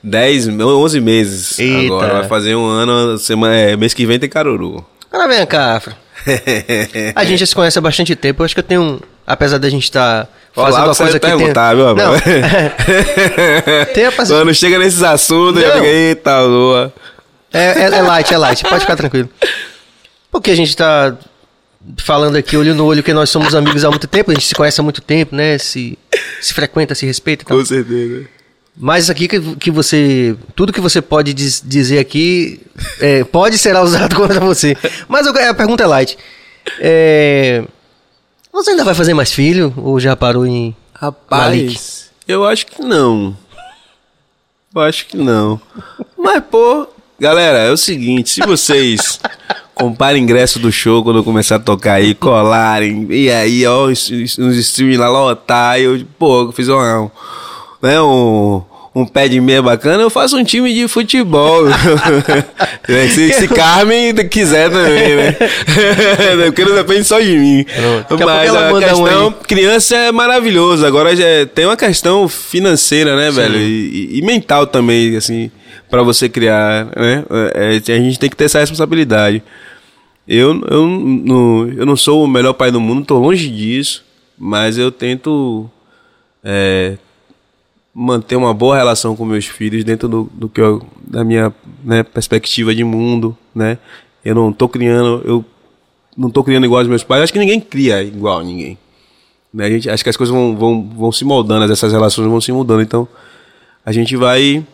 [0.02, 1.86] 10, 11 meses Eita.
[1.94, 2.12] agora.
[2.20, 4.84] Vai fazer um ano, semana, é, mês que vem tem Caruru.
[5.12, 5.94] Agora vem cá, Afro.
[7.14, 8.42] A gente já se conhece há bastante tempo.
[8.42, 9.00] Eu acho que eu tenho.
[9.26, 11.36] Apesar da gente estar Olha fazendo lá o uma coisa que tem.
[11.36, 12.04] perguntar, meu amor.
[12.04, 12.12] Não.
[13.94, 16.92] Tem a paci- Quando chega nesses assuntos, eu fico, eita, lua.
[17.52, 18.62] É, é, é light, é light.
[18.62, 19.28] Pode ficar tranquilo.
[20.30, 21.16] Porque a gente tá
[21.98, 24.54] falando aqui, olho no olho, que nós somos amigos há muito tempo, a gente se
[24.54, 25.58] conhece há muito tempo, né?
[25.58, 25.98] Se,
[26.40, 27.58] se frequenta, se respeita tal.
[27.58, 28.26] Com certeza.
[28.78, 30.36] Mas isso aqui que, que você.
[30.54, 32.60] Tudo que você pode diz- dizer aqui
[33.00, 34.76] é, pode ser usado contra você.
[35.08, 36.18] Mas eu- a pergunta é light.
[36.78, 37.64] É,
[38.52, 39.72] você ainda vai fazer mais filho?
[39.78, 40.76] Ou já parou em.
[41.30, 41.66] Malik?
[41.68, 43.36] Rapaz, eu acho que não.
[44.74, 45.58] Eu acho que não.
[46.18, 46.86] Mas, pô,
[47.18, 49.18] galera, é o seguinte, se vocês
[49.76, 54.08] comprarem ingresso do show quando eu começar a tocar aí, colarem, e aí, ó, os,
[54.10, 57.10] os streaming lá lotar, eu, pô, eu fiz um,
[57.82, 58.62] né, um,
[58.94, 61.64] um pé de meia bacana, eu faço um time de futebol.
[63.12, 65.36] se, se Carmen quiser também, né?
[66.46, 67.66] Porque não depende só de mim.
[68.08, 69.34] A Mas a um questão, aí.
[69.46, 70.86] criança é maravilhoso.
[70.86, 73.58] Agora já é- tem uma questão financeira, né, velho?
[73.58, 75.50] E, e- e mental também, assim,
[75.88, 77.24] pra você criar, né?
[77.54, 79.42] É, é, a gente tem que ter essa responsabilidade.
[80.26, 84.04] Eu, eu, não, eu não sou o melhor pai do mundo, tô longe disso,
[84.36, 85.70] mas eu tento
[86.42, 86.98] é,
[87.94, 91.54] manter uma boa relação com meus filhos dentro do, do que eu, da minha
[91.84, 93.78] né, perspectiva de mundo, né?
[94.24, 95.44] Eu não tô criando, eu
[96.16, 97.22] não tô criando igual aos meus pais.
[97.22, 98.76] Acho que ninguém cria igual a ninguém.
[99.54, 99.66] Né?
[99.66, 102.50] A gente, acho que as coisas vão, vão, vão se moldando, essas relações vão se
[102.50, 102.82] mudando.
[102.82, 103.06] Então,
[103.84, 104.66] a gente vai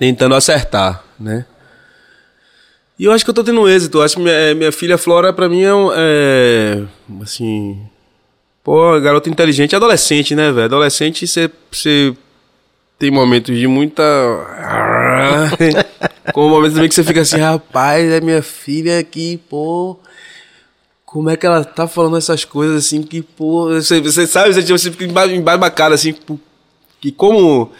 [0.00, 1.44] tentando acertar, né?
[2.98, 3.98] E eu acho que eu tô tendo êxito.
[3.98, 6.82] Eu acho que minha, minha filha Flora, pra mim, é, um, é
[7.22, 7.78] assim...
[8.64, 10.66] Pô, garota inteligente, adolescente, né, velho?
[10.66, 11.50] Adolescente, você,
[12.98, 14.02] tem momentos de muita.
[16.32, 19.98] Com momentos também que você fica assim, rapaz, é minha filha aqui, pô.
[21.06, 23.68] Como é que ela tá falando essas coisas assim que, pô.
[23.68, 26.14] Você, você sabe, você, você fica emba- embasbacado assim,
[27.00, 27.72] que como.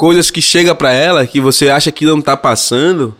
[0.00, 3.14] Coisas que chega pra ela que você acha que não tá passando,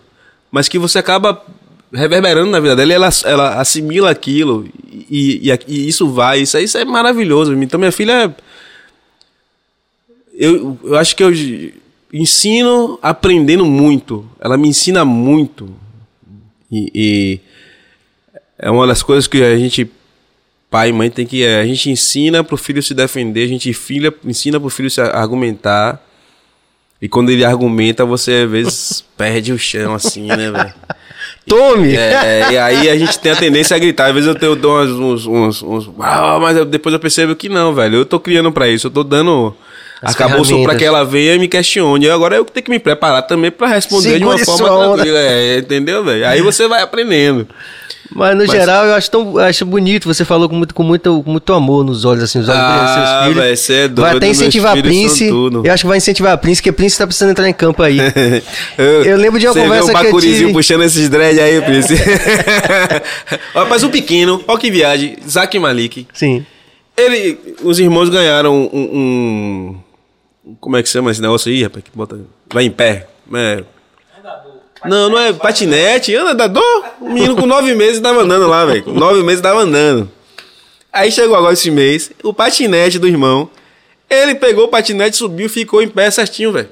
[0.50, 1.44] mas que você acaba
[1.92, 4.66] reverberando na vida dela e ela, ela assimila aquilo
[5.10, 7.52] e, e, e isso vai, isso, isso é maravilhoso.
[7.52, 8.34] Então minha filha
[10.32, 11.30] eu, eu acho que eu
[12.10, 14.26] ensino aprendendo muito.
[14.40, 15.68] Ela me ensina muito.
[16.72, 17.40] E, e
[18.58, 19.86] é uma das coisas que a gente,
[20.70, 21.44] pai e mãe, tem que.
[21.44, 24.98] é, A gente ensina pro filho se defender, a gente filha, ensina pro filho se
[25.02, 26.06] argumentar.
[27.00, 30.74] E quando ele argumenta, você às vezes perde o chão, assim, né, velho?
[31.46, 31.96] Tome!
[31.96, 34.06] É, e aí a gente tem a tendência a gritar.
[34.08, 37.00] Às vezes eu, tenho, eu dou uns, uns, uns, uns- "Ah", mas eu- depois eu
[37.00, 37.96] percebo que não, velho.
[37.96, 38.86] Eu tô criando pra isso.
[38.86, 39.54] Eu tô dando
[40.02, 40.76] As Acabou ferramentas.
[40.78, 42.06] que ela venha e me questione.
[42.06, 45.18] Eu Agora eu tenho que me preparar também para responder de uma Segure forma tranquila.
[45.18, 46.26] É, entendeu, velho?
[46.26, 47.46] Aí você vai aprendendo.
[48.12, 51.30] Mas no geral eu acho tão acho bonito, você falou com muito, com muito, com
[51.30, 53.44] muito amor nos olhos, assim, os olhos brilhando dos Ah, seus filhos.
[53.44, 55.28] véi, cê é doido, Vai até incentivar a Prince.
[55.28, 57.80] Eu acho que vai incentivar a Prince, porque a Prince tá precisando entrar em campo
[57.84, 57.98] aí.
[58.76, 61.94] eu, Eu lembro de uma conversa vê que eu tive- puxando esses dread aí, Prince.
[63.68, 66.06] Mas o pequeno, ó que viagem, Zack Malik.
[66.12, 66.44] Sim.
[66.96, 69.76] Ele, os irmãos ganharam um, um-
[70.60, 71.84] Como é que chama esse negócio aí, rapaz?
[71.84, 72.20] Que bota.
[72.52, 73.08] Vai em pé.
[73.34, 73.64] É.
[74.84, 76.84] Não, não é patinete, é andador.
[77.00, 78.82] O menino com nove meses tava andando lá, velho.
[78.82, 80.10] Com nove meses tava andando.
[80.92, 83.50] Aí chegou agora esse mês, o patinete do irmão.
[84.08, 86.68] Ele pegou o patinete, subiu e ficou em pé certinho, velho.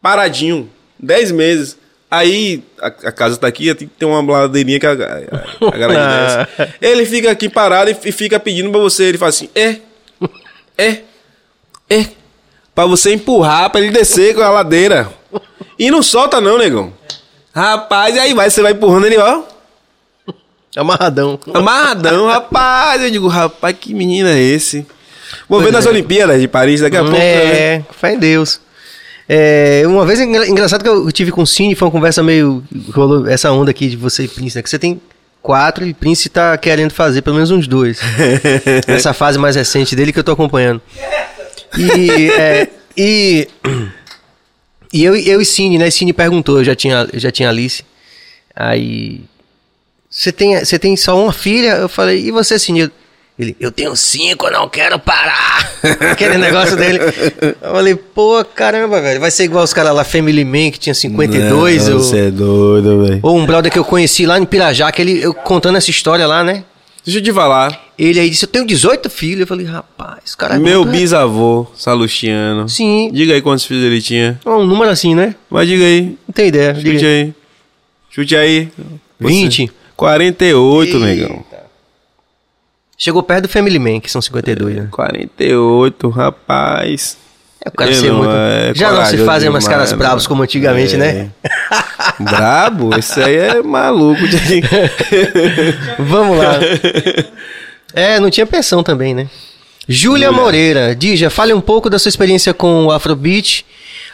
[0.00, 0.70] Paradinho.
[0.98, 1.78] Dez meses.
[2.08, 5.78] Aí, a, a casa tá aqui, tem que ter uma ladeirinha que a, a, a
[5.78, 6.74] galera desce.
[6.80, 9.04] Ele fica aqui parado e, e fica pedindo pra você.
[9.04, 9.78] Ele fala assim: é,
[10.76, 11.00] é,
[11.88, 12.21] é.
[12.74, 15.08] Pra você empurrar, pra ele descer com a ladeira.
[15.78, 16.92] E não solta, não, negão.
[17.54, 19.42] Rapaz, e aí vai, você vai empurrando ele, ó.
[20.74, 21.38] Amarradão.
[21.52, 23.02] Amarradão, rapaz.
[23.02, 24.86] Eu digo, rapaz, que menino é esse?
[25.48, 25.88] Vou ver nas é.
[25.90, 27.16] Olimpíadas de Paris daqui a pouco.
[27.16, 27.24] né?
[27.24, 28.60] É, fé em Deus.
[29.28, 32.62] É, uma vez engra- engraçado que eu tive com o Cine, foi uma conversa meio.
[32.94, 34.62] rolou essa onda aqui de você e Prince, né?
[34.62, 35.00] Que você tem
[35.42, 38.00] quatro e Prince tá querendo fazer pelo menos uns dois.
[38.88, 40.80] Nessa fase mais recente dele que eu tô acompanhando.
[41.78, 42.30] E.
[42.30, 43.48] é, e
[44.92, 45.90] e eu, eu e Cine, né?
[45.90, 47.82] Cine perguntou, eu já tinha, eu já tinha Alice.
[48.54, 49.22] Aí.
[50.10, 51.76] Você tem, você tem só uma filha?
[51.76, 52.90] Eu falei, e você, Cine?
[53.38, 55.72] Ele, eu tenho cinco, não quero parar.
[56.12, 56.98] Aquele negócio dele.
[57.40, 59.18] Eu falei, pô, caramba, velho.
[59.18, 61.88] Vai ser igual os caras lá, Family Man, que tinha 52.
[61.88, 63.20] Não, ou, Você é doido, velho.
[63.22, 66.26] ou um brother que eu conheci lá em Pirajá, que ele, eu contando essa história
[66.26, 66.64] lá, né?
[67.04, 67.90] Deixa eu te falar.
[67.98, 69.40] Ele aí disse, eu tenho 18 filhos.
[69.40, 70.98] Eu falei, rapaz, cara é Meu completo.
[71.00, 72.68] bisavô, Salustiano.
[72.68, 73.10] Sim.
[73.12, 74.38] Diga aí quantos filhos ele tinha.
[74.46, 75.34] Um número assim, né?
[75.50, 76.16] Mas diga aí.
[76.26, 76.72] Não tem ideia.
[76.74, 77.22] diga Chute aí.
[77.22, 77.34] aí.
[78.10, 78.68] Chute aí.
[79.20, 79.28] Você.
[79.34, 79.72] 20.
[79.96, 80.98] 48, Eita.
[81.04, 81.44] negão.
[82.96, 84.88] Chegou perto do Family Man, que são 52, né?
[84.90, 87.16] 48, rapaz.
[87.64, 88.30] É, o cara ser não muito...
[88.32, 89.98] é Já não se fazem mais demais, caras não.
[89.98, 90.98] bravos como antigamente, É.
[90.98, 91.30] né?
[92.18, 92.96] Brabo?
[92.98, 94.20] Esse aí é maluco.
[95.98, 96.54] Vamos lá.
[97.94, 99.28] É, não tinha pensão também, né?
[99.88, 103.64] Júlia Moreira, Dija, fale um pouco da sua experiência com o Afrobeat.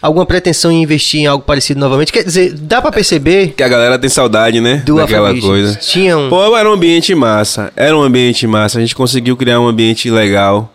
[0.00, 2.12] Alguma pretensão em investir em algo parecido novamente?
[2.12, 4.76] Quer dizer, dá pra perceber que a galera tem saudade, né?
[4.86, 5.46] do Daquela Afrobeat.
[5.46, 5.74] coisa.
[5.76, 6.28] Tinha um...
[6.28, 7.72] Pô, era um ambiente massa.
[7.76, 8.78] Era um ambiente massa.
[8.78, 10.72] A gente conseguiu criar um ambiente legal.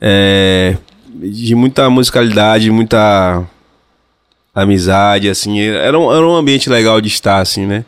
[0.00, 0.76] é,
[1.22, 3.44] de muita musicalidade, muita
[4.54, 5.60] amizade, assim.
[5.60, 7.84] Era um, era um ambiente legal de estar, assim, né?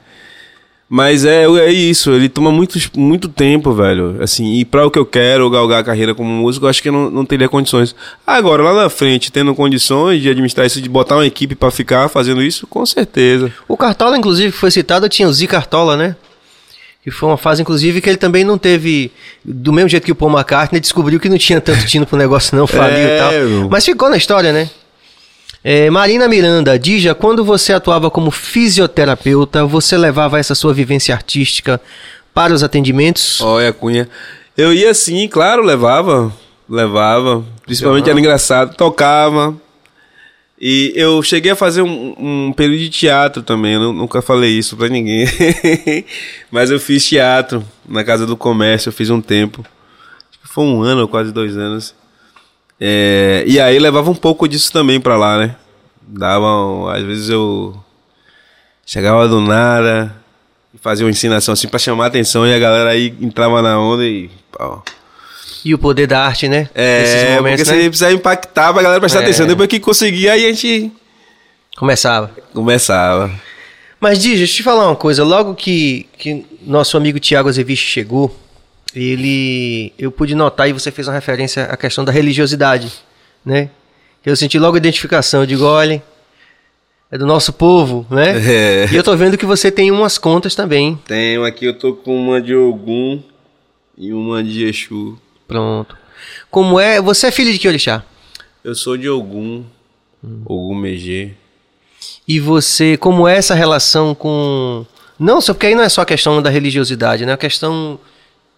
[0.88, 4.22] Mas é, é isso, ele toma muito, muito tempo, velho.
[4.22, 6.88] Assim, e pra o que eu quero, galgar a carreira como músico, eu acho que
[6.88, 7.96] eu não, não teria condições.
[8.26, 12.08] Agora, lá na frente, tendo condições de administrar isso, de botar uma equipe pra ficar
[12.08, 13.52] fazendo isso, com certeza.
[13.66, 16.16] O Cartola, inclusive, que foi citado, tinha o Z Cartola, né?
[17.04, 19.12] Que foi uma fase, inclusive, que ele também não teve.
[19.44, 22.56] Do mesmo jeito que o Paul McCartney descobriu que não tinha tanto tino pro negócio,
[22.56, 23.32] não, faliu É, e tal.
[23.32, 23.68] meu.
[23.68, 24.70] Mas ficou na história, né?
[25.62, 31.80] É, Marina Miranda, Dija, quando você atuava como fisioterapeuta, você levava essa sua vivência artística
[32.32, 33.40] para os atendimentos?
[33.42, 34.08] Olha, Cunha.
[34.56, 36.32] Eu ia sim, claro, levava.
[36.68, 37.44] Levava.
[37.66, 38.74] Principalmente era engraçado.
[38.76, 39.54] Tocava.
[40.66, 42.14] E eu cheguei a fazer um,
[42.48, 43.74] um período de teatro também.
[43.74, 45.26] Eu nu- nunca falei isso pra ninguém.
[46.50, 48.88] Mas eu fiz teatro na Casa do Comércio.
[48.88, 49.60] Eu fiz um tempo.
[50.30, 51.94] Acho que foi um ano quase dois anos.
[52.80, 55.54] É, e aí levava um pouco disso também pra lá, né?
[56.00, 56.96] Dava.
[56.96, 57.76] Às vezes eu
[58.86, 60.16] chegava do nada
[60.72, 63.78] e fazia uma ensinação assim pra chamar a atenção e a galera aí entrava na
[63.78, 64.30] onda e.
[64.50, 64.82] pau.
[65.64, 66.68] E o poder da arte, né?
[66.74, 69.22] É, porque você precisa impactar pra galera prestar É.
[69.22, 69.46] atenção.
[69.46, 70.92] Depois que conseguia, aí a gente
[71.76, 72.30] Começava.
[72.52, 73.30] começava.
[73.98, 75.24] Mas, Dija, deixa eu te falar uma coisa.
[75.24, 78.36] Logo que, que nosso amigo Tiago Azeviche chegou,
[78.94, 79.92] ele.
[79.98, 82.92] Eu pude notar, e você fez uma referência à questão da religiosidade,
[83.44, 83.70] né?
[84.24, 85.40] Eu senti logo a identificação.
[85.40, 86.02] Eu digo, olha,
[87.10, 88.34] é do nosso povo, né?
[88.84, 88.88] É.
[88.92, 90.98] E eu tô vendo que você tem umas contas também.
[91.06, 93.22] Tenho aqui, eu tô com uma de Ogum
[93.96, 95.18] e uma de Exu.
[95.46, 95.96] Pronto.
[96.50, 97.00] Como é.
[97.00, 98.04] Você é filho de que orixá?
[98.62, 99.64] Eu sou de Ogum,
[100.46, 101.32] Ogum Megê.
[102.26, 104.86] E você, como é essa relação com.
[105.18, 107.32] Não, só porque aí não é só a questão da religiosidade, né?
[107.32, 107.98] A questão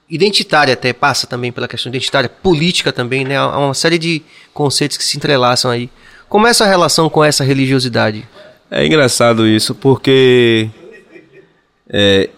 [0.09, 3.37] identitária até, passa também pela questão identitária, política também, né?
[3.37, 4.23] Há uma série de
[4.55, 5.91] conceitos que se entrelaçam aí.
[6.29, 8.27] Como é essa relação com essa religiosidade?
[8.71, 10.69] É engraçado isso, porque
[11.89, 12.31] é,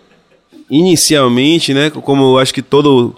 [0.70, 3.14] inicialmente, né, como eu acho que todo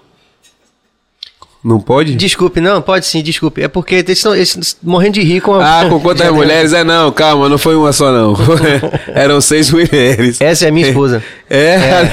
[1.63, 2.15] Não pode?
[2.15, 3.63] Desculpe, não, pode sim, desculpe.
[3.63, 5.81] É porque eles estão eles estão morrendo de rir com a...
[5.81, 6.73] Ah, com quantas Já- mulheres?
[6.73, 8.35] É não, calma, não foi uma só não.
[9.15, 10.41] Eram seis mulheres.
[10.41, 11.23] Essa é a minha esposa.
[11.53, 12.09] É.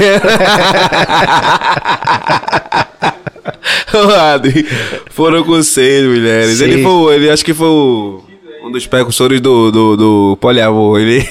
[3.94, 4.68] O Adri,
[5.12, 6.60] Foram com seis mulheres.
[6.62, 8.22] Ele foi, ele acho que foi o-
[8.64, 11.00] um dos precursores do, do, do poliamor.
[11.00, 11.26] Ele...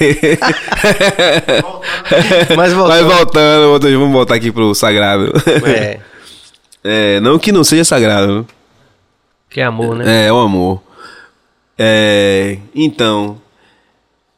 [2.55, 3.07] Mas voltando.
[3.07, 5.31] Mas voltando, vamos voltar aqui pro sagrado.
[5.65, 5.99] É,
[6.89, 8.45] É, não que não seja sagrado.
[9.49, 10.23] que é amor, né?
[10.23, 10.81] É, é o amor.
[11.77, 13.39] É, então,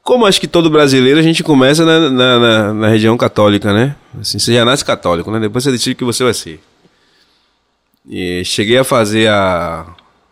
[0.04, 3.96] como acho que todo brasileiro, a gente começa na, na, na- na região católica, né?
[4.20, 5.40] Assim, você já nasce católico, né?
[5.40, 6.60] Depois você decide o que você vai ser.
[8.10, 9.86] E cheguei a fazer a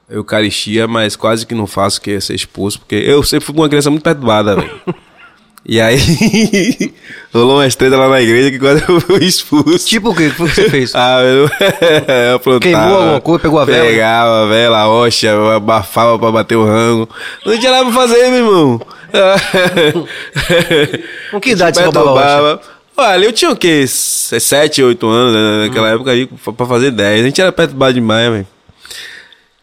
[0.10, 3.69] Eucaristia, mas quase que não faço, que é ser expulso, porque eu sempre fui uma
[3.69, 4.81] criança muito perturbada, velho.
[5.65, 5.97] E aí,
[7.34, 9.85] rolou uma estrela lá na igreja que quase eu fui expulso.
[9.85, 10.93] Tipo o que que você fez?
[10.95, 11.49] Ah, eu,
[12.29, 12.59] eu aprontava.
[12.59, 13.85] Queimou alguma coisa, pegou a vela?
[13.85, 17.09] Pegava a vela, a eu abafava pra bater o rango.
[17.45, 18.81] Não tinha nada pra fazer, meu irmão.
[21.31, 22.59] Com que idade você roubava a rocha?
[22.99, 23.85] Olha, eu tinha o quê?
[23.85, 27.21] 7, 8 anos né, naquela época aí, pra fazer 10.
[27.21, 28.47] A gente era perturbado demais, velho.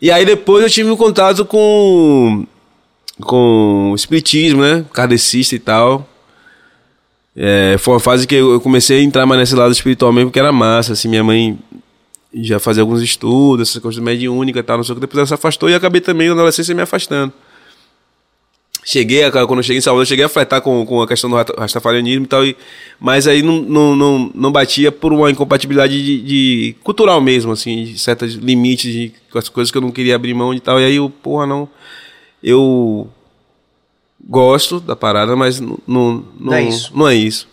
[0.00, 2.46] E aí depois eu tive um contato com
[3.20, 4.84] com o espiritismo, né?
[4.92, 6.08] Kardecista e tal.
[7.36, 10.38] É, foi uma fase que eu comecei a entrar mais nesse lado espiritual mesmo, porque
[10.38, 11.58] era massa, assim, minha mãe
[12.32, 15.26] já fazia alguns estudos, essas coisas mediúnicas e tal, não sei o que, depois ela
[15.26, 17.32] se afastou e acabei também na adolescência me afastando.
[18.84, 21.36] Cheguei, a, quando eu cheguei em Salvador, cheguei a fletar com, com a questão do
[21.36, 22.56] rasta- rastafarianismo e tal, e,
[23.00, 27.84] mas aí não, não, não, não batia por uma incompatibilidade de, de- cultural mesmo, assim,
[27.84, 29.12] de certos limites, de
[29.52, 31.68] coisas que eu não queria abrir mão e tal, e aí eu, porra, não,
[32.44, 33.08] eu
[34.22, 36.92] gosto da parada, mas não, não, não, é isso.
[36.94, 37.48] não é isso.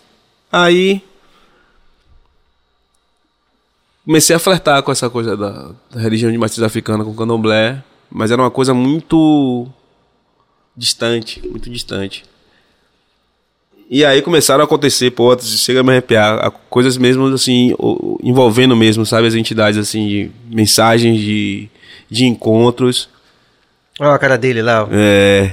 [0.52, 1.02] Aí
[4.06, 7.82] comecei a flertar com essa coisa da, da religião de matriz africana com o candomblé,
[8.12, 9.66] mas era uma coisa muito
[10.76, 12.26] distante, muito distante.
[13.90, 17.74] E aí começaram a acontecer, pô, chega a me arrepiar, coisas mesmo assim,
[18.22, 21.70] envolvendo mesmo, sabe, as entidades assim, de mensagens de,
[22.10, 23.10] de encontros,
[24.00, 24.88] Olha a cara dele lá.
[24.92, 25.52] é,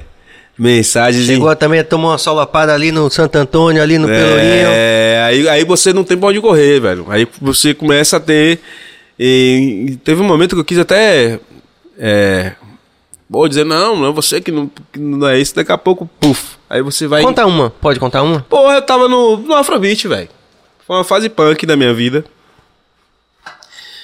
[0.59, 4.69] mensagens de- Chegou também a tomar uma solapada ali no Santo Antônio, ali no Pelourinho.
[4.71, 7.07] É, aí, aí você não tem pra onde correr, velho.
[7.09, 8.61] Aí você começa a ter.
[9.19, 11.39] E, teve um momento que eu quis até.
[11.99, 12.53] É,
[13.29, 15.55] vou dizer, não, não é você que não, que não é isso.
[15.55, 16.57] Daqui a pouco, puf.
[16.71, 17.23] Aí você vai.
[17.23, 18.41] Conta uma, pode contar uma?
[18.49, 20.29] Porra, eu tava no, no Afrobeat, velho.
[20.87, 22.25] Foi uma fase punk da minha vida.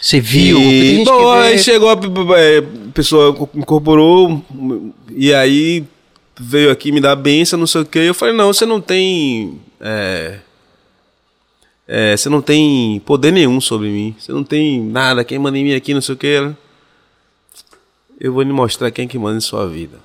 [0.05, 0.61] Você viu?
[0.61, 1.99] E, bom, aí chegou a
[2.39, 2.61] é,
[2.93, 4.45] pessoa incorporou
[5.09, 5.83] e aí
[6.39, 8.01] veio aqui me dar a benção, não sei o que.
[8.01, 9.59] Eu falei, não, você não tem.
[9.81, 10.41] é,
[11.89, 14.15] é, você não tem poder nenhum sobre mim.
[14.19, 15.25] Você não tem nada.
[15.25, 16.53] Quem manda em mim aqui, não sei o que.
[18.21, 19.99] Eu vou lhe mostrar quem que manda em sua vida.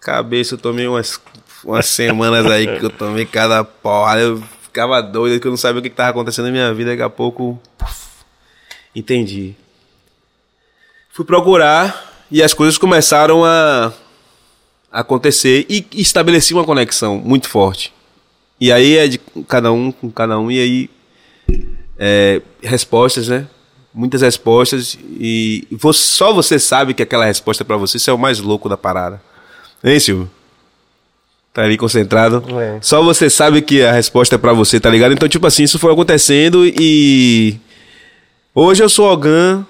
[0.00, 1.20] Cabeça, eu tomei umas,
[1.64, 4.18] umas semanas aí que eu tomei cada porra.
[4.18, 6.90] Eu ficava doido, que eu não sabia o que que tava acontecendo na minha vida.
[6.90, 7.56] Daqui a pouco.
[8.94, 9.54] Entendi.
[11.12, 13.92] Fui procurar e as coisas começaram a
[14.90, 17.92] acontecer e estabeleci uma conexão muito forte.
[18.60, 19.18] E aí é de
[19.48, 20.90] cada um com cada um, e aí
[21.98, 23.46] é, respostas, né?
[23.92, 28.12] Muitas respostas, e vo- só você sabe que aquela resposta é pra você, isso é
[28.12, 29.22] o mais louco da parada.
[29.84, 30.30] Hein, Silvio?
[31.52, 32.42] Tá ali concentrado.
[32.60, 32.78] É.
[32.80, 35.12] Só você sabe que a resposta é pra você, tá ligado?
[35.14, 37.56] Então, tipo assim, isso foi acontecendo e.
[38.54, 39.66] Hoje eu sou Algan,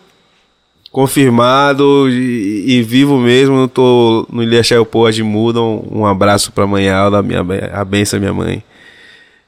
[0.92, 3.56] confirmado e, e vivo mesmo.
[3.60, 5.60] Eu tô no Ilha Xaiopô de Muda.
[5.60, 7.40] Um, um abraço pra mãe Alda, minha,
[7.72, 8.62] a benção, minha mãe.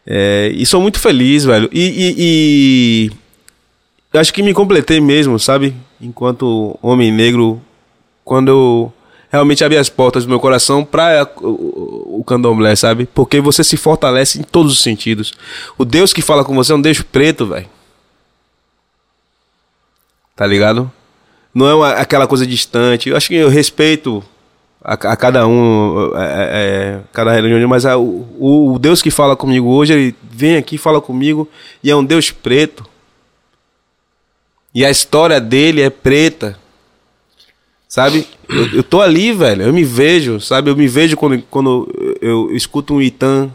[0.07, 1.69] É, e sou muito feliz, velho.
[1.73, 3.11] E, e-
[4.15, 5.75] e acho que me completei mesmo, sabe?
[6.01, 7.61] Enquanto homem negro,
[8.25, 8.93] quando eu
[9.31, 13.07] realmente abri as portas do meu coração para o, o, o candomblé, sabe?
[13.13, 15.35] Porque você se fortalece em todos os sentidos.
[15.77, 17.67] O Deus que fala com você é um Deus preto, velho.
[20.37, 20.93] Tá ligado?
[21.55, 23.09] Não é uma- aquela coisa distante.
[23.09, 24.23] Eu acho que eu respeito
[24.85, 29.35] a, a cada um, é, é, é, cada religião, mas o, o Deus que fala
[29.35, 31.49] comigo hoje, ele vem aqui, fala comigo,
[31.83, 32.85] e é um Deus preto.
[34.75, 36.59] E a história dele é preta.
[37.89, 38.27] Sabe?
[38.49, 39.63] Eu, eu tô ali, velho.
[39.63, 40.71] Eu me vejo, sabe?
[40.71, 41.89] Eu me vejo quando, quando
[42.21, 43.49] eu, eu escuto um Itã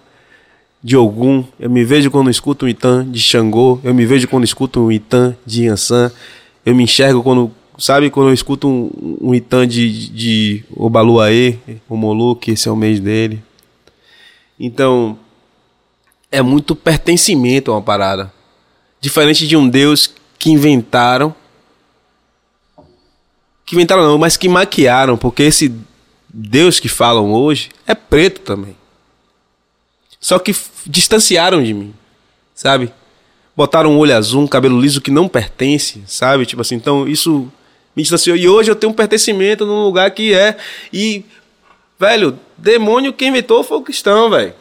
[0.83, 1.43] de Ogum.
[1.59, 3.79] Eu me vejo quando escuto um Itã de Xangô.
[3.83, 6.11] Eu me vejo quando escuto um Itã de Yansan.
[6.65, 8.09] Eu me enxergo quando, sabe?
[8.09, 11.57] Quando eu escuto um, um Itã de, de Obaluaê,
[11.89, 13.41] o que esse é o mês dele.
[14.59, 15.17] Então,
[16.31, 18.31] é muito pertencimento a uma parada.
[18.99, 21.35] Diferente de um Deus que inventaram
[23.71, 25.73] que inventaram não, mas que maquiaram, porque esse
[26.27, 28.75] Deus que falam hoje é preto também.
[30.19, 30.53] Só que
[30.85, 31.93] distanciaram de mim,
[32.53, 32.91] sabe?
[33.61, 36.47] Botaram um olho azul, um cabelo liso que não pertence, sabe?
[36.47, 37.47] Tipo assim, então isso
[37.95, 38.35] me distanciou.
[38.35, 40.57] E hoje eu tenho um pertencimento num lugar que é.
[40.91, 41.23] E,
[41.99, 44.55] velho, demônio quem inventou foi o cristão, velho.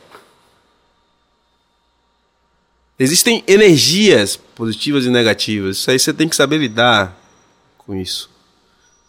[2.98, 5.78] Existem energias positivas e negativas.
[5.78, 7.18] Isso aí você tem que saber lidar
[7.78, 8.28] com isso.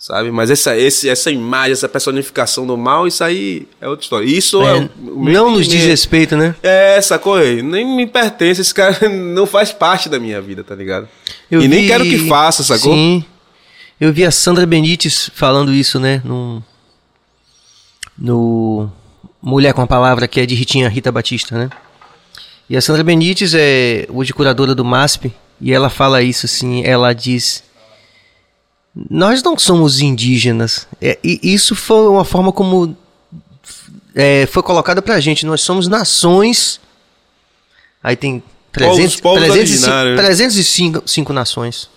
[0.01, 0.31] Sabe?
[0.31, 4.25] Mas essa, esse, essa imagem, essa personificação do mal, isso aí é outra história.
[4.25, 6.55] Isso é, É, não nos diz respeito, né?
[6.63, 7.37] É, sacou?
[7.37, 11.07] Nem me pertence, esse cara não faz parte da minha vida, tá ligado?
[11.51, 12.95] Eu e nem vi- quero que faça, sacou?
[12.95, 13.23] Sim.
[13.99, 16.19] Eu vi a Sandra Benites falando isso, né?
[16.25, 16.63] No,
[18.17, 18.89] no
[19.39, 21.69] Mulher com a Palavra, que é de Ritinha Rita Batista, né?
[22.67, 27.13] E a Sandra Benites é hoje curadora do MASP, e ela fala isso assim, ela
[27.13, 27.63] diz...
[29.09, 30.87] Nós não somos indígenas.
[31.01, 32.95] É, e isso foi uma forma como
[34.13, 35.45] é, foi colocada pra gente.
[35.45, 36.79] Nós somos nações.
[38.03, 40.15] Aí tem 300, povos 305, né?
[40.17, 41.89] 305 cinco nações.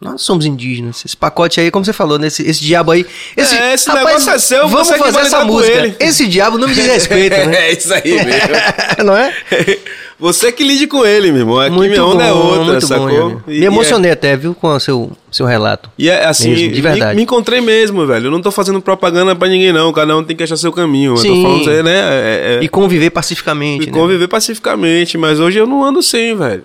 [0.00, 1.04] Nós somos indígenas.
[1.04, 2.26] Esse pacote aí, como você falou, né?
[2.26, 3.06] esse, esse diabo aí.
[3.36, 5.76] Esse, É, esse negócio é seu, Vamos fazer essa música.
[5.76, 5.96] ele.
[6.00, 7.68] Esse diabo não me diz respeito, né?
[7.68, 8.48] É isso aí mesmo.
[9.04, 9.32] não é?
[10.22, 11.58] Você que lide com ele, meu irmão.
[11.58, 13.08] Aqui minha onda é outra, muito sacou?
[13.30, 13.40] bom.
[13.48, 15.90] E- Me emocionei até, viu, com o seu, seu relato.
[15.98, 17.10] E é assim, Mesmo, de verdade.
[17.10, 18.26] Me, me encontrei mesmo, velho.
[18.26, 19.92] Eu não tô fazendo propaganda pra ninguém, não.
[19.92, 21.14] Cada um tem que achar seu caminho.
[21.14, 21.42] Eu Sim.
[21.42, 21.92] tô falando, né?
[21.96, 23.92] É, é, E conviver pacificamente, e né?
[23.92, 25.18] conviver pacificamente.
[25.18, 26.62] Mas hoje eu não ando sem, velho.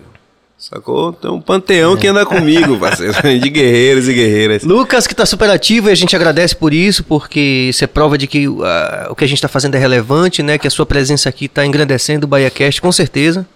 [0.58, 1.12] Sacou?
[1.12, 3.14] Tem um panteão que anda comigo, parceiro.
[3.22, 4.64] De guerreiros e guerreiras.
[4.64, 8.18] Lucas, que está super ativo, e a gente agradece por isso, porque isso é prova
[8.18, 10.58] de que ah, o que a gente está fazendo é relevante, né?
[10.58, 13.46] Que a sua presença aqui está engrandecendo o BahiaCast, com certeza.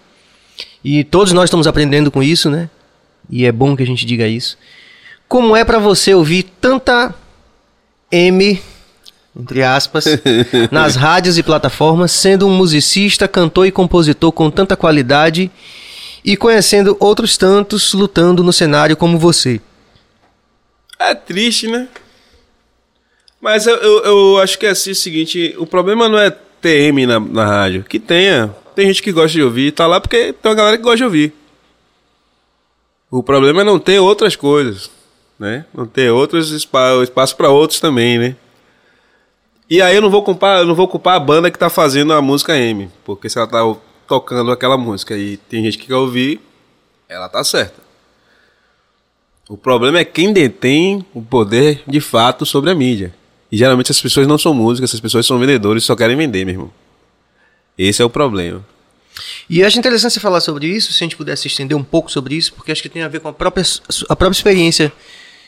[0.81, 2.69] E todos nós estamos aprendendo com isso, né?
[3.29, 4.57] E é bom que a gente diga isso.
[5.27, 7.13] Como é para você ouvir tanta
[8.09, 8.61] M,
[9.37, 10.05] entre aspas,
[10.71, 15.51] nas rádios e plataformas, sendo um musicista, cantor e compositor com tanta qualidade
[16.23, 19.59] e conhecendo outros tantos lutando no cenário como você?
[20.99, 21.87] É triste, né?
[23.41, 27.05] Mas eu, eu, eu acho que é assim o seguinte: o problema não é TM
[27.05, 27.83] na, na rádio.
[27.83, 28.55] Que tenha.
[28.73, 31.03] Tem gente que gosta de ouvir, tá lá porque tem uma galera que gosta de
[31.03, 31.33] ouvir.
[33.11, 34.89] O problema é não ter outras coisas,
[35.37, 35.65] né?
[35.73, 38.35] Não ter outros espaços espaço para outros também, né?
[39.69, 42.13] E aí eu não vou culpar, eu não vou culpar a banda que tá fazendo
[42.13, 43.59] a música M, porque se ela tá
[44.13, 46.39] tocando aquela música e tem gente que quer ouvir,
[47.09, 47.81] ela tá certa.
[49.49, 53.13] O problema é quem detém o poder de fato sobre a mídia.
[53.51, 56.45] E geralmente as pessoas não são músicas, essas pessoas são vendedores e só querem vender,
[56.45, 56.71] meu irmão.
[57.75, 58.63] Esse é o problema.
[59.49, 62.35] E acho interessante você falar sobre isso, se a gente pudesse estender um pouco sobre
[62.35, 63.63] isso, porque acho que tem a ver com a própria,
[64.09, 64.93] a própria experiência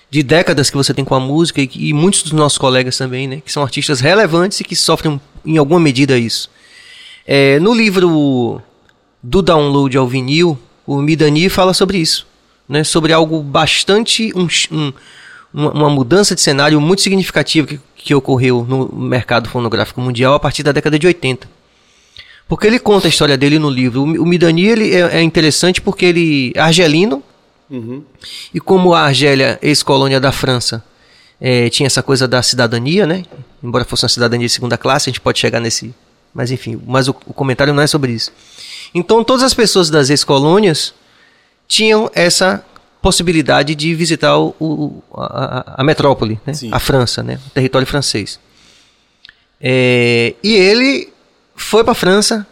[0.10, 3.28] de décadas que você tem com a música e, e muitos dos nossos colegas também,
[3.28, 3.42] né?
[3.46, 6.50] Que são artistas relevantes e que sofrem em alguma medida isso.
[7.26, 8.61] É, no livro
[9.22, 12.27] do download ao vinil, o Midani fala sobre isso,
[12.69, 12.84] né?
[12.84, 14.93] Sobre algo bastante um, um-
[15.53, 20.61] uma, mudança de cenário muito significativa que, que ocorreu no mercado fonográfico mundial a partir
[20.64, 21.47] da década de 80.
[22.47, 24.03] Porque ele conta a história dele no livro.
[24.03, 27.23] O, Mi- o Midani ele é, é interessante porque ele é argelino
[28.53, 30.84] e como a Argélia, ex-colônia da França,
[31.41, 33.23] eh, tinha essa coisa da cidadania, né?
[33.64, 35.91] Embora fosse uma cidadania de segunda classe, a gente pode chegar nesse.
[36.36, 38.32] Mas enfim, mas o, o comentário não é sobre isso.
[38.94, 40.94] Então todas as pessoas das ex-colônias
[41.68, 42.64] tinham essa
[43.02, 46.53] possibilidade de visitar o, o- a, a- metrópole, né?
[46.74, 47.40] A França, né?
[47.48, 48.38] o território francês.
[49.62, 51.10] É, e ele
[51.56, 52.45] foi para a França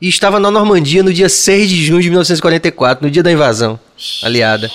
[0.00, 3.78] e estava na Normandia no dia 6 de junho de 1944, no dia da invasão
[4.22, 4.70] aliada.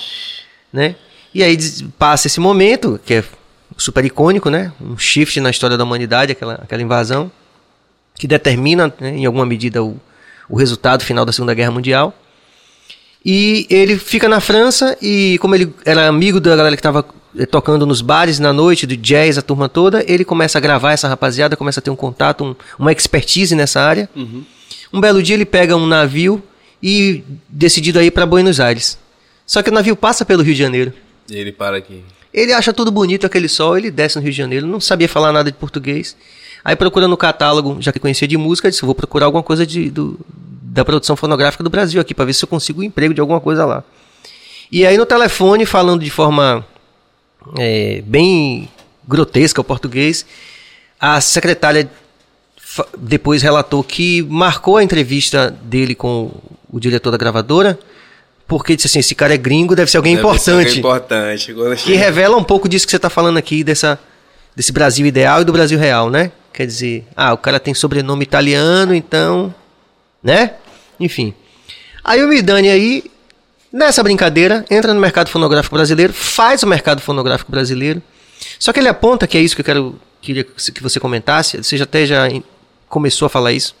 [0.72, 0.96] Né?
[1.34, 1.56] E aí
[1.98, 3.24] passa esse momento, que é
[3.76, 4.72] super icônico, né?
[4.80, 7.30] um shift na história da humanidade, aquela, aquela invasão,
[8.18, 9.96] que determina, né, em alguma medida, o,
[10.48, 12.12] o resultado final da Segunda Guerra Mundial.
[13.24, 17.04] E ele fica na França e como ele era amigo da galera que estava
[17.50, 21.08] tocando nos bares na noite, do jazz, a turma toda, ele começa a gravar essa
[21.08, 24.08] rapaziada, começa a ter um contato, um- uma expertise nessa área.
[24.92, 26.42] Um belo dia ele pega um navio
[26.82, 28.98] e decidido a ir para Buenos Aires.
[29.44, 30.92] Só que o navio passa pelo Rio de Janeiro.
[31.28, 32.02] E ele para aqui.
[32.32, 35.32] Ele acha tudo bonito, aquele sol, ele desce no Rio de Janeiro, não sabia falar
[35.32, 36.16] nada de português.
[36.64, 39.90] Aí procurando no catálogo, já que conhecia de música, disse, vou procurar alguma coisa de,
[39.90, 43.20] do- da produção fonográfica do Brasil aqui, para ver se eu consigo um emprego de
[43.20, 43.82] alguma coisa lá.
[44.70, 46.64] E aí no telefone, falando de forma
[47.58, 48.68] é, bem
[49.06, 50.26] grotesca o português,
[51.00, 51.88] a secretária
[52.98, 56.30] depois relatou que marcou a entrevista dele com
[56.70, 57.78] o diretor da gravadora
[58.46, 60.66] porque disse assim, esse cara é gringo, deve ser alguém Deve ser importante.
[60.68, 61.52] alguém importante.
[61.84, 63.98] Que revela um pouco disso que você está falando aqui, dessa,
[64.56, 66.32] desse Brasil ideal e do Brasil real, né?
[66.58, 69.54] Quer dizer, ah, o cara tem sobrenome italiano, então.
[70.20, 70.54] Né?
[70.98, 71.32] Enfim.
[72.02, 73.04] Aí o Midani aí,
[73.72, 78.02] nessa brincadeira, entra no mercado fonográfico brasileiro, faz o mercado fonográfico brasileiro.
[78.58, 81.76] Só que ele aponta que é isso que eu quero queria que você comentasse, você
[81.76, 82.28] já até já
[82.88, 83.72] começou a falar isso,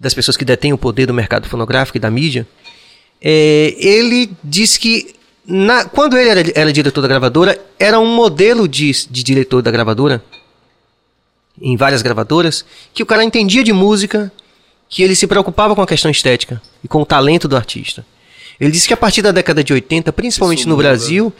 [0.00, 2.48] das pessoas que detêm o poder do mercado fonográfico e da mídia.
[3.22, 5.14] É, ele diz que
[5.46, 9.70] na- quando ele era, era diretor da gravadora, era um modelo de, de diretor da
[9.70, 10.20] gravadora,
[11.60, 14.32] em várias gravadoras, que o cara entendia de música,
[14.88, 18.04] que ele se preocupava com a questão estética e com o talento do artista.
[18.60, 20.88] Ele disse que a partir da década de 80, principalmente Isso no muda.
[20.88, 21.32] Brasil,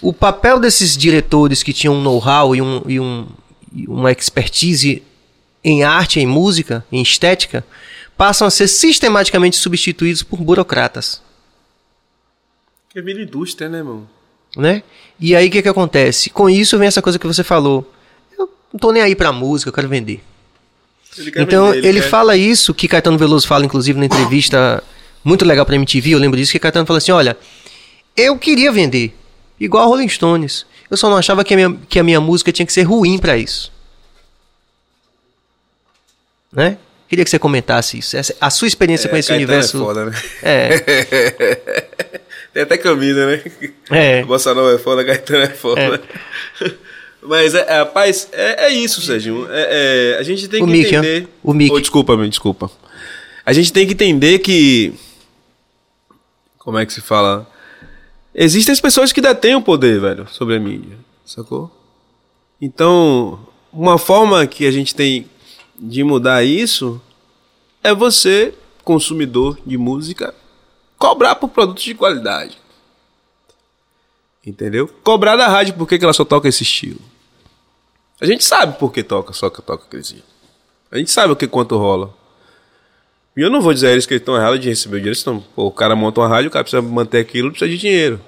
[0.00, 3.26] o papel desses diretores que tinham um know-how e, um, e um-
[3.74, 5.02] e uma expertise
[5.64, 7.64] em arte, em música, em estética,
[8.16, 11.22] passam a ser sistematicamente substituídos por burocratas.
[12.90, 14.06] Que vira indústria, né, irmão?
[14.56, 14.82] né?
[15.18, 16.28] E aí o que que acontece?
[16.30, 17.90] Com isso vem essa coisa que você falou.
[18.72, 20.20] Não tô nem aí pra música, eu quero vender.
[21.18, 24.82] Ele Então vender, ele, quer- fala isso que Caetano Veloso fala inclusive na entrevista
[25.22, 27.36] muito legal pra MTV, eu lembro disso que Caetano falou assim, olha,
[28.16, 29.14] eu queria vender
[29.60, 30.64] igual a Rolling Stones.
[30.90, 33.18] Eu só não achava que a minha, que a minha música tinha que ser ruim
[33.18, 33.70] pra isso.
[36.52, 36.76] Né?
[37.08, 38.16] Queria que você comentasse isso.
[38.16, 39.76] Essa- a sua experiência com esse Caetano universo.
[39.76, 40.22] É foda, né?
[40.42, 40.78] É,
[42.52, 43.42] Tem até camisa, né?
[43.90, 44.22] é.
[44.24, 46.02] Bossa Nova é foda, Gaetano é foda.
[47.22, 49.46] Mas, é, rapaz, é, é isso, Sérgio.
[49.48, 51.28] É, é, a gente tem O que Mickey, entender.
[51.44, 51.50] ó.
[51.50, 51.74] O Mickey.
[51.74, 52.70] Oh, desculpa, me desculpa.
[53.46, 54.92] A gente tem que entender que.
[56.58, 57.48] Como é que se fala?
[58.34, 60.96] Existem as pessoas que detêm o poder, velho, sobre a mídia.
[61.24, 61.70] Sacou?
[62.60, 65.26] Então, uma forma que a gente tem
[65.78, 67.00] de mudar isso
[67.84, 68.54] é você,
[68.84, 70.34] consumidor de música,
[70.98, 72.56] cobrar por produtos de qualidade.
[74.44, 74.88] Entendeu?
[75.04, 77.00] Cobrar da rádio por que ela só toca esse estilo.
[78.22, 80.22] A gente sabe por que toca, só que toca estilo.
[80.92, 82.14] A gente sabe o que quanto rola.
[83.36, 85.18] E eu não vou dizer a eles que eles estão errados de receber o dinheiro,
[85.18, 88.20] senão pô, o cara monta uma rádio, o cara precisa manter aquilo, precisa de dinheiro.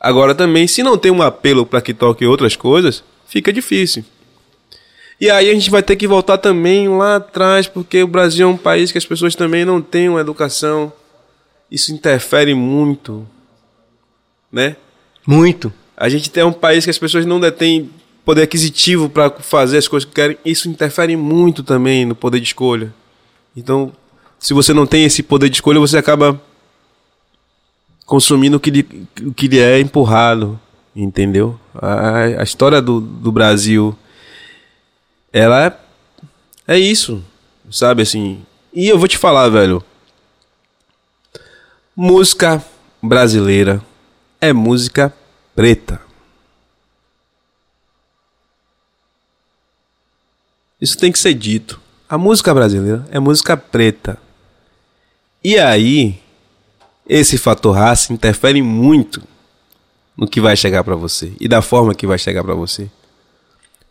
[0.00, 4.04] Agora também, se não tem um apelo para que toque outras coisas, fica difícil.
[5.20, 8.50] E aí a gente vai ter que voltar também lá atrás, porque o Brasil é
[8.50, 10.92] um país que as pessoas também não têm uma educação.
[11.70, 13.24] Isso interfere muito,
[14.50, 14.74] né?
[15.24, 15.72] Muito.
[15.96, 17.88] A gente tem um país que as pessoas não detêm
[18.24, 20.38] poder aquisitivo para fazer as coisas que querem.
[20.44, 22.92] Isso interfere muito também no poder de escolha.
[23.56, 23.92] Então,
[24.38, 26.40] se você não tem esse poder de escolha, você acaba
[28.06, 30.58] consumindo o que lhe, o que lhe é empurrado.
[30.94, 31.58] Entendeu?
[31.74, 33.96] A, a história do, do Brasil,
[35.32, 37.24] ela é, é isso.
[37.70, 38.42] Sabe assim?
[38.74, 39.82] E eu vou te falar, velho.
[41.96, 42.62] Música
[43.02, 43.82] brasileira
[44.40, 45.12] é música
[45.54, 46.00] preta.
[50.82, 51.80] Isso tem que ser dito.
[52.08, 54.18] A música brasileira é música preta.
[55.42, 56.18] E aí,
[57.08, 59.22] esse fator raça interfere muito
[60.16, 62.90] no que vai chegar para você e da forma que vai chegar para você.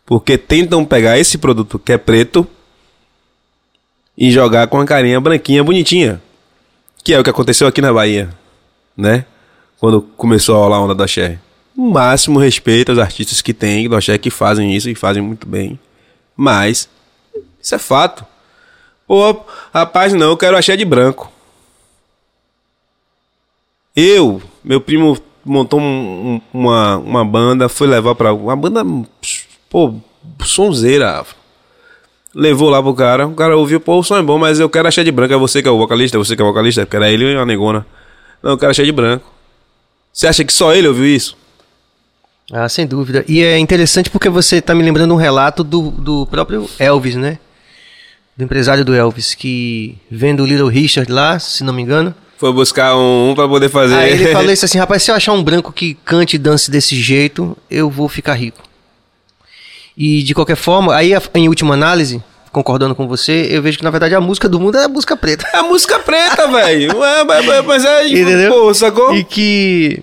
[0.04, 2.46] Porque tentam pegar esse produto que é preto
[4.16, 6.20] e jogar com a carinha branquinha bonitinha.
[7.02, 8.28] Que é o que aconteceu aqui na Bahia,
[8.94, 9.24] né?
[9.80, 11.38] Quando começou a rolar a onda do axé.
[11.74, 15.46] O máximo respeito aos artistas que tem do axé que fazem isso e fazem muito
[15.48, 15.80] bem.
[16.36, 16.88] Mas,
[17.60, 18.24] isso é fato.
[19.06, 21.30] Pô, rapaz, não, eu quero axé de branco.
[23.94, 28.32] Eu, meu primo montou um- um- uma, uma banda, foi levar pra.
[28.32, 28.82] Uma banda,
[29.68, 29.94] pô,
[30.44, 31.24] sonzeira.
[32.34, 34.88] Levou lá pro cara, o cara ouviu, pô, o som é bom, mas eu quero
[34.88, 35.34] axé de branco.
[35.34, 37.30] É você que é o vocalista, é você que é o vocalista, porque era ele
[37.30, 37.86] e a negona.
[38.42, 39.30] Não, eu quero axé de branco.
[40.10, 41.36] Você acha que só ele ouviu isso?
[42.50, 43.24] Ah, sem dúvida.
[43.28, 47.38] E é interessante porque você está me lembrando um relato do, do próprio Elvis, né?
[48.36, 52.14] Do empresário do Elvis, que vendo o Little Richard lá, se não me engano.
[52.38, 53.94] Foi buscar um, um pra poder fazer.
[53.94, 56.70] Aí ele falou isso assim, rapaz, se eu achar um branco que cante e dance
[56.70, 58.62] desse jeito, eu vou ficar rico.
[59.96, 63.90] E de qualquer forma, aí em última análise, concordando com você, eu vejo que na
[63.90, 65.46] verdade a música do mundo é a música preta.
[65.52, 66.92] É a música preta, velho.
[67.66, 68.08] Mas é.
[68.08, 68.52] Entendeu?
[68.52, 69.14] Pô, sacou?
[69.14, 70.02] E que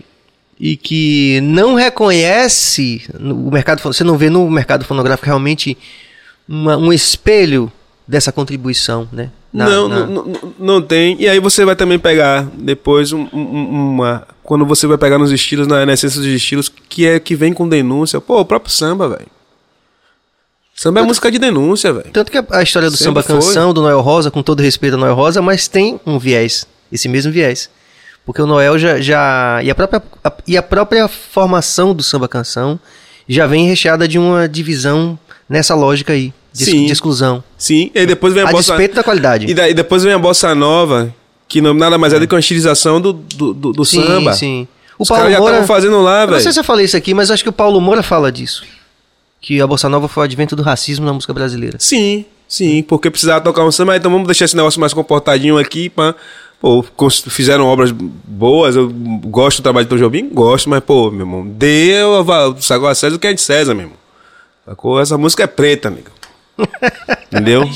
[0.60, 5.78] e que não reconhece o mercado, você não vê no mercado fonográfico realmente
[6.48, 7.72] uma- um espelho
[8.08, 9.30] dessa contribuição, né?
[9.54, 11.16] Na- não, na- não, não, não tem.
[11.20, 14.28] E aí você vai também pegar depois um- um- uma.
[14.44, 17.54] Quando você vai pegar nos estilos, na, na essência dos estilos, que é que vem
[17.54, 18.20] com denúncia.
[18.20, 19.28] Pô, o próprio samba, velho.
[20.76, 22.10] Samba é música de denúncia, velho.
[22.12, 24.94] Tanto que a, a história do Sempre samba canção do Noel Rosa, com todo respeito
[24.94, 27.70] ao Noel Rosa, mas tem um viés, esse mesmo viés.
[28.30, 29.02] Porque o Noel já.
[29.02, 32.80] já e, a própria, a- e a própria formação do samba canção
[33.28, 35.18] já vem recheada de uma divisão
[35.50, 36.86] nessa lógica aí, de, Sim.
[36.86, 37.44] de exclusão.
[37.58, 38.74] Sim, e depois vem a, A bossa...
[38.74, 39.48] despeito da qualidade.
[39.50, 41.12] E daí depois vem a bossa nova,
[41.48, 44.34] que não, nada mais é do que uma estilização do, do, do, do sim, samba.
[44.34, 44.68] sim.
[44.96, 45.54] O Os Paulo caras já Moura.
[45.56, 46.54] estavam fazendo lá, Eu não sei velho.
[46.54, 48.64] se eu falei isso aqui, mas acho que o Paulo Moura fala disso.
[49.42, 51.78] Que a Bossa Nova foi o advento do racismo na música brasileira.
[51.80, 55.90] Sim, sim, porque precisava tocar um samba, então vamos deixar esse negócio mais comportadinho aqui,
[55.90, 56.14] pá.
[56.62, 56.84] Pô,
[57.30, 61.46] fizeram obras boas, eu gosto do trabalho do Tom Jobim, gosto, mas, pô, meu irmão,
[62.20, 63.98] a va- sacou a César o que é de César, meu irmão.
[64.66, 65.00] Sacou?
[65.00, 66.10] Essa música é preta, amigo.
[67.32, 67.70] Entendeu?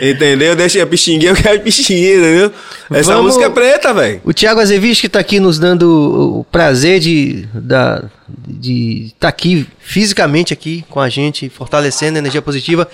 [0.00, 0.56] Entendeu?
[0.56, 2.52] Deixa a pixinguinha, eu quero pixinguinha, entendeu?
[2.90, 4.20] Essa Vamos- música é preta, velho.
[4.24, 8.10] O Thiago Azeviche que está aqui nos dando o prazer de estar
[8.46, 12.88] de tá aqui fisicamente aqui com a gente, fortalecendo a energia positiva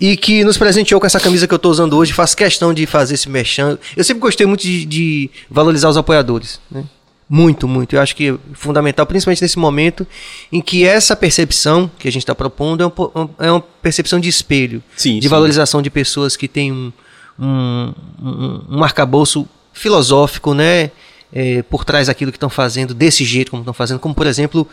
[0.00, 2.12] e que nos presenteou com essa camisa que eu estou usando hoje.
[2.12, 3.78] Faço questão de fazer esse merchan.
[3.96, 6.60] Eu sempre gostei muito de, de valorizar os apoiadores.
[6.70, 6.84] Né?
[7.32, 7.94] Muito, muito.
[7.94, 10.04] Eu acho que é fundamental, principalmente nesse momento
[10.50, 14.28] em que essa percepção que a gente está propondo é, um é uma percepção de
[14.28, 15.28] espelho, Sim, de sim.
[15.28, 16.92] valorização de pessoas que têm um,
[17.38, 20.90] um, um, um arcabouço filosófico, né?
[21.32, 24.66] é, por trás daquilo que estão fazendo, desse jeito como estão fazendo, como por exemplo,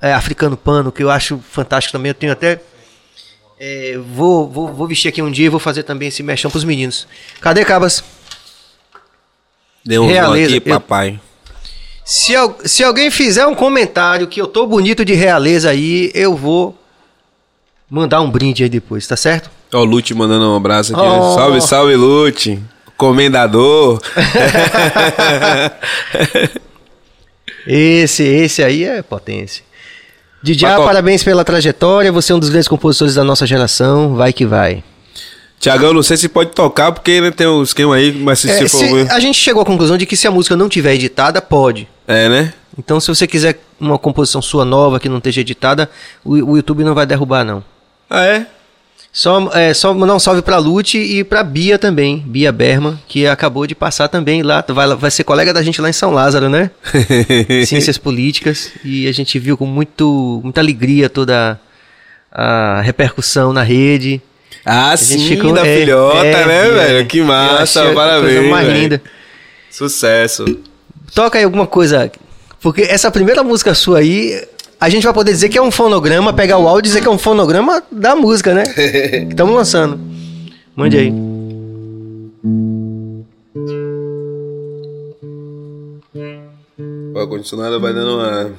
[0.00, 2.10] é, Africano Pano, que eu acho fantástico também.
[2.10, 2.60] Eu tenho até.
[3.60, 6.64] é, vou, vou, vou vestir aqui um dia e vou fazer também esse mexão pros
[6.64, 7.06] meninos.
[7.40, 8.02] Cadê Cabas?
[9.84, 11.20] Deu um Realeza, aqui, eu- papai.
[12.10, 12.32] Se,
[12.64, 16.76] se alguém fizer um comentário que eu tô bonito de realeza aí, eu vou
[17.88, 19.48] mandar um brinde aí depois, tá certo?
[19.72, 21.06] Ó, o Lute mandando um abraço aqui.
[21.06, 21.34] Oh.
[21.36, 22.60] Salve, salve, Lute.
[22.96, 24.02] Comendador.
[27.64, 29.62] Esse, esse aí é potência.
[30.42, 32.10] Didiá, parabéns pela trajetória.
[32.10, 34.16] Você é um dos grandes compositores da nossa geração.
[34.16, 34.82] Vai que vai.
[35.60, 38.66] Tiagão, não sei se pode tocar, porque né, tem um esquema aí, mas se, É,
[38.66, 39.10] se for.
[39.10, 41.86] a gente chegou à conclusão de que se a música não tiver editada, pode.
[42.10, 42.52] É, né?
[42.76, 45.88] Então, se você quiser uma composição sua nova que não esteja editada,
[46.24, 47.62] o, o YouTube não vai derrubar, não.
[48.08, 48.46] Ah, é?
[49.12, 53.26] Só, é, só mandar um salve pra Lute e pra Bia também, Bia Berman, que
[53.26, 54.64] acabou de passar também lá.
[54.68, 56.70] Vai, vai ser colega da gente lá em São Lázaro, né?
[57.66, 58.72] Ciências Políticas.
[58.84, 61.60] E a gente viu com muito, muita alegria toda
[62.32, 64.20] a repercussão na rede.
[64.64, 66.70] ah, sim, ficou- da é, filhota, é, né, é.
[66.70, 67.06] velho?
[67.06, 68.34] Que massa, parabéns.
[68.34, 69.02] coisa mais linda.
[69.70, 70.44] Sucesso.
[71.14, 72.10] Toca aí alguma coisa.
[72.60, 74.46] Porque essa primeira música sua aí,
[74.80, 77.08] a gente vai poder dizer que é um fonograma, pegar o áudio e dizer que
[77.08, 78.64] é um fonograma da música, né?
[78.74, 79.98] que estamos lançando.
[80.76, 81.12] Mande aí.
[87.14, 88.52] Ó, o condicionado vai dando uma.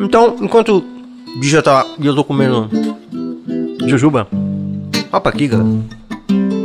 [0.00, 1.86] Então, enquanto o bicho tá.
[1.98, 2.68] e eu tô comendo
[3.86, 4.26] jujuba.
[5.12, 5.68] Ó pra aqui, galera.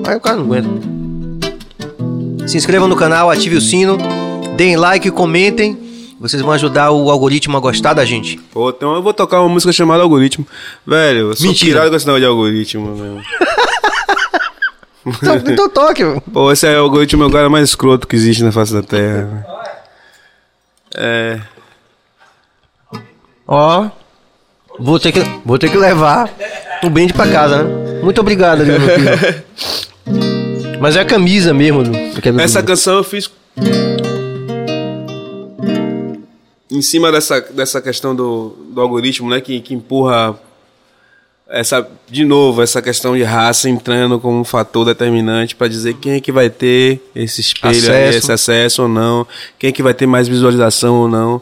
[0.08, 0.97] Aí o cara não aguenta.
[2.48, 3.98] Se inscrevam no canal, ative o sino,
[4.56, 5.78] deem like, comentem.
[6.20, 8.38] Vocês vão ajudar o algoritmo a gostar da gente.
[8.52, 10.48] Pô, então eu vou tocar uma música chamada Algoritmo.
[10.86, 11.88] Velho, eu sou Mentira.
[11.88, 13.22] com esse negócio de algoritmo, meu.
[15.06, 16.04] Então, então toque.
[16.04, 16.20] meu.
[16.22, 18.82] Pô, esse é o algoritmo é o cara mais escroto que existe na face da
[18.82, 19.46] Terra.
[20.96, 21.40] É.
[23.48, 23.88] Ó.
[24.80, 26.30] Vou ter que, vou ter que levar
[26.84, 28.02] o brinde pra casa, né?
[28.04, 30.37] Muito obrigado, meu filho.
[30.80, 33.30] Mas é a camisa mesmo do, do Quebra Essa canção eu fiz
[36.70, 40.38] em cima dessa, dessa questão do, do algoritmo, né, que, que empurra
[41.50, 46.14] essa de novo essa questão de raça entrando como um fator determinante para dizer quem
[46.14, 48.18] é que vai ter esse espelho, aí, Acesso.
[48.18, 49.26] esse acesso ou não,
[49.58, 51.42] quem é que vai ter mais visualização ou não.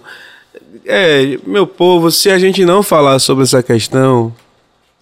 [0.86, 4.32] É, meu povo, se a gente não falar sobre essa questão,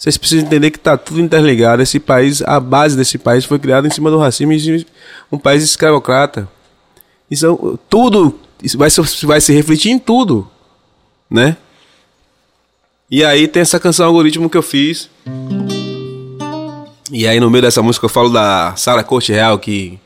[0.04, 1.82] vocês precisam entender que está tudo interligado.
[1.82, 4.86] Esse país, a base desse país foi criada em cima do racismo, de
[5.32, 6.46] um país escravocrata.
[7.32, 10.46] Isso, tudo isso vai, se- vai se refletir em tudo,
[11.30, 11.56] né?
[13.10, 15.10] E aí tem essa canção algoritmo que eu fiz.
[17.10, 19.98] E aí no meio dessa música eu falo da Sara Corte Real que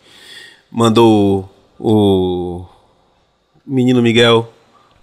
[0.72, 1.49] mandou
[1.80, 2.65] o
[3.65, 4.52] menino Miguel,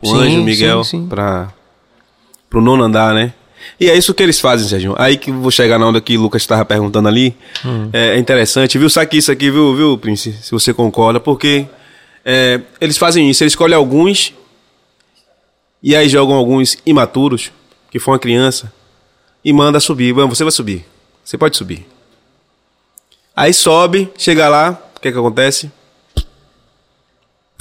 [0.01, 1.09] o Sim, anjo Miguel, sim, sim.
[1.09, 1.53] para
[2.49, 3.33] pro nono andar, né?
[3.81, 4.95] E é isso que eles fazem, Sérgio.
[4.99, 7.35] Aí que vou chegar na onda que o Lucas estava perguntando ali.
[7.65, 7.91] Hum.
[7.93, 8.89] É, é interessante, viu?
[8.91, 10.32] Saque isso aqui, viu, viu, Prince?
[10.43, 11.66] Se você concorda, porque
[12.24, 14.32] é, eles fazem isso, eles escolhem alguns
[15.82, 17.53] e aí jogam alguns imaturos,
[17.91, 18.73] que foi uma criança,
[19.45, 20.12] e manda subir.
[20.12, 20.85] Você vai subir.
[21.23, 21.86] Você pode subir.
[23.36, 25.70] Aí sobe, chega lá, o que que acontece?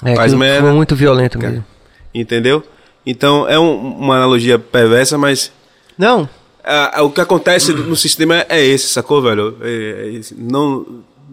[0.06, 0.62] É, faz merda.
[0.68, 1.66] foi muito violento mesmo.
[2.14, 2.64] Entendeu?
[3.06, 5.52] Então é um- uma analogia perversa, mas
[5.98, 6.28] Não,
[6.66, 9.58] Ah, ah, o que acontece no sistema é esse, sacou, velho?
[9.62, 10.86] É- é não,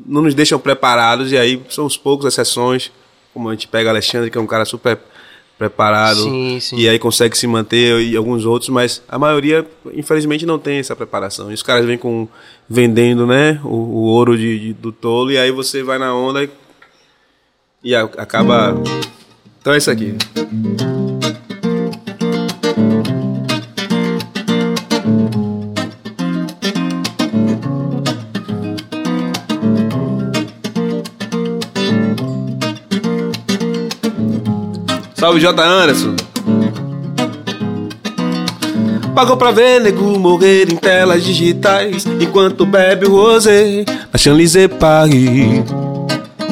[0.04, 2.90] não nos deixam preparados, e aí são os poucos exceções,
[3.32, 4.98] como a gente pega Alexandre, que é um cara super
[5.56, 6.76] preparado, Sim, sim.
[6.78, 9.64] e aí consegue se manter, e alguns outros, mas a maioria,
[9.94, 11.50] infelizmente, não tem essa preparação.
[11.50, 12.26] E os caras vêm com,
[12.68, 16.42] vendendo, né, o, o ouro de, de- do tolo, e aí você vai na onda
[16.42, 16.50] e,
[17.84, 18.74] e acaba...
[19.60, 20.14] Então é isso aqui.
[35.20, 35.62] Salve J.
[35.62, 36.16] Anderson.
[39.14, 45.62] Pagou pra ver nego morrer em telas digitais Enquanto bebe o rosé na Champs-Élysées Paris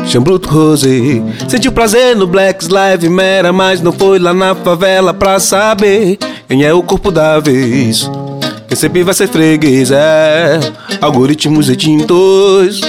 [0.04, 5.40] Chambruto Rosé Sentiu prazer no Black Lives Matter Mas não foi lá na favela pra
[5.40, 8.10] saber Quem é o corpo da vez
[8.66, 10.60] Quem sempre vai ser freguês É
[11.00, 12.82] algoritmos extintos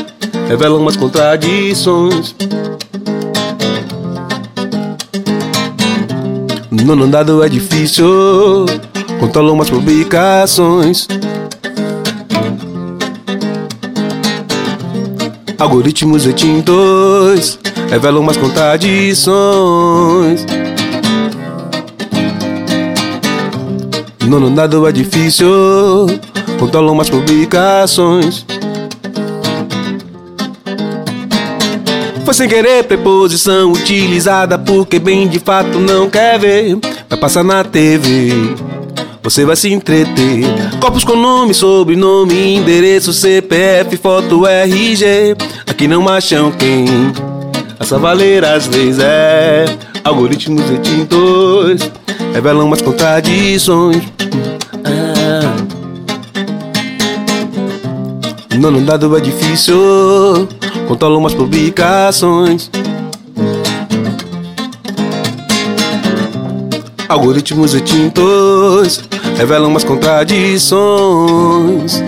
[0.50, 2.36] Revelam umas contradições
[6.90, 8.66] No não dado é difícil.
[9.20, 11.08] Controlam umas publicações.
[15.60, 17.60] Algoritmos extintos.
[17.92, 19.38] Revelam umas contradições.
[24.28, 26.08] No não dado é difícil.
[26.58, 28.48] Controlam umas publicações
[32.24, 36.78] Foi sem querer preposição utilizada porque bem de fato não quer ver.
[37.10, 38.32] Vai passar na TV,
[39.24, 40.44] você vai se entreter.
[40.80, 45.36] Copos com nome, sobrenome, endereço, CPF, foto, RG.
[45.68, 46.86] Aqui não acham quem
[47.80, 49.66] essa valer às vezes é.
[50.04, 51.92] Algoritmos extintos
[52.34, 54.04] revelam umas contradições.
[54.84, 55.56] Ah.
[58.60, 60.48] Não, não dado é difícil
[60.88, 62.70] Controlam umas publicações
[67.08, 69.02] Algoritmos extintos
[69.38, 72.04] Revelam umas contradições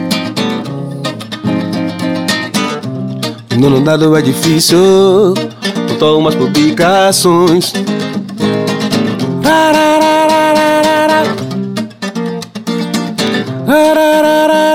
[3.57, 5.33] não dado é difícil
[5.87, 7.73] Controlam umas publicações
[9.43, 11.23] Rarararararara.
[13.67, 14.70] Rarararararara.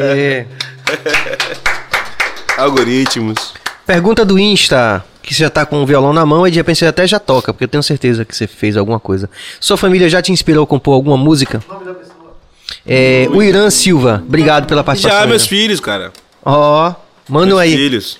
[0.00, 0.46] É.
[2.56, 3.54] Algoritmos.
[3.86, 6.78] Pergunta do Insta, que você já tá com o violão na mão e de repente
[6.78, 9.30] você até já toca, porque eu tenho certeza que você fez alguma coisa.
[9.60, 11.62] Sua família já te inspirou a compor alguma música?
[12.86, 15.20] É, o Irã Silva, obrigado pela participação.
[15.20, 16.12] Já, meus filhos, cara.
[16.44, 16.92] Ó,
[17.28, 17.72] mandam meus aí.
[17.72, 18.18] filhos.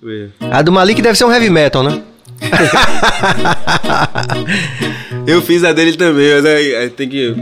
[0.00, 0.32] Deixa eu ver.
[0.50, 2.02] A do Malik deve ser um heavy metal, né?
[5.26, 7.34] Eu fiz a dele também, mas aí, aí tem que.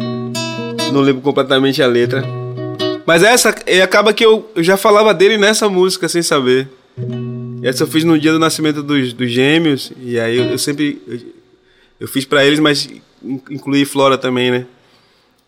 [0.93, 2.23] Não lembro completamente a letra.
[3.07, 6.69] Mas essa, acaba que eu, eu já falava dele nessa música sem saber.
[7.63, 11.01] Essa eu fiz no dia do nascimento dos, dos gêmeos, e aí eu, eu sempre.
[11.07, 11.21] Eu,
[12.01, 12.87] eu fiz pra eles, mas
[13.23, 14.67] in- incluí Flora também, né?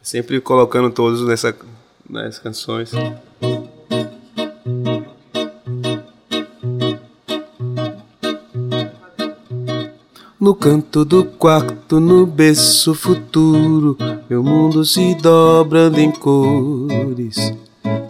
[0.03, 1.55] Sempre colocando todos nessa,
[2.09, 2.91] nas canções.
[10.41, 13.95] No canto do quarto, no berço futuro,
[14.27, 17.53] meu mundo se dobrando em cores,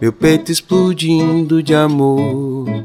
[0.00, 2.84] meu peito explodindo de amor,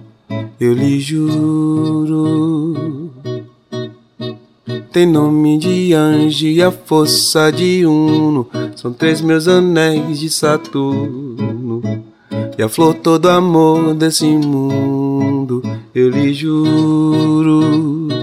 [0.59, 3.11] eu lhe juro.
[4.91, 11.83] Tem nome de anjo e a força de Uno, são três meus anéis de Saturno.
[12.57, 15.61] E a flor todo amor desse mundo,
[15.93, 18.14] eu lhe juro.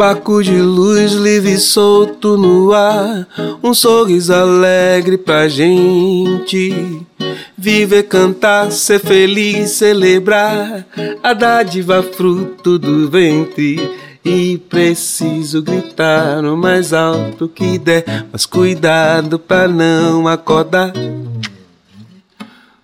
[0.00, 3.28] Baco de luz livre solto no ar,
[3.62, 7.06] um sorriso alegre pra gente.
[7.54, 10.86] Viver, cantar, ser feliz, celebrar
[11.22, 13.78] a dádiva fruto do ventre.
[14.24, 20.94] E preciso gritar o mais alto que der, mas cuidado pra não acordar.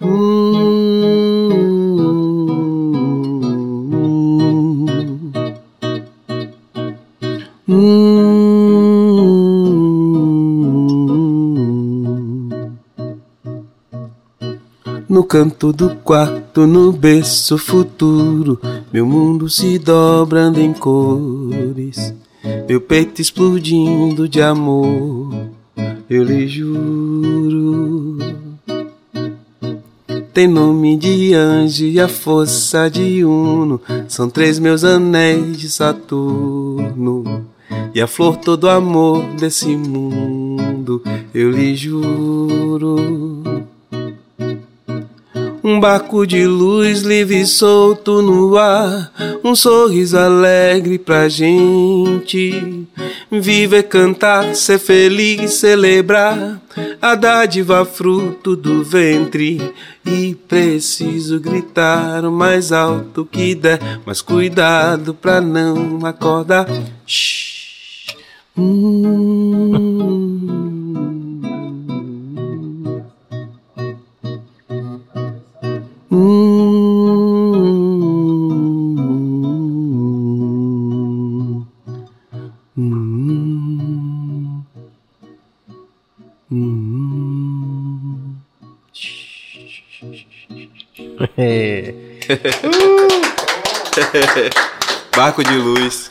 [0.03, 0.36] Hum.
[15.27, 18.61] Canto do quarto, no berço futuro,
[18.93, 22.15] meu mundo se dobrando em cores,
[22.69, 25.35] meu peito explodindo de amor,
[26.09, 28.19] eu lhe juro.
[30.33, 37.45] Tem nome de anjo e a força de Uno, são três meus anéis de Saturno.
[37.93, 41.03] e a flor todo amor desse mundo,
[41.35, 43.66] eu lhe juro.
[45.69, 49.13] Um barco de luz livre e solto no ar,
[49.43, 52.87] um sorriso alegre pra gente.
[53.29, 56.63] Viver, cantar, ser feliz, celebrar
[57.03, 59.61] a dádiva fruto do ventre.
[60.07, 66.69] E preciso gritar o mais alto que der, mas cuidado pra não acordar.
[67.05, 68.15] Shhh.
[68.57, 70.66] Hum.
[95.15, 96.11] Barco de luz.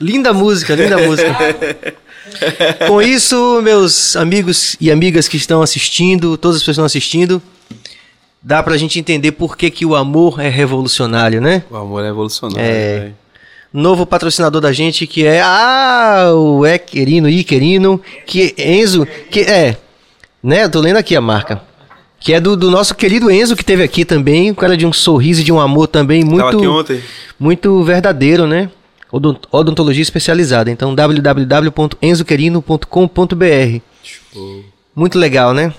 [0.00, 1.36] Linda música, linda música.
[2.88, 7.42] Com isso, meus amigos e amigas que estão assistindo, todas as pessoas que estão assistindo,
[8.42, 11.62] dá pra gente entender por que, que o amor é revolucionário, né?
[11.70, 12.62] O amor é evolucionário.
[12.64, 12.98] É.
[13.00, 13.14] velho.
[13.72, 19.76] Novo patrocinador da gente que é ah, o Equerino, Iquerino, que Enzo, que é,
[20.42, 20.64] né?
[20.64, 21.62] Eu tô lendo aqui a marca.
[22.18, 24.92] Que é do, do nosso querido Enzo que teve aqui também, um cara de um
[24.92, 26.44] sorriso e de um amor também muito
[27.38, 28.68] muito verdadeiro, né?
[29.12, 30.70] Odont- Odontologia especializada.
[30.70, 33.80] Então www.enzoquerino.com.br.
[34.94, 35.72] Muito legal, né?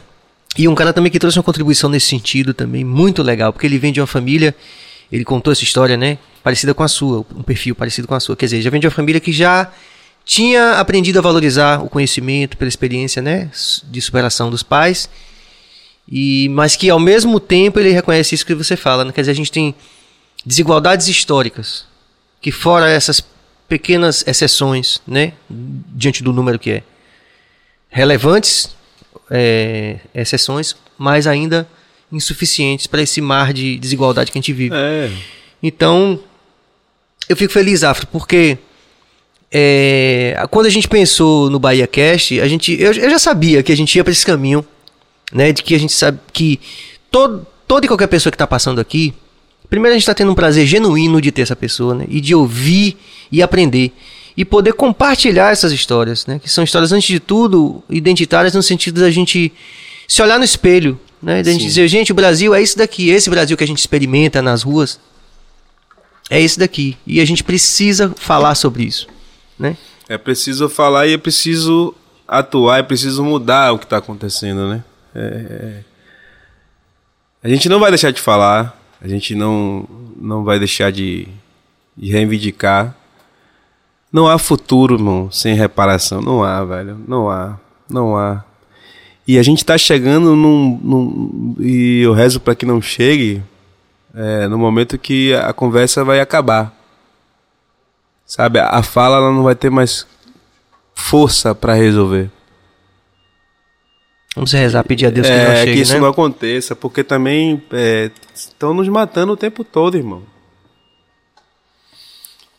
[0.57, 3.78] E um cara também que trouxe uma contribuição nesse sentido também, muito legal, porque ele
[3.78, 4.56] vem de uma família,
[5.11, 6.18] ele contou essa história, né?
[6.44, 8.36] Parecida com a sua, um perfil parecido com a sua.
[8.36, 9.72] Quer dizer, já vem de uma família que já
[10.26, 13.49] tinha aprendido a valorizar o conhecimento pela experiência, né?
[13.86, 15.10] De superação dos pais.
[16.11, 19.11] E, mas que ao mesmo tempo ele reconhece isso que você fala, né?
[19.11, 19.73] Quer dizer, a gente tem
[20.45, 21.86] desigualdades históricas
[22.41, 23.23] que fora essas
[23.69, 26.84] pequenas exceções, né, diante do número que é
[27.90, 28.76] relevantes
[29.32, 31.68] é, exceções, mas ainda
[32.12, 34.76] insuficientes para esse mar de desigualdade que a gente vive.
[34.76, 35.10] É.
[35.64, 36.20] Então,
[37.30, 38.58] eu fico feliz, Afro, porque
[39.49, 43.72] é, quando a gente pensou no Bahia Cast, a gente, eu, eu já sabia que
[43.72, 44.66] a gente ia para esse caminho,
[45.32, 45.53] né?
[45.53, 46.60] De que a gente sabe que
[47.10, 49.14] todo, toda e qualquer pessoa que está passando aqui,
[49.70, 52.06] primeiro a gente está tendo um prazer genuíno de ter essa pessoa, né?
[52.10, 52.98] E de ouvir
[53.32, 53.94] e aprender.
[54.36, 56.40] E poder compartilhar essas histórias, né?
[56.40, 59.52] Que são histórias, antes de tudo, identitárias no sentido da gente
[60.08, 61.44] se olhar no espelho, né?
[61.44, 61.68] Da gente Sim.
[61.68, 64.99] dizer, gente, o Brasil é isso daqui, esse Brasil que a gente experimenta nas ruas,
[66.30, 66.98] é esse daqui.
[67.06, 69.08] E a gente precisa falar sobre isso,
[69.60, 69.78] né?
[70.08, 71.94] É preciso falar e é preciso
[72.28, 74.84] atuar, é preciso mudar o que está acontecendo, né?
[75.14, 75.84] É-
[77.44, 81.28] A gente não vai deixar de falar, a gente não, não vai deixar de,
[81.98, 82.95] de reivindicar.
[84.12, 86.22] Não há futuro, irmão, sem reparação.
[86.22, 87.00] Não há, velho.
[87.08, 87.58] Não há.
[87.90, 88.44] Não há.
[89.28, 90.80] E a gente tá chegando num.
[90.84, 93.42] num- e eu rezo para que não chegue
[94.14, 96.76] é, no momento que a conversa vai acabar.
[98.26, 100.08] Sabe, a fala ela não vai ter mais
[100.94, 102.30] força para resolver.
[104.36, 106.00] Vamos rezar, pedir a Deus que não é, chegue, que isso né?
[106.00, 107.62] não aconteça, porque também
[108.34, 110.24] estão nos matando o tempo todo, irmão.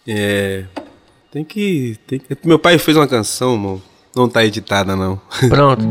[0.07, 0.67] É,
[1.33, 2.37] tem que, tem que.
[2.47, 3.83] Meu pai fez uma canção, irmão.
[4.15, 5.19] Não tá editada, não.
[5.49, 5.83] Pronto.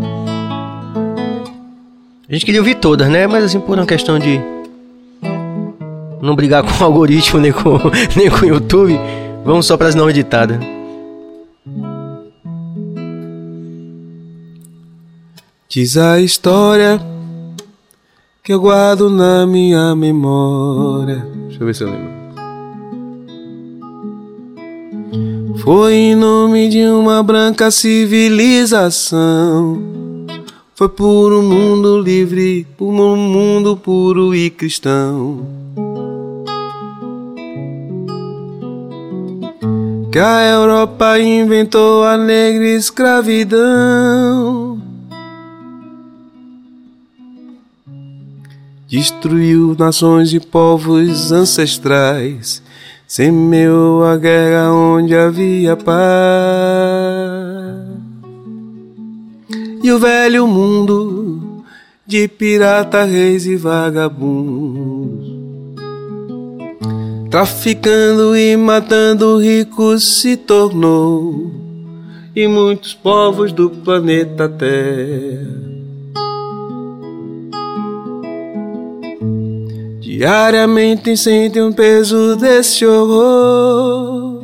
[2.30, 3.26] A gente queria ouvir todas, né?
[3.26, 4.40] Mas assim, por uma questão de
[6.22, 7.80] não brigar com o algoritmo nem com,
[8.16, 8.98] nem com o YouTube,
[9.44, 10.60] vamos só para as não editadas.
[15.68, 17.02] Diz a história
[18.44, 21.26] que eu guardo na minha memória.
[21.48, 22.21] Deixa eu ver se eu lembro.
[25.64, 29.80] Foi em nome de uma branca civilização.
[30.74, 35.46] Foi por um mundo livre, por um mundo puro e cristão.
[40.12, 44.82] Que a Europa inventou a negra escravidão.
[48.88, 52.61] Destruiu nações e povos ancestrais,
[53.12, 55.92] semeou a guerra onde havia paz.
[59.84, 61.62] E o velho mundo
[62.08, 65.28] de pirata, reis e vagabundos,
[67.30, 71.52] traficando e matando ricos se tornou,
[72.34, 75.71] e muitos povos do planeta Terra.
[80.22, 84.40] Diariamente sentem o peso desse horror.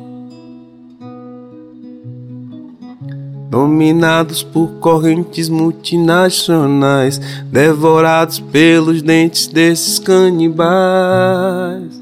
[3.47, 7.21] dominados por correntes multinacionais,
[7.51, 11.93] devorados pelos dentes desses canibais.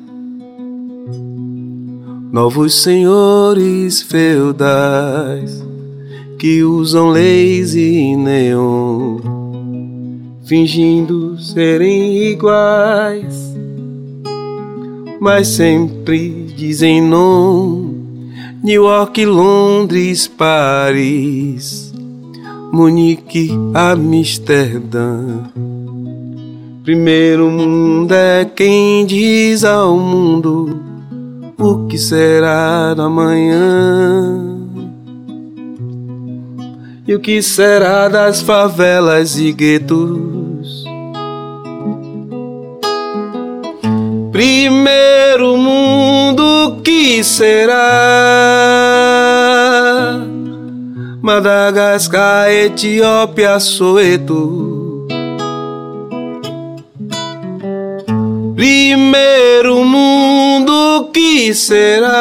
[2.31, 5.61] Novos senhores feudais
[6.39, 9.19] que usam leis e neon,
[10.45, 13.45] fingindo serem iguais,
[15.26, 17.95] mas sempre dizem não.
[18.64, 21.91] New York, Londres, Paris,
[22.72, 25.18] Munique, Amsterdã.
[26.84, 30.80] Primeiro mundo é quem diz ao mundo
[31.57, 34.60] o que será da manhã.
[37.07, 40.45] E o que será das favelas e guetos?
[44.36, 47.72] Primeiro mundo, que será?
[51.22, 55.07] Madagascar, Etiópia, Soeto.
[58.57, 62.12] Primeiro mundo, que será?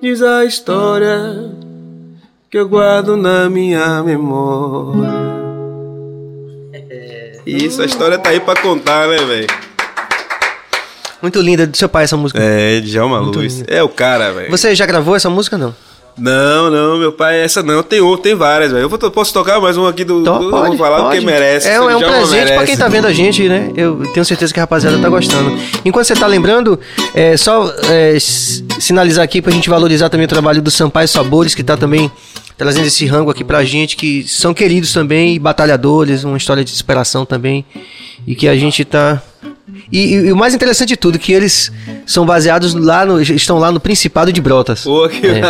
[0.00, 1.52] Diz a história
[2.50, 5.43] que eu guardo na minha memória.
[7.46, 9.46] Isso, a história tá aí pra contar, né, velho?
[11.20, 12.38] Muito linda do seu pai essa música.
[12.38, 13.64] É, Djalma Muito Luz.
[13.66, 14.50] É o cara, velho.
[14.50, 15.74] Você já gravou essa música não?
[16.16, 17.82] Não, não, meu pai, essa não.
[17.82, 18.82] Tem outro, tem várias, velho.
[18.82, 20.20] Eu vou, posso tocar mais um aqui do.
[20.20, 21.16] Então, do pode, vou falar pode.
[21.16, 21.68] porque merece.
[21.68, 22.66] É, é um presente pra merece.
[22.66, 23.72] quem tá vendo a gente, né?
[23.76, 25.58] Eu tenho certeza que a rapaziada tá gostando.
[25.84, 26.78] Enquanto você tá lembrando,
[27.14, 31.64] é só é, sinalizar aqui pra gente valorizar também o trabalho do Sampaio Sabores, que
[31.64, 32.10] tá também
[32.56, 37.24] trazendo esse rango aqui pra gente, que são queridos também, batalhadores, uma história de superação
[37.26, 37.64] também,
[38.26, 39.22] e que a gente tá...
[39.90, 41.70] E, e- e o mais interessante de tudo, que eles
[42.06, 43.20] são baseados lá no...
[43.20, 44.84] estão lá no Principado de Brotas.
[45.08, 45.26] Que...
[45.26, 45.42] É.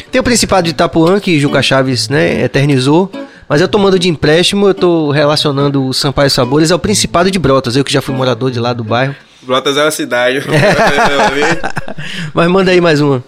[0.10, 3.10] Tem o Principado de Itapuã, que Juca Chaves né, eternizou.
[3.48, 7.74] Mas eu tomando de empréstimo, eu tô relacionando o Sampaio Sabores ao Principado de Brotas.
[7.76, 9.14] Eu que já fui morador de lá do bairro.
[9.42, 10.42] Brotas é uma cidade.
[12.32, 13.24] Mas manda aí mais uma.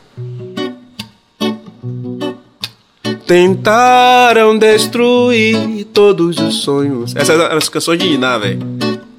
[3.27, 7.15] Tentaram destruir todos os sonhos.
[7.15, 8.61] Essas eram as canções de Iná, velho.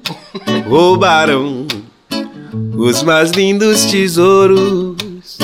[0.68, 1.66] Roubaram
[2.76, 5.38] os mais lindos tesouros.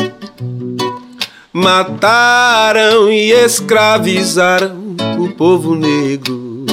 [1.53, 6.66] Mataram e escravizaram o povo negro.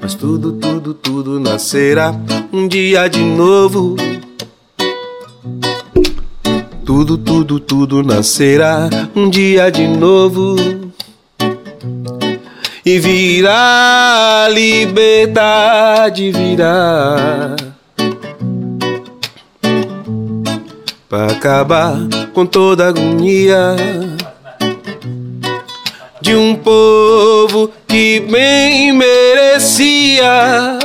[0.00, 2.14] Mas tudo, tudo, tudo nascerá
[2.52, 3.96] um dia de novo.
[6.96, 10.54] Tudo, tudo, tudo nascerá um dia de novo.
[12.86, 17.56] E virá liberdade, virá.
[21.08, 21.96] Para acabar
[22.32, 23.74] com toda agonia
[26.20, 30.78] de um povo que bem merecia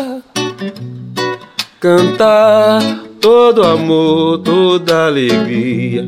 [1.80, 6.08] cantar todo amor, toda alegria.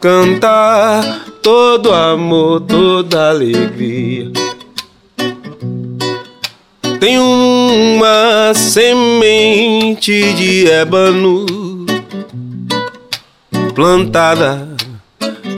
[0.00, 4.30] Cantar todo amor, toda alegria.
[7.00, 11.46] Tem uma semente de ébano
[13.74, 14.68] plantada,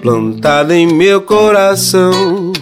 [0.03, 2.53] plantada em meu coração.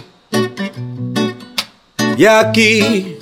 [2.17, 3.18] E aqui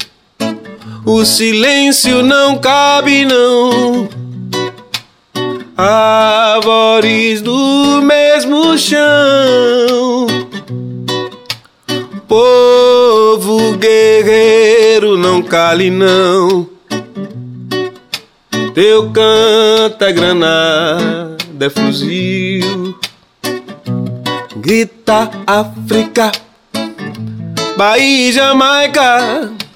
[1.07, 4.09] o silêncio não cabe, não.
[5.77, 10.27] Árvores do mesmo chão.
[12.27, 16.67] Povo guerreiro, não cale, não.
[18.75, 22.99] Teu canto é granada, é fuzil.
[24.57, 26.33] Grita África,
[27.77, 29.66] Bahia e Jamaica.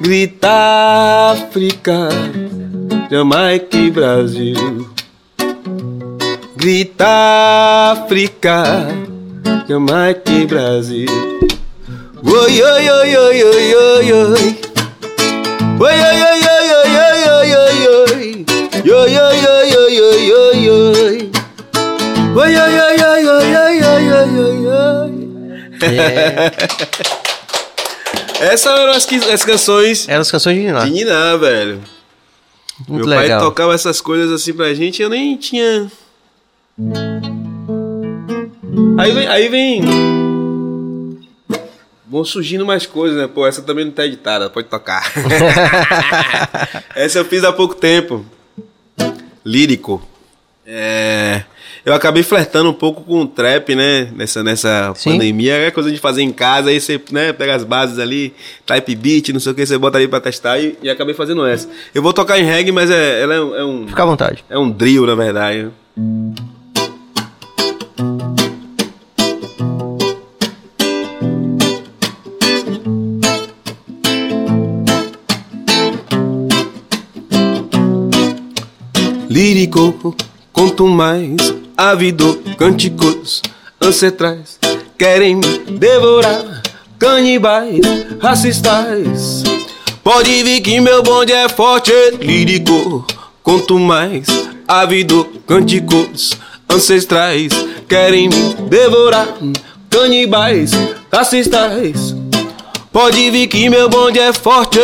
[0.00, 2.08] Grita África,
[3.10, 4.88] Jamaica e Brasil.
[6.54, 8.86] Grita África,
[9.66, 11.08] Jamaica e Brasil.
[12.22, 14.60] Oi, oi, oi, oi, oi, oi, oi.
[15.80, 18.46] Oi, oi, oi, oi, oi, oi, oi, oi, oi.
[18.88, 21.30] Oi, oi, oi, oi, oi, oi, oi.
[22.36, 24.06] Oi, oi, oi, oi, oi, oi,
[24.38, 25.14] oi, oi.
[25.82, 26.52] É,
[28.40, 30.84] Essas eram as, as canções eram as canções de Niná.
[30.84, 31.82] de Niná, velho.
[32.86, 33.40] Muito Meu legal.
[33.40, 35.90] pai tocava essas coisas assim pra gente, eu nem tinha.
[38.98, 39.26] Aí vem.
[39.26, 39.80] Aí vem.
[42.06, 43.26] Vão surgindo mais coisas, né?
[43.26, 45.12] Pô, essa também não tá editada, pode tocar.
[46.94, 48.24] essa eu fiz há pouco tempo.
[49.44, 50.00] Lírico.
[50.64, 51.42] É,
[51.88, 54.08] eu acabei flertando um pouco com o trap, né?
[54.14, 55.12] Nessa, nessa Sim.
[55.12, 55.54] pandemia.
[55.54, 58.34] É coisa de fazer em casa, aí você né, pega as bases ali,
[58.66, 61.46] type beat, não sei o que, você bota ali pra testar e, e acabei fazendo
[61.46, 61.68] essa.
[61.94, 63.88] Eu vou tocar em reggae, mas é, ela é, um- é um.
[63.88, 64.44] Fica à vontade.
[64.50, 65.68] É um drill, na verdade.
[79.28, 80.14] Lírico,
[80.58, 81.36] conto mais,
[81.76, 83.40] ávido, cânticos
[83.80, 84.58] ancestrais
[84.98, 86.62] querem me devorar,
[86.98, 87.78] canibais,
[88.20, 89.44] racistas.
[90.02, 93.06] Pode vir que meu bonde é forte, lírico,
[93.40, 94.26] conto mais,
[94.66, 96.32] ávido, cânticos
[96.68, 97.52] ancestrais
[97.88, 99.28] querem me devorar,
[99.88, 100.72] canibais,
[101.12, 102.16] racistas.
[102.90, 104.80] Pode vir que meu bonde é forte.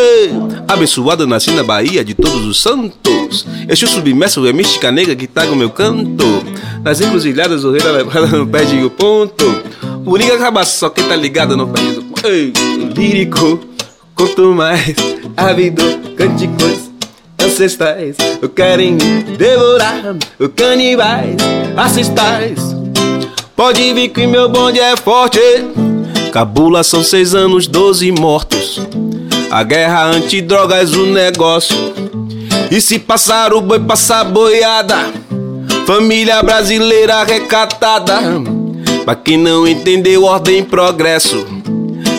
[0.74, 3.46] Abençoado nasci na Bahia de todos os santos.
[3.68, 6.44] Exu submerso é mística negra que tá com meu canto.
[6.82, 9.62] Nas encruzilhadas o rei da levada não perde o ponto.
[10.05, 12.26] O liga acaba só quem tá ligado não perde o.
[12.26, 12.52] Ei,
[12.92, 13.60] lírico,
[14.16, 14.96] quanto mais
[15.36, 15.84] ávido,
[16.16, 16.90] cânticos
[17.40, 18.16] ancestrais.
[18.56, 20.16] Querem me devorar,
[20.56, 21.36] canibais,
[21.76, 22.59] assistais.
[23.55, 25.38] Pode vir que meu bonde é forte.
[26.32, 28.80] Cabula são seis anos, doze mortos.
[29.51, 31.77] A guerra antidrogas, o negócio.
[32.71, 35.12] E se passar o boi, passar boiada.
[35.87, 38.19] Família brasileira recatada.
[39.05, 41.47] Pra quem não entendeu, ordem e progresso.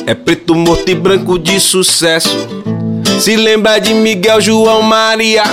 [0.06, 2.48] É preto, morto e branco de sucesso.
[3.20, 5.44] Se lembra de Miguel, João, Maria.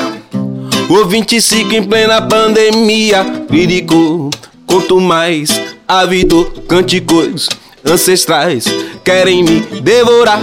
[0.89, 3.24] O 25 em plena pandemia.
[3.51, 4.31] Lírico,
[4.66, 5.49] quanto mais
[5.89, 7.49] ávido, cânticos
[7.85, 8.65] ancestrais
[9.05, 10.40] querem me devorar.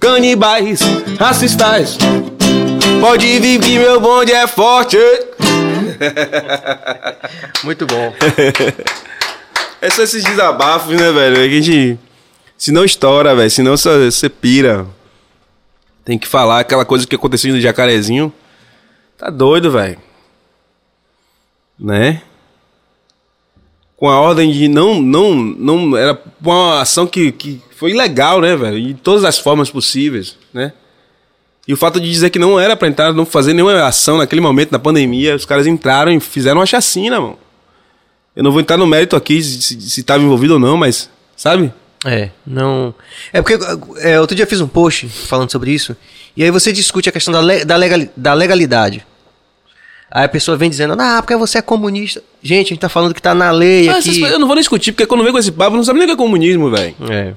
[0.00, 0.80] Canibais,
[1.18, 1.98] racistas.
[3.02, 4.96] Pode vir que meu bonde é forte.
[7.62, 8.14] Muito bom.
[9.82, 11.36] É só esses desabafos, né, velho?
[11.36, 11.98] É que a gente.
[12.56, 13.50] Se não estoura, velho.
[13.50, 14.86] Senão você você pira.
[16.02, 18.32] Tem que falar aquela coisa que aconteceu no jacarezinho.
[19.18, 19.98] Tá doido, velho.
[21.78, 22.22] Né?
[24.00, 25.00] Com a ordem de não.
[25.00, 28.82] não, não era uma ação que, que foi ilegal, né, velho?
[28.82, 30.72] De todas as formas possíveis, né?
[31.68, 34.40] E o fato de dizer que não era pra entrar, não fazer nenhuma ação naquele
[34.40, 37.38] momento, na pandemia, os caras entraram e fizeram uma chacina, mano.
[38.34, 41.70] Eu não vou entrar no mérito aqui se, se tava envolvido ou não, mas, sabe?
[42.06, 42.94] É, não.
[43.32, 43.58] É porque
[43.98, 45.94] é, outro dia eu fiz um post falando sobre isso,
[46.34, 49.06] e aí você discute a questão da, le- da, legali- da legalidade.
[50.10, 52.22] Aí a pessoa vem dizendo, ah, porque você é comunista.
[52.42, 54.10] Gente, a gente tá falando que tá na lei Ah, aqui.
[54.10, 56.06] essas- eu não vou nem discutir, porque quando vem com esse papo, não sabe nem
[56.06, 56.94] o que é comunismo, velho.
[57.08, 57.34] É.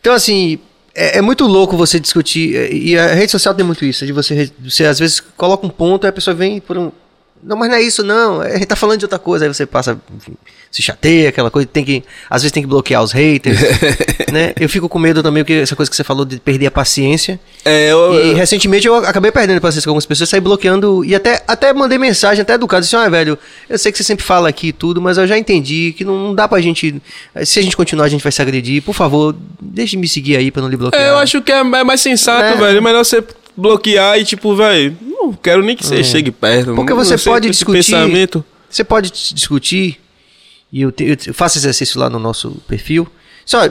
[0.00, 0.58] Então, assim,
[0.94, 2.54] é, é muito louco você discutir.
[2.56, 5.70] é, E a rede social tem muito isso, de você, você às vezes coloca um
[5.70, 6.92] ponto e a pessoa vem por um.
[7.42, 8.40] Não, mas não é isso, não.
[8.42, 9.44] A gente tá falando de outra coisa.
[9.46, 10.34] Aí você passa, enfim,
[10.72, 11.68] se chateia, aquela coisa.
[11.70, 13.58] Tem que, às vezes tem que bloquear os haters.
[14.32, 14.54] né?
[14.58, 17.38] Eu fico com medo também, porque essa coisa que você falou de perder a paciência.
[17.64, 21.14] É, eu, E recentemente eu acabei perdendo a paciência com algumas pessoas, saí bloqueando e
[21.14, 23.38] até, até mandei mensagem, até educado, disse, ah, velho,
[23.68, 26.18] eu sei que você sempre fala aqui e tudo, mas eu já entendi que não,
[26.28, 27.00] não dá pra gente,
[27.44, 30.36] se a gente continuar a gente vai se agredir, por favor, deixe de me seguir
[30.38, 31.02] aí pra não lhe bloquear.
[31.02, 32.56] é, eu acho que é é mais sensato, É.
[32.56, 32.78] velho.
[32.78, 33.22] É melhor você
[33.56, 36.74] bloquear e, tipo, velho, não quero nem que você chegue perto.
[36.74, 38.44] Porque você pode discutir, Pensamento.
[38.68, 39.98] você pode dis- discutir,
[40.72, 43.06] e eu, te- eu faço exercício lá no nosso perfil,
[43.44, 43.68] só,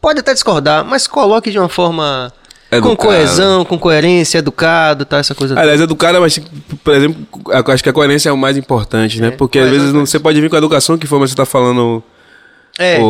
[0.00, 2.32] pode até discordar, mas coloque de uma forma...
[2.70, 2.96] Com Educado.
[2.98, 5.16] coesão, com coerência, educado, tá?
[5.16, 6.38] Essa coisa Aliás, educar, mas,
[6.84, 7.26] por exemplo,
[7.72, 9.28] acho que a coerência é o mais importante, né?
[9.28, 11.30] É, Porque às mas vezes não, você pode vir com a educação que for, mas
[11.30, 12.02] você tá falando
[12.78, 13.00] É.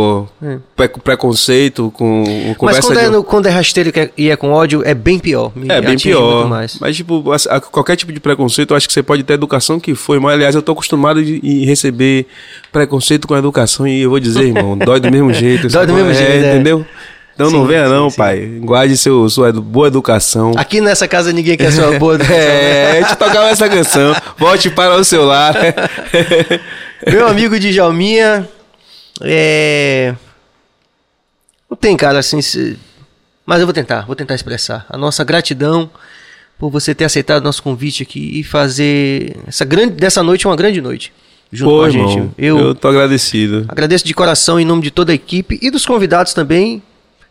[0.42, 0.56] é.
[0.74, 4.30] pre- preconceito, com Mas conversa quando é, de- no- quando é rasteiro que é- e
[4.30, 5.52] é com ódio, é bem pior.
[5.54, 6.36] Me É bem pior.
[6.36, 6.78] muito mais.
[6.80, 9.78] Mas, tipo, a- a- qualquer tipo de preconceito, eu acho que você pode ter educação
[9.78, 10.18] que foi.
[10.18, 12.26] Mas, aliás, eu tô acostumado de- em receber
[12.72, 15.68] preconceito com a educação e eu vou dizer, irmão, dói do mesmo jeito.
[15.68, 16.54] Dói do mesmo É, jeito, é.
[16.54, 16.86] Entendeu?
[17.34, 18.16] Então não Sim, venha sim, não, sim.
[18.16, 18.46] pai.
[18.62, 20.52] Guarde seu, sua boa educação.
[20.56, 22.36] Aqui nessa casa ninguém quer sua boa educação.
[22.36, 24.12] É, a gente tocava essa canção.
[24.36, 25.54] Volte para o seu lar.
[27.06, 28.48] Meu amigo Djalminha,
[29.22, 30.14] é...
[31.70, 32.40] Não tem, cara, assim...
[32.40, 32.78] se-
[33.44, 34.86] Mas eu vou tentar, vou tentar expressar.
[34.88, 35.90] A nossa gratidão
[36.58, 40.80] por você ter aceitado nosso convite aqui e fazer essa grande, dessa noite uma grande
[40.80, 41.12] noite.
[41.52, 42.10] Junto Pô, com a gente.
[42.12, 43.64] irmão, eu, eu tô agradecido.
[43.68, 46.82] Agradeço de coração em nome de toda a equipe e dos convidados também.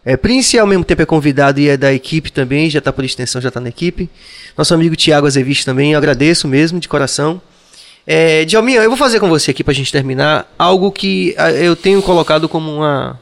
[0.05, 3.03] É, Prince ao mesmo tempo é convidado e é da equipe também, já está por
[3.03, 4.09] extensão, já está na equipe.
[4.57, 7.41] Nosso amigo Tiago Azeviche também, eu agradeço mesmo de coração.
[8.09, 11.51] É, Djalminha, eu vou fazer com você aqui para a gente terminar algo que ah,
[11.51, 13.19] eu tenho colocado como uma.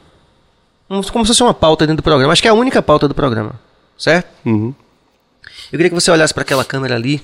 [0.88, 2.32] um- como se fosse uma pauta dentro do programa.
[2.32, 3.58] Acho que é a única pauta do programa,
[3.98, 4.28] certo?
[4.44, 4.72] Uhum.
[5.72, 7.20] Eu queria que você olhasse para aquela câmera ali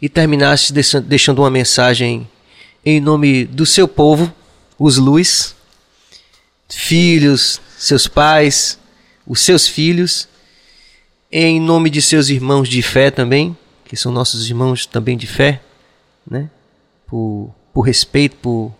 [0.00, 2.28] e terminasse deixa- deixando uma mensagem
[2.84, 4.32] em nome do seu povo,
[4.78, 5.56] os Luz,
[6.68, 8.78] filhos, seus pais,
[9.26, 10.28] os seus filhos,
[11.32, 15.60] em nome de seus irmãos de fé também, que são nossos irmãos também de fé,
[16.30, 16.48] né?
[17.06, 18.72] Por, por respeito, por,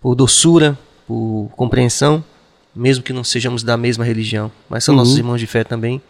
[0.00, 0.76] por doçura,
[1.06, 2.24] por compreensão,
[2.74, 5.00] mesmo que não sejamos da mesma religião, mas são Uhum.
[5.00, 6.00] nossos irmãos de fé também.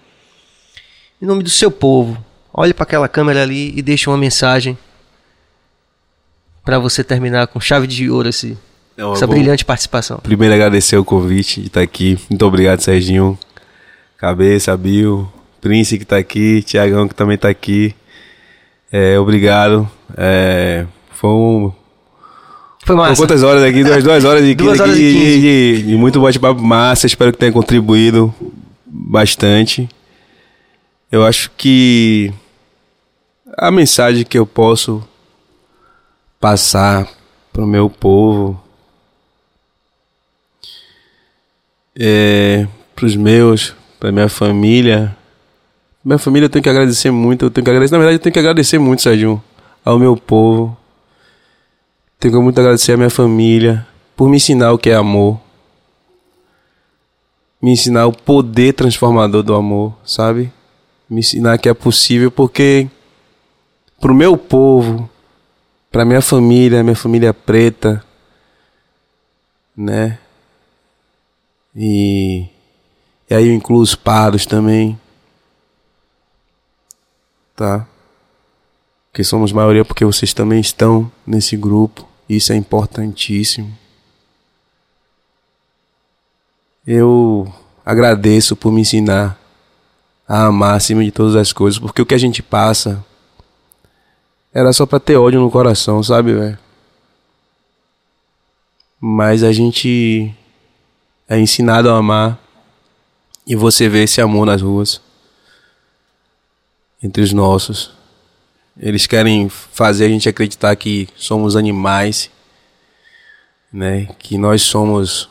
[1.20, 2.22] Em nome do seu povo,
[2.52, 4.76] olhe para aquela câmera ali e deixe uma mensagem
[6.64, 8.58] para você terminar com chave de ouro esse,
[8.96, 10.18] Não, essa eu vou brilhante participação.
[10.18, 12.18] Primeiro agradecer o convite de estar aqui.
[12.28, 13.38] Muito obrigado, Serginho.
[14.18, 15.30] Cabeça, Bill,
[15.60, 17.94] Prince que está aqui, Tiagão que também está aqui.
[18.90, 19.88] É, obrigado.
[20.16, 20.86] É,
[21.16, 21.72] foi um,
[22.84, 23.20] Foi massa.
[23.22, 23.82] quantas horas aqui?
[23.84, 25.40] Duas, duas horas de, Duas de- horas e de- quinze.
[25.40, 27.06] de- de muito bate-papo massa.
[27.06, 28.32] Espero que tenha contribuído
[28.84, 29.88] bastante.
[31.10, 32.32] Eu acho que
[33.56, 35.02] a mensagem que eu posso
[36.40, 37.08] passar
[37.52, 38.60] para o meu povo
[41.98, 45.16] é, para os meus, para minha família.
[46.04, 47.46] Minha família eu tenho que agradecer muito.
[47.46, 49.42] Eu tenho que agradecer, na verdade, eu tenho que agradecer muito, Sérgio,
[49.84, 50.76] ao meu povo.
[52.18, 53.86] Tenho muito agradecer à minha família
[54.16, 55.38] por me ensinar o que é amor.
[57.60, 60.52] Me ensinar o poder transformador do amor, sabe?
[61.08, 62.88] Me ensinar que é possível porque
[64.00, 65.08] pro meu povo,
[65.90, 68.04] pra minha família, minha família preta,
[69.76, 70.18] né?
[71.74, 72.48] E,
[73.28, 74.98] e aí eu incluo os pardos também.
[77.54, 77.86] Tá?
[79.16, 82.06] Que somos maioria porque vocês também estão nesse grupo.
[82.28, 83.74] Isso é importantíssimo.
[86.86, 87.50] Eu
[87.82, 89.40] agradeço por me ensinar
[90.28, 93.02] a amar acima de todas as coisas, porque o que a gente passa
[94.52, 96.58] era só pra ter ódio no coração, sabe, velho?
[99.00, 100.30] Mas a gente
[101.26, 102.38] é ensinado a amar
[103.46, 105.00] e você vê esse amor nas ruas
[107.02, 107.95] entre os nossos.
[108.78, 112.30] Eles querem fazer a gente acreditar que somos animais,
[113.72, 114.06] né?
[114.18, 115.30] Que nós somos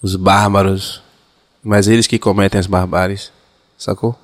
[0.00, 1.02] os bárbaros,
[1.62, 3.32] mas eles que cometem as barbáries,
[3.76, 4.16] sacou?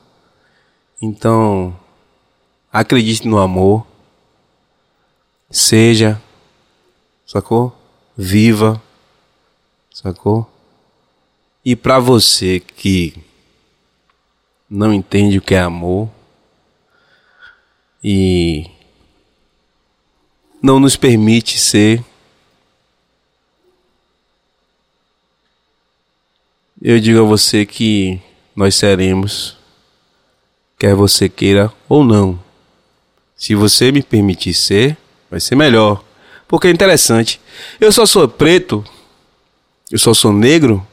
[1.02, 1.76] Então,
[2.72, 3.84] acredite no amor,
[5.50, 6.22] seja,
[7.26, 7.76] sacou?
[8.16, 8.80] Viva,
[9.92, 10.48] sacou?
[11.64, 13.14] E pra você que
[14.70, 16.08] não entende o que é amor,
[18.04, 18.66] e
[20.62, 22.04] não nos permite ser.
[26.82, 28.20] Eu digo a você que
[28.54, 29.56] nós seremos,
[30.78, 32.38] quer você queira ou não.
[33.34, 34.98] Se você me permitir ser,
[35.30, 36.04] vai ser melhor.
[36.46, 37.40] Porque é interessante.
[37.80, 38.84] Eu só sou preto,
[39.90, 40.86] eu só sou negro,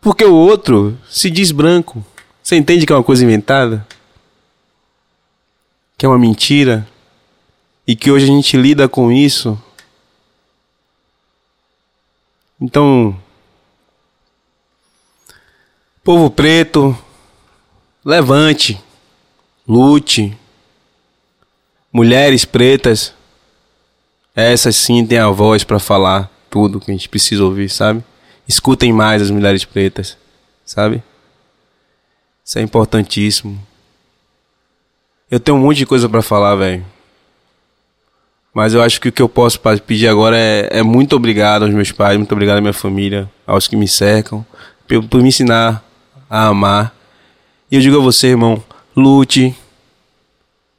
[0.00, 2.02] porque o outro se diz branco.
[2.42, 3.86] Você entende que é uma coisa inventada?
[6.02, 6.84] Que é uma mentira
[7.86, 9.56] e que hoje a gente lida com isso.
[12.60, 13.16] Então,
[16.02, 16.98] povo preto,
[18.04, 18.80] levante,
[19.64, 20.36] lute.
[21.92, 23.14] Mulheres pretas,
[24.34, 28.02] essas sim têm a voz para falar tudo que a gente precisa ouvir, sabe?
[28.48, 30.18] Escutem mais as mulheres pretas,
[30.64, 31.00] sabe?
[32.44, 33.64] Isso é importantíssimo.
[35.32, 36.84] Eu tenho um monte de coisa pra falar, velho.
[38.52, 41.72] Mas eu acho que o que eu posso pedir agora é, é muito obrigado aos
[41.72, 44.44] meus pais, muito obrigado à minha família, aos que me cercam,
[44.86, 45.82] por, por me ensinar
[46.28, 46.94] a amar.
[47.70, 48.62] E eu digo a você, irmão,
[48.94, 49.56] lute,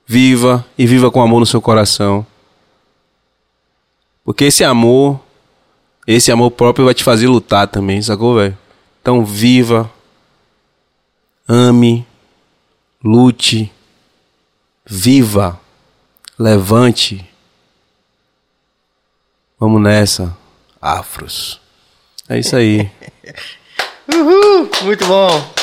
[0.06, 2.24] viva e viva com amor no seu coração.
[4.24, 5.20] Porque esse amor,
[6.06, 8.56] esse amor próprio vai te fazer lutar também, sacou, velho?
[9.02, 9.92] Então viva,
[11.50, 12.06] ame,
[13.04, 13.73] lute,
[14.86, 15.60] viva,
[16.38, 17.28] levante.
[19.60, 20.36] Vamos nessa,
[20.82, 21.60] afros.
[22.28, 22.90] É isso aí.
[24.14, 25.54] Uhul, muito bom.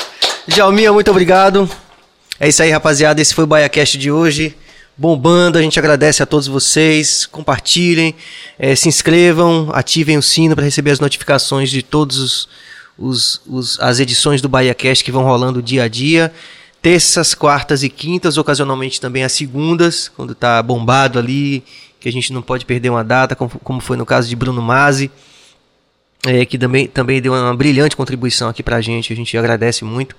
[0.49, 1.69] Jalminha, muito obrigado.
[2.39, 3.21] É isso aí, rapaziada.
[3.21, 4.57] Esse foi o BaiaCast de hoje.
[4.97, 7.27] Bombando, a gente agradece a todos vocês.
[7.27, 8.15] Compartilhem,
[8.59, 12.49] eh, se inscrevam, ativem o sino para receber as notificações de todos os,
[12.99, 16.33] os- os- as edições do BahiaCast que vão rolando dia a dia.
[16.83, 21.63] Terças, quartas e quintas, ocasionalmente também as segundas, quando tá bombado ali,
[21.99, 25.11] que a gente não pode perder uma data, como, foi no caso de Bruno Mazzi
[26.27, 30.15] é, que também, também deu uma brilhante contribuição aqui pra gente, a gente agradece muito.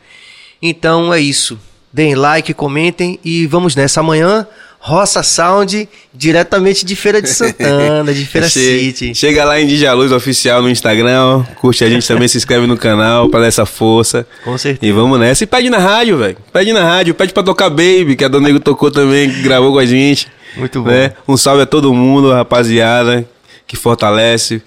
[0.62, 1.60] Então é isso.
[1.94, 4.00] Deem like, comentem e vamos nessa.
[4.00, 4.48] Amanhã
[4.84, 9.14] Roça Sound, diretamente de Feira de Santana, de Feira City.
[9.14, 13.30] Chega lá em Dijaluz Oficial no Instagram, curte a gente também, se inscreve no canal
[13.30, 14.26] pra dar essa força.
[14.44, 14.92] Com certeza.
[14.92, 15.44] E vamos nessa.
[15.44, 16.38] E pede na rádio, velho.
[16.52, 19.72] Pede na rádio, pede pra tocar Baby, que a Dona Nego tocou também, que gravou
[19.72, 20.28] com a gente.
[20.58, 20.90] Muito bom.
[20.90, 21.14] né?
[21.28, 23.24] Um salve a todo mundo, rapaziada,
[23.68, 24.64] que fortalece.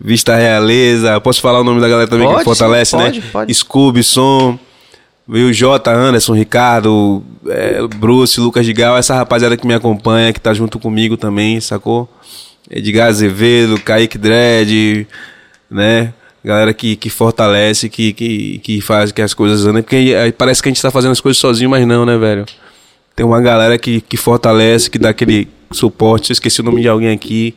[0.00, 3.04] Vista Realeza, posso falar o nome da galera também Pode, que fortalece, sim, né?
[3.06, 3.54] pode, pode.
[3.54, 4.56] Scooby, Som,
[5.28, 10.32] veio o Jota, Anderson, Ricardo, é, Bruce, Lucas de Gal, essa rapaziada que me acompanha,
[10.32, 12.08] que tá junto comigo também, sacou?
[12.70, 15.06] Edgar Azevedo, Kaique Dredd,
[15.70, 16.14] né?
[16.42, 20.68] Galera que, que fortalece, que, que, que faz que as coisas andem, porque parece que
[20.68, 22.46] a gente tá fazendo as coisas sozinho, mas não, né, velho?
[23.14, 26.30] Tem uma galera que, que fortalece, que dá aquele suporte.
[26.30, 27.54] Eu esqueci o nome de alguém aqui.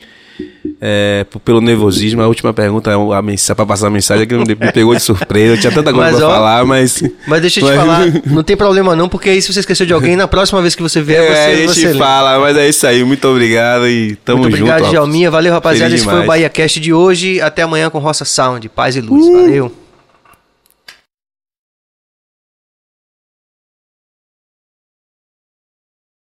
[0.83, 2.21] É, pelo nervosismo.
[2.23, 5.53] A última pergunta é a mensagem para passar a mensagem que me pegou de surpresa.
[5.53, 7.03] Eu tinha tanta coisa Mas, pra ó, falar, mas.
[7.27, 9.85] Mas deixa eu te Mas- falar, não tem problema não, porque aí se você esqueceu
[9.85, 12.57] de alguém, na próxima vez que você vier, É, você, a gente você fala, mas
[12.57, 13.03] é isso aí.
[13.03, 14.69] Muito obrigado e tamo Muito junto.
[14.69, 14.91] obrigado, ó.
[14.91, 15.29] Djalminha.
[15.29, 15.93] Valeu, rapaziada.
[15.93, 16.25] Esse foi o.
[16.25, 17.39] Bahia Cast de hoje.
[17.41, 18.67] Até amanhã com Roça Sound.
[18.69, 19.25] Paz e luz.
[19.25, 19.71] Valeu.